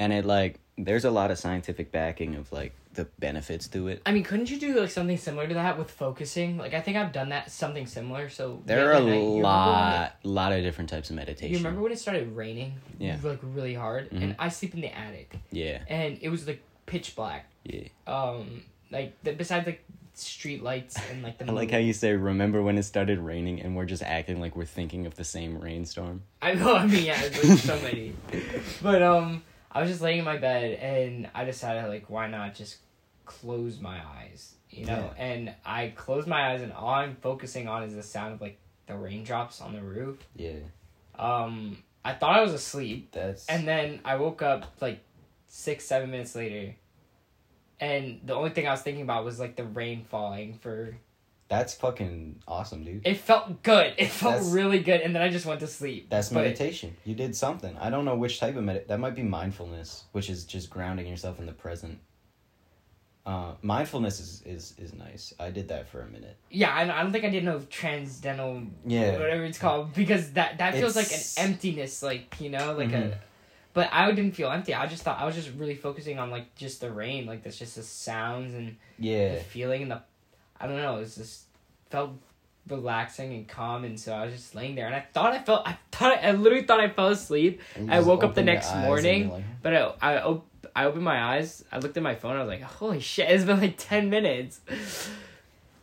and 0.00 0.12
it 0.12 0.24
like 0.24 0.58
there's 0.76 1.04
a 1.04 1.10
lot 1.10 1.30
of 1.30 1.38
scientific 1.38 1.92
backing 1.92 2.34
of 2.34 2.50
like 2.52 2.72
the 2.94 3.04
benefits 3.20 3.68
to 3.68 3.86
it. 3.88 4.02
I 4.04 4.10
mean, 4.12 4.24
couldn't 4.24 4.50
you 4.50 4.58
do 4.58 4.80
like 4.80 4.90
something 4.90 5.16
similar 5.18 5.46
to 5.46 5.54
that 5.54 5.78
with 5.78 5.90
focusing? 5.90 6.58
Like, 6.58 6.74
I 6.74 6.80
think 6.80 6.96
I've 6.96 7.12
done 7.12 7.28
that 7.28 7.50
something 7.52 7.86
similar. 7.86 8.28
So 8.28 8.60
There 8.66 8.88
are 8.90 8.94
a 8.94 9.00
night- 9.00 9.06
you 9.06 9.12
remember 9.20 9.42
lot 9.42 10.16
lot 10.24 10.52
of 10.52 10.62
different 10.64 10.90
types 10.90 11.10
of 11.10 11.16
meditation. 11.16 11.52
You 11.52 11.58
remember 11.58 11.80
when 11.82 11.92
it 11.92 11.98
started 12.00 12.34
raining? 12.34 12.74
Yeah. 12.98 13.18
Like 13.22 13.38
really 13.42 13.74
hard, 13.74 14.10
Mhm. 14.10 14.22
and 14.22 14.36
I 14.38 14.48
sleep 14.48 14.74
in 14.74 14.80
the 14.80 14.92
attic, 14.94 15.36
Yeah, 15.52 15.78
and 15.88 16.18
it 16.20 16.28
was 16.28 16.46
like 16.48 16.60
pitch 16.86 17.14
black. 17.16 17.50
yeah. 17.64 17.88
Um, 18.06 18.62
like 18.90 19.20
the, 19.22 19.32
besides 19.32 19.66
like 19.66 19.84
street 20.14 20.62
lights 20.62 20.96
and 21.10 21.22
like 21.22 21.38
the. 21.38 21.46
I 21.46 21.50
like 21.52 21.70
how 21.70 21.78
you 21.78 21.92
say, 21.92 22.12
"Remember 22.14 22.62
when 22.62 22.78
it 22.78 22.84
started 22.84 23.18
raining?" 23.18 23.60
and 23.60 23.76
we're 23.76 23.84
just 23.84 24.02
acting 24.02 24.40
like 24.40 24.56
we're 24.56 24.64
thinking 24.64 25.04
of 25.06 25.14
the 25.16 25.24
same 25.24 25.58
rainstorm. 25.58 26.22
I 26.40 26.54
know. 26.54 26.74
I 26.76 26.86
mean, 26.86 27.04
yeah, 27.04 27.20
like 27.20 27.58
so 27.58 27.78
many. 27.80 28.14
But 28.82 29.02
um, 29.02 29.42
I 29.72 29.80
was 29.82 29.90
just 29.90 30.00
laying 30.02 30.20
in 30.20 30.24
my 30.24 30.36
bed 30.38 30.78
and 30.78 31.28
I 31.34 31.44
decided 31.44 31.88
like, 31.88 32.08
why 32.08 32.28
not 32.28 32.54
just 32.54 32.76
close 33.24 33.80
my 33.80 33.98
eyes, 34.20 34.54
you 34.70 34.86
know? 34.86 35.10
And 35.18 35.52
I 35.64 35.88
closed 35.96 36.28
my 36.28 36.52
eyes 36.52 36.62
and 36.62 36.72
all 36.72 36.88
I'm 36.90 37.16
focusing 37.16 37.66
on 37.66 37.82
is 37.82 37.94
the 37.94 38.02
sound 38.04 38.34
of 38.34 38.40
like 38.40 38.58
the 38.86 38.94
raindrops 38.96 39.60
on 39.60 39.74
the 39.74 39.82
roof. 39.82 40.18
Yeah, 40.36 40.52
Um, 41.18 41.82
I 42.04 42.12
thought 42.12 42.38
I 42.38 42.40
was 42.42 42.52
asleep, 42.52 43.10
that's 43.12 43.46
and 43.48 43.66
then 43.66 43.98
I 44.04 44.14
woke 44.14 44.40
up 44.42 44.72
like 44.80 45.00
six, 45.56 45.84
seven 45.86 46.10
minutes 46.10 46.34
later. 46.34 46.74
And 47.80 48.20
the 48.24 48.34
only 48.34 48.50
thing 48.50 48.68
I 48.68 48.72
was 48.72 48.82
thinking 48.82 49.02
about 49.02 49.24
was 49.24 49.40
like 49.40 49.56
the 49.56 49.64
rain 49.64 50.04
falling 50.04 50.54
for 50.54 50.96
that's 51.48 51.74
fucking 51.74 52.42
awesome, 52.48 52.82
dude. 52.84 53.06
it 53.06 53.18
felt 53.18 53.62
good. 53.62 53.94
It 53.96 54.08
felt 54.08 54.34
That's- 54.34 54.50
really 54.52 54.80
good 54.80 55.00
and 55.00 55.14
then 55.14 55.22
I 55.22 55.28
just 55.28 55.46
went 55.46 55.60
to 55.60 55.66
sleep. 55.68 56.10
That's 56.10 56.28
But- 56.30 56.42
meditation. 56.44 56.96
You 57.04 57.14
did 57.14 57.36
something. 57.36 57.76
I 57.78 57.88
don't 57.88 58.04
know 58.04 58.16
which 58.16 58.40
type 58.40 58.56
of 58.56 58.64
med. 58.64 58.88
That 58.88 58.98
might 58.98 59.14
be 59.14 59.22
mindfulness, 59.22 60.04
which 60.12 60.28
is 60.28 60.44
just 60.44 60.68
grounding 60.70 61.06
yourself 61.06 61.38
in 61.38 61.46
the 61.46 61.52
present. 61.52 62.00
Uh, 63.24 63.54
mindfulness 63.62 64.20
is, 64.20 64.42
is 64.46 64.74
is 64.78 64.92
nice. 64.94 65.34
I 65.40 65.50
did 65.50 65.68
that 65.68 65.88
for 65.88 66.00
a 66.00 66.06
minute. 66.06 66.36
Yeah, 66.50 66.72
I, 66.72 66.82
I 66.82 67.02
don't 67.02 67.10
think 67.12 67.24
I 67.24 67.30
did 67.30 67.42
no 67.44 67.58
transcendental, 67.70 68.62
Yeah. 68.84 69.18
whatever 69.18 69.44
it's 69.44 69.58
called, 69.58 69.94
because 69.94 70.32
that 70.32 70.58
that 70.58 70.74
feels 70.74 70.94
like 70.94 71.10
an 71.12 71.20
emptiness, 71.50 72.02
like 72.02 72.40
you 72.40 72.50
know, 72.50 72.74
like 72.76 72.92
a. 72.92 73.18
But 73.76 73.90
I 73.92 74.10
didn't 74.10 74.32
feel 74.32 74.50
empty. 74.50 74.72
I 74.72 74.86
just 74.86 75.02
thought 75.02 75.20
I 75.20 75.26
was 75.26 75.34
just 75.34 75.50
really 75.54 75.74
focusing 75.74 76.18
on 76.18 76.30
like 76.30 76.54
just 76.54 76.80
the 76.80 76.90
rain, 76.90 77.26
like 77.26 77.42
that's 77.42 77.58
just 77.58 77.76
the 77.76 77.82
sounds 77.82 78.54
and 78.54 78.76
Yeah. 78.98 79.34
the 79.34 79.40
feeling 79.40 79.82
and 79.82 79.90
the, 79.90 80.00
I 80.58 80.66
don't 80.66 80.78
know, 80.78 80.96
it 80.96 81.00
was 81.00 81.16
just 81.16 81.42
felt 81.90 82.12
relaxing 82.66 83.34
and 83.34 83.46
calm, 83.46 83.84
and 83.84 84.00
so 84.00 84.14
I 84.14 84.24
was 84.24 84.34
just 84.34 84.54
laying 84.54 84.76
there, 84.76 84.86
and 84.86 84.94
I 84.94 85.04
thought 85.12 85.34
I 85.34 85.40
felt, 85.40 85.68
I 85.68 85.76
thought 85.92 86.24
I 86.24 86.32
literally 86.32 86.64
thought 86.64 86.80
I 86.80 86.88
fell 86.88 87.08
asleep, 87.08 87.60
I 87.88 88.00
woke 88.00 88.24
up 88.24 88.34
the 88.34 88.42
next 88.42 88.74
morning, 88.74 89.30
like, 89.30 89.44
but 89.62 89.74
I 89.74 89.92
I 90.00 90.22
op- 90.22 90.48
I 90.74 90.84
opened 90.86 91.04
my 91.04 91.22
eyes, 91.36 91.62
I 91.70 91.78
looked 91.78 91.98
at 91.98 92.02
my 92.02 92.14
phone, 92.14 92.34
I 92.36 92.40
was 92.44 92.48
like, 92.48 92.62
holy 92.62 93.00
shit, 93.00 93.28
it's 93.30 93.44
been 93.44 93.60
like 93.60 93.74
ten 93.76 94.08
minutes. 94.08 94.60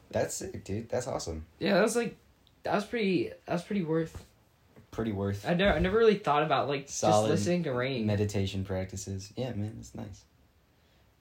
That's 0.09 0.33
sick, 0.33 0.63
dude. 0.63 0.89
That's 0.89 1.07
awesome. 1.07 1.45
Yeah, 1.59 1.75
that 1.75 1.83
was 1.83 1.95
like, 1.95 2.17
that 2.63 2.73
was 2.73 2.85
pretty. 2.85 3.31
That 3.45 3.53
was 3.53 3.63
pretty 3.63 3.83
worth. 3.83 4.25
Pretty 4.93 5.11
worth 5.11 5.45
I 5.47 5.55
never, 5.55 5.73
I 5.73 5.79
never 5.79 5.97
really 5.97 6.15
thought 6.15 6.43
about 6.43 6.69
like 6.69 6.87
just 6.87 7.03
listening 7.03 7.63
to 7.63 7.73
rain. 7.73 8.05
meditation 8.05 8.63
practices. 8.63 9.33
Yeah, 9.35 9.51
man, 9.53 9.75
it's 9.79 9.93
nice. 9.93 10.23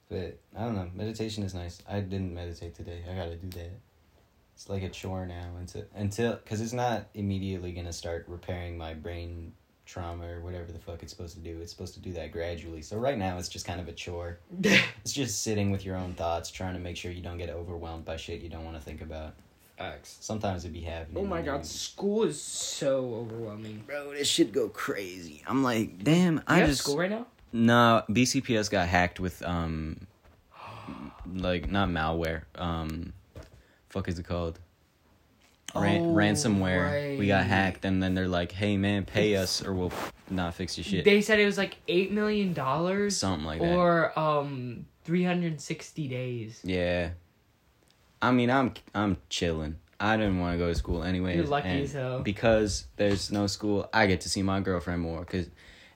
But 0.08 0.38
I 0.56 0.64
don't 0.64 0.76
know. 0.76 0.90
Meditation 0.94 1.42
is 1.42 1.54
nice. 1.54 1.82
I 1.88 2.00
didn't 2.00 2.34
meditate 2.34 2.74
today. 2.74 3.02
I 3.10 3.14
gotta 3.14 3.36
do 3.36 3.48
that. 3.58 3.70
It's 4.54 4.68
like 4.68 4.82
a 4.82 4.90
chore 4.90 5.26
now 5.26 5.48
until 5.58 5.84
until 5.94 6.34
because 6.34 6.60
it's 6.60 6.74
not 6.74 7.06
immediately 7.14 7.72
gonna 7.72 7.92
start 7.92 8.26
repairing 8.28 8.76
my 8.76 8.94
brain 8.94 9.54
trauma 9.86 10.26
or 10.26 10.40
whatever 10.40 10.70
the 10.70 10.78
fuck 10.78 11.02
it's 11.02 11.12
supposed 11.12 11.34
to 11.34 11.40
do. 11.40 11.60
It's 11.60 11.72
supposed 11.72 11.94
to 11.94 12.00
do 12.00 12.12
that 12.12 12.30
gradually. 12.30 12.82
So 12.82 12.96
right 12.96 13.18
now 13.18 13.38
it's 13.38 13.48
just 13.48 13.66
kind 13.66 13.80
of 13.80 13.88
a 13.88 13.92
chore. 13.92 14.38
It's 15.04 15.12
just 15.12 15.42
sitting 15.42 15.72
with 15.72 15.84
your 15.84 15.96
own 15.96 16.14
thoughts, 16.14 16.50
trying 16.50 16.74
to 16.74 16.80
make 16.80 16.96
sure 16.96 17.10
you 17.10 17.22
don't 17.22 17.38
get 17.38 17.50
overwhelmed 17.50 18.04
by 18.04 18.16
shit 18.16 18.40
you 18.40 18.48
don't 18.48 18.64
want 18.64 18.76
to 18.76 18.82
think 18.82 19.00
about. 19.02 19.34
Facts. 19.82 20.16
Sometimes 20.20 20.64
it'd 20.64 20.72
be 20.72 20.80
happening. 20.80 21.24
Oh 21.24 21.26
my 21.26 21.42
god, 21.42 21.66
school 21.66 22.22
is 22.22 22.40
so 22.40 23.14
overwhelming. 23.14 23.82
Bro, 23.86 24.12
this 24.12 24.28
shit 24.28 24.52
go 24.52 24.68
crazy. 24.68 25.42
I'm 25.46 25.62
like, 25.64 26.02
damn. 26.04 26.34
You 26.36 26.42
I 26.46 26.58
have 26.58 26.68
just 26.68 26.82
school 26.82 26.98
right 26.98 27.10
now? 27.10 27.26
no 27.52 28.02
BCPS 28.08 28.70
got 28.70 28.88
hacked 28.88 29.18
with 29.20 29.42
um, 29.44 30.06
like 31.34 31.70
not 31.70 31.88
malware. 31.88 32.42
Um, 32.54 33.12
fuck 33.88 34.08
is 34.08 34.18
it 34.18 34.26
called? 34.26 34.58
Ran- 35.74 36.02
Oh, 36.02 36.14
ransomware. 36.14 37.18
We 37.18 37.26
got 37.26 37.44
hacked, 37.46 37.84
and 37.84 38.02
then 38.02 38.14
they're 38.14 38.28
like, 38.28 38.52
"Hey 38.52 38.76
man, 38.76 39.04
pay 39.04 39.36
us, 39.36 39.64
or 39.64 39.72
we'll 39.72 39.92
not 40.30 40.54
fix 40.54 40.76
your 40.76 40.84
shit." 40.84 41.04
They 41.04 41.22
said 41.22 41.40
it 41.40 41.46
was 41.46 41.56
like 41.58 41.78
eight 41.88 42.12
million 42.12 42.52
dollars 42.52 43.16
Something 43.16 43.46
like 43.46 43.60
that. 43.60 43.74
or 43.74 44.16
um 44.18 44.84
three 45.04 45.24
hundred 45.24 45.60
sixty 45.60 46.08
days. 46.08 46.60
Yeah. 46.62 47.10
I 48.22 48.30
mean, 48.30 48.50
I'm 48.50 48.72
I'm 48.94 49.18
chilling. 49.28 49.76
I 50.00 50.16
didn't 50.16 50.40
want 50.40 50.54
to 50.54 50.58
go 50.58 50.68
to 50.68 50.74
school 50.74 51.02
anyway. 51.04 51.36
You're 51.36 51.46
lucky 51.46 51.68
as 51.68 51.92
hell. 51.92 52.20
Because 52.20 52.86
there's 52.96 53.30
no 53.30 53.46
school, 53.46 53.88
I 53.92 54.06
get 54.06 54.22
to 54.22 54.28
see 54.28 54.42
my 54.42 54.58
girlfriend 54.60 55.00
more. 55.00 55.20
Because 55.20 55.48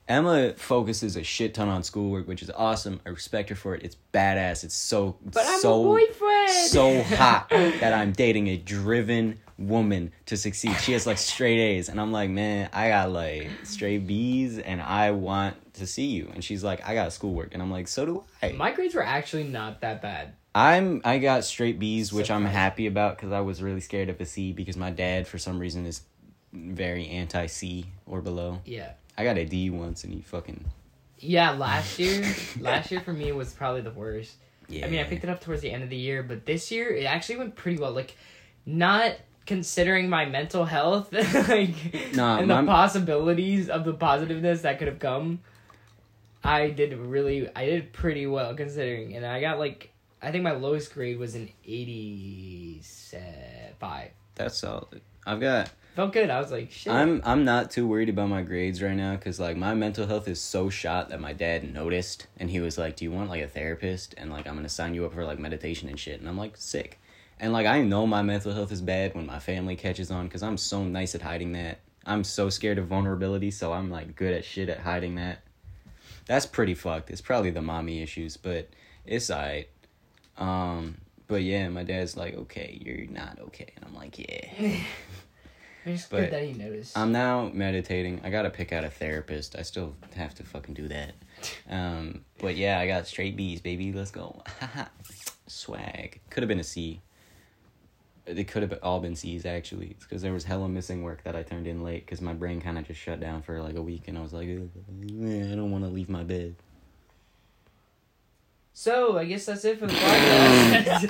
Emma 0.07 0.53
focuses 0.53 1.17
a 1.17 1.23
shit 1.23 1.53
ton 1.53 1.67
on 1.67 1.83
schoolwork, 1.83 2.27
which 2.27 2.41
is 2.41 2.49
awesome. 2.55 3.01
I 3.05 3.09
respect 3.09 3.49
her 3.49 3.55
for 3.55 3.75
it. 3.75 3.83
It's 3.83 3.97
badass. 4.13 4.63
It's 4.63 4.75
so 4.75 5.17
But 5.25 5.45
I'm 5.45 5.59
so 5.59 5.81
a 5.81 5.83
boyfriend. 5.83 6.49
so 6.49 7.03
hot 7.15 7.49
that 7.49 7.93
I'm 7.93 8.13
dating 8.13 8.47
a 8.47 8.57
driven 8.57 9.39
woman 9.57 10.13
to 10.27 10.37
succeed. 10.37 10.77
She 10.79 10.93
has 10.93 11.05
like 11.05 11.17
straight 11.17 11.59
A's, 11.59 11.89
and 11.89 11.99
I'm 11.99 12.13
like, 12.13 12.29
man, 12.29 12.69
I 12.71 12.89
got 12.89 13.11
like 13.11 13.49
straight 13.63 14.07
B's, 14.07 14.59
and 14.59 14.81
I 14.81 15.11
want 15.11 15.73
to 15.73 15.85
see 15.85 16.05
you. 16.05 16.31
And 16.33 16.41
she's 16.41 16.63
like, 16.63 16.87
I 16.87 16.93
got 16.93 17.11
schoolwork, 17.11 17.49
and 17.53 17.61
I'm 17.61 17.71
like, 17.71 17.89
so 17.89 18.05
do 18.05 18.23
I. 18.41 18.53
My 18.53 18.71
grades 18.71 18.95
were 18.95 19.03
actually 19.03 19.43
not 19.43 19.81
that 19.81 20.01
bad. 20.01 20.33
I'm 20.57 21.01
I 21.05 21.19
got 21.19 21.43
straight 21.43 21.77
B's, 21.79 22.11
which 22.11 22.31
I'm 22.31 22.45
happy 22.45 22.87
about 22.87 23.15
because 23.17 23.31
I 23.31 23.41
was 23.41 23.61
really 23.61 23.81
scared 23.81 24.09
of 24.09 24.19
a 24.19 24.25
C 24.25 24.53
because 24.53 24.75
my 24.77 24.89
dad 24.91 25.27
for 25.27 25.37
some 25.37 25.59
reason 25.59 25.85
is 25.85 26.01
very 26.53 27.07
anti 27.09 27.45
C 27.45 27.85
or 28.05 28.21
below. 28.21 28.61
Yeah. 28.65 28.91
I 29.17 29.23
got 29.23 29.37
a 29.37 29.45
D 29.45 29.69
once 29.69 30.03
and 30.03 30.13
he 30.13 30.21
fucking 30.21 30.65
Yeah, 31.19 31.51
last 31.51 31.99
year, 32.03 32.25
last 32.59 32.91
year 32.91 33.01
for 33.01 33.13
me 33.13 33.31
was 33.31 33.53
probably 33.53 33.81
the 33.81 33.91
worst. 33.91 34.35
yeah. 34.67 34.85
I 34.85 34.89
mean, 34.89 34.99
I 34.99 35.03
picked 35.03 35.23
it 35.23 35.29
up 35.29 35.41
towards 35.41 35.61
the 35.61 35.71
end 35.71 35.83
of 35.83 35.89
the 35.89 35.97
year, 35.97 36.23
but 36.23 36.45
this 36.45 36.71
year 36.71 36.89
it 36.91 37.05
actually 37.05 37.37
went 37.37 37.55
pretty 37.55 37.79
well. 37.79 37.91
Like, 37.91 38.15
not 38.65 39.13
considering 39.45 40.09
my 40.09 40.25
mental 40.25 40.65
health, 40.65 41.11
like, 41.47 42.13
Nah, 42.15 42.37
and 42.39 42.49
the 42.49 42.61
my- 42.61 42.65
possibilities 42.65 43.69
of 43.69 43.85
the 43.85 43.93
positiveness 43.93 44.61
that 44.61 44.77
could 44.79 44.87
have 44.87 44.99
come. 44.99 45.39
I 46.43 46.69
did 46.69 46.93
really, 46.97 47.49
I 47.55 47.65
did 47.65 47.91
pretty 47.93 48.27
well 48.27 48.55
considering, 48.55 49.15
and 49.15 49.25
I 49.25 49.41
got 49.41 49.57
like 49.59 49.91
I 50.21 50.31
think 50.31 50.43
my 50.43 50.51
lowest 50.51 50.93
grade 50.93 51.19
was 51.19 51.35
an 51.35 51.49
eighty-five. 51.65 52.81
That's 54.35 54.57
solid. 54.57 55.01
I've 55.25 55.39
got. 55.39 55.71
Felt 55.95 56.13
good. 56.13 56.29
I 56.29 56.39
was 56.39 56.51
like, 56.51 56.71
shit. 56.71 56.93
I'm 56.93 57.21
I'm 57.25 57.43
not 57.43 57.71
too 57.71 57.87
worried 57.87 58.09
about 58.09 58.29
my 58.29 58.43
grades 58.43 58.81
right 58.83 58.95
now 58.95 59.15
because 59.15 59.39
like 59.39 59.57
my 59.57 59.73
mental 59.73 60.05
health 60.05 60.27
is 60.27 60.39
so 60.39 60.69
shot 60.69 61.09
that 61.09 61.19
my 61.19 61.33
dad 61.33 61.73
noticed 61.73 62.27
and 62.37 62.49
he 62.49 62.59
was 62.59 62.77
like, 62.77 62.95
"Do 62.95 63.05
you 63.05 63.11
want 63.11 63.29
like 63.29 63.41
a 63.41 63.47
therapist?" 63.47 64.13
And 64.17 64.29
like 64.31 64.47
I'm 64.47 64.55
gonna 64.55 64.69
sign 64.69 64.93
you 64.93 65.05
up 65.05 65.13
for 65.13 65.25
like 65.25 65.39
meditation 65.39 65.89
and 65.89 65.99
shit. 65.99 66.19
And 66.19 66.29
I'm 66.29 66.37
like, 66.37 66.55
sick. 66.55 66.99
And 67.39 67.51
like 67.53 67.65
I 67.65 67.81
know 67.81 68.05
my 68.07 68.21
mental 68.21 68.53
health 68.53 68.71
is 68.71 68.81
bad 68.81 69.15
when 69.15 69.25
my 69.25 69.39
family 69.39 69.75
catches 69.75 70.11
on 70.11 70.27
because 70.27 70.43
I'm 70.43 70.57
so 70.57 70.83
nice 70.83 71.15
at 71.15 71.21
hiding 71.21 71.53
that. 71.53 71.79
I'm 72.05 72.23
so 72.23 72.49
scared 72.49 72.77
of 72.77 72.87
vulnerability, 72.87 73.51
so 73.51 73.73
I'm 73.73 73.91
like 73.91 74.15
good 74.15 74.33
at 74.33 74.45
shit 74.45 74.69
at 74.69 74.79
hiding 74.79 75.15
that. 75.15 75.39
That's 76.25 76.45
pretty 76.45 76.73
fucked. 76.73 77.09
It's 77.09 77.21
probably 77.21 77.51
the 77.51 77.61
mommy 77.61 78.01
issues, 78.01 78.37
but 78.37 78.69
it's 79.05 79.31
alright. 79.31 79.69
Um, 80.37 80.97
but 81.27 81.43
yeah, 81.43 81.67
my 81.69 81.83
dad's 81.83 82.15
like, 82.15 82.35
okay, 82.35 82.79
you're 82.81 83.07
not 83.07 83.39
okay, 83.47 83.67
and 83.75 83.85
I'm 83.85 83.95
like, 83.95 84.17
yeah. 84.19 84.79
It's 85.87 86.05
good 86.07 86.31
that 86.31 86.43
he 86.43 86.53
noticed. 86.53 86.97
I'm 86.97 87.13
now 87.13 87.49
meditating. 87.53 88.19
I 88.23 88.29
gotta 88.29 88.49
pick 88.49 88.73
out 88.73 88.83
a 88.83 88.89
therapist. 88.89 89.55
I 89.57 89.61
still 89.61 89.95
have 90.15 90.35
to 90.35 90.43
fucking 90.43 90.73
do 90.73 90.87
that. 90.89 91.13
Um, 91.69 92.21
but 92.39 92.55
yeah, 92.55 92.79
I 92.79 92.87
got 92.87 93.05
straight 93.05 93.37
B's, 93.37 93.61
baby. 93.61 93.93
Let's 93.93 94.09
go. 94.09 94.41
Swag. 95.47 96.19
Could 96.31 96.41
have 96.41 96.47
been 96.47 96.59
a 96.59 96.63
C. 96.63 96.99
It 98.25 98.47
could 98.47 98.63
have 98.63 98.79
all 98.81 98.99
been 98.99 99.15
C's 99.15 99.45
actually. 99.45 99.89
It's 99.91 100.03
because 100.03 100.23
there 100.23 100.33
was 100.33 100.45
hella 100.45 100.67
missing 100.67 101.03
work 101.03 101.23
that 101.25 101.35
I 101.35 101.43
turned 101.43 101.67
in 101.67 101.83
late 101.83 102.05
because 102.07 102.21
my 102.21 102.33
brain 102.33 102.59
kind 102.59 102.79
of 102.79 102.87
just 102.87 102.99
shut 102.99 103.19
down 103.19 103.43
for 103.43 103.61
like 103.61 103.75
a 103.75 103.81
week, 103.83 104.07
and 104.07 104.17
I 104.17 104.21
was 104.21 104.33
like, 104.33 104.47
I 104.47 105.55
don't 105.55 105.69
want 105.69 105.83
to 105.83 105.91
leave 105.91 106.09
my 106.09 106.23
bed. 106.23 106.55
So 108.79 109.17
I 109.17 109.25
guess 109.25 109.47
that's 109.47 109.65
it 109.65 109.79
for 109.79 109.87
the 109.87 109.93
podcast. 109.93 111.01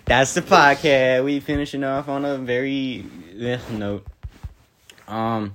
That's 0.06 0.32
the 0.32 0.40
podcast. 0.40 1.22
We 1.22 1.38
finishing 1.38 1.84
off 1.84 2.08
on 2.08 2.24
a 2.24 2.38
very 2.38 3.04
eh, 3.38 3.58
note. 3.72 4.06
Um, 5.06 5.54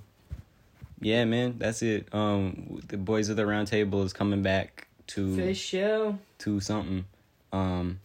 yeah, 1.01 1.25
man, 1.25 1.55
that's 1.57 1.81
it. 1.81 2.13
Um, 2.13 2.83
the 2.87 2.97
boys 2.97 3.29
of 3.29 3.35
the 3.35 3.47
round 3.47 3.67
table 3.67 4.03
is 4.03 4.13
coming 4.13 4.43
back 4.43 4.87
to 5.07 5.35
Fish 5.35 5.59
show. 5.59 6.19
to 6.39 6.59
something. 6.59 7.05
Um, 7.51 7.99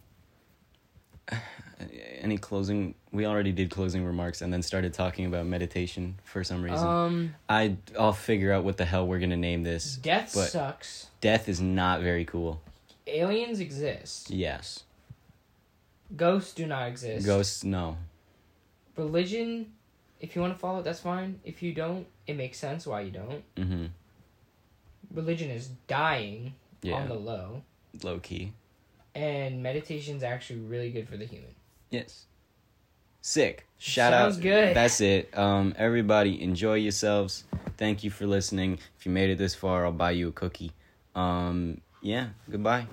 any 2.19 2.39
closing? 2.39 2.95
We 3.11 3.27
already 3.27 3.51
did 3.51 3.69
closing 3.69 4.03
remarks 4.03 4.41
and 4.41 4.51
then 4.51 4.63
started 4.63 4.95
talking 4.95 5.27
about 5.27 5.45
meditation 5.45 6.15
for 6.23 6.43
some 6.43 6.63
reason. 6.63 6.87
Um, 6.87 7.35
I 7.47 7.77
I'll 7.99 8.11
figure 8.11 8.51
out 8.51 8.63
what 8.63 8.77
the 8.77 8.85
hell 8.85 9.05
we're 9.05 9.19
gonna 9.19 9.37
name 9.37 9.61
this. 9.61 9.97
death 9.97 10.31
sucks. 10.31 11.11
Death 11.21 11.47
is 11.47 11.61
not 11.61 12.01
very 12.01 12.25
cool. 12.25 12.59
Aliens 13.11 13.59
exist. 13.59 14.29
Yes, 14.31 14.83
Ghosts 16.15 16.53
do 16.53 16.65
not 16.65 16.87
exist. 16.87 17.25
ghosts 17.25 17.63
no. 17.63 17.97
Religion, 18.97 19.71
if 20.19 20.35
you 20.35 20.41
want 20.41 20.53
to 20.53 20.59
follow 20.59 20.79
it, 20.79 20.83
that's 20.83 20.99
fine. 20.99 21.39
If 21.45 21.63
you 21.63 21.73
don't, 21.73 22.05
it 22.27 22.35
makes 22.35 22.57
sense 22.57 22.85
why 22.85 23.01
you 23.01 23.11
don't. 23.11 23.43
Mm-hmm. 23.55 23.85
Religion 25.13 25.49
is 25.49 25.67
dying 25.87 26.53
Yeah, 26.81 26.95
on 26.95 27.07
the 27.07 27.15
low, 27.15 27.63
low 28.03 28.19
key. 28.19 28.53
and 29.15 29.61
meditation's 29.63 30.23
actually 30.23 30.59
really 30.59 30.89
good 30.91 31.07
for 31.07 31.17
the 31.17 31.25
human. 31.25 31.55
Yes. 31.89 32.25
Sick. 33.21 33.65
Shout 33.77 34.13
Sounds 34.13 34.37
out. 34.37 34.41
good. 34.43 34.75
That's 34.75 34.99
it. 35.01 35.37
Um, 35.37 35.73
everybody, 35.77 36.41
enjoy 36.41 36.75
yourselves. 36.75 37.43
Thank 37.77 38.03
you 38.03 38.09
for 38.11 38.25
listening. 38.25 38.79
If 38.99 39.05
you 39.05 39.11
made 39.11 39.29
it 39.29 39.37
this 39.37 39.53
far, 39.55 39.85
I'll 39.85 39.91
buy 39.91 40.11
you 40.11 40.29
a 40.29 40.31
cookie. 40.31 40.71
Um, 41.15 41.81
yeah. 42.01 42.29
Goodbye. 42.49 42.87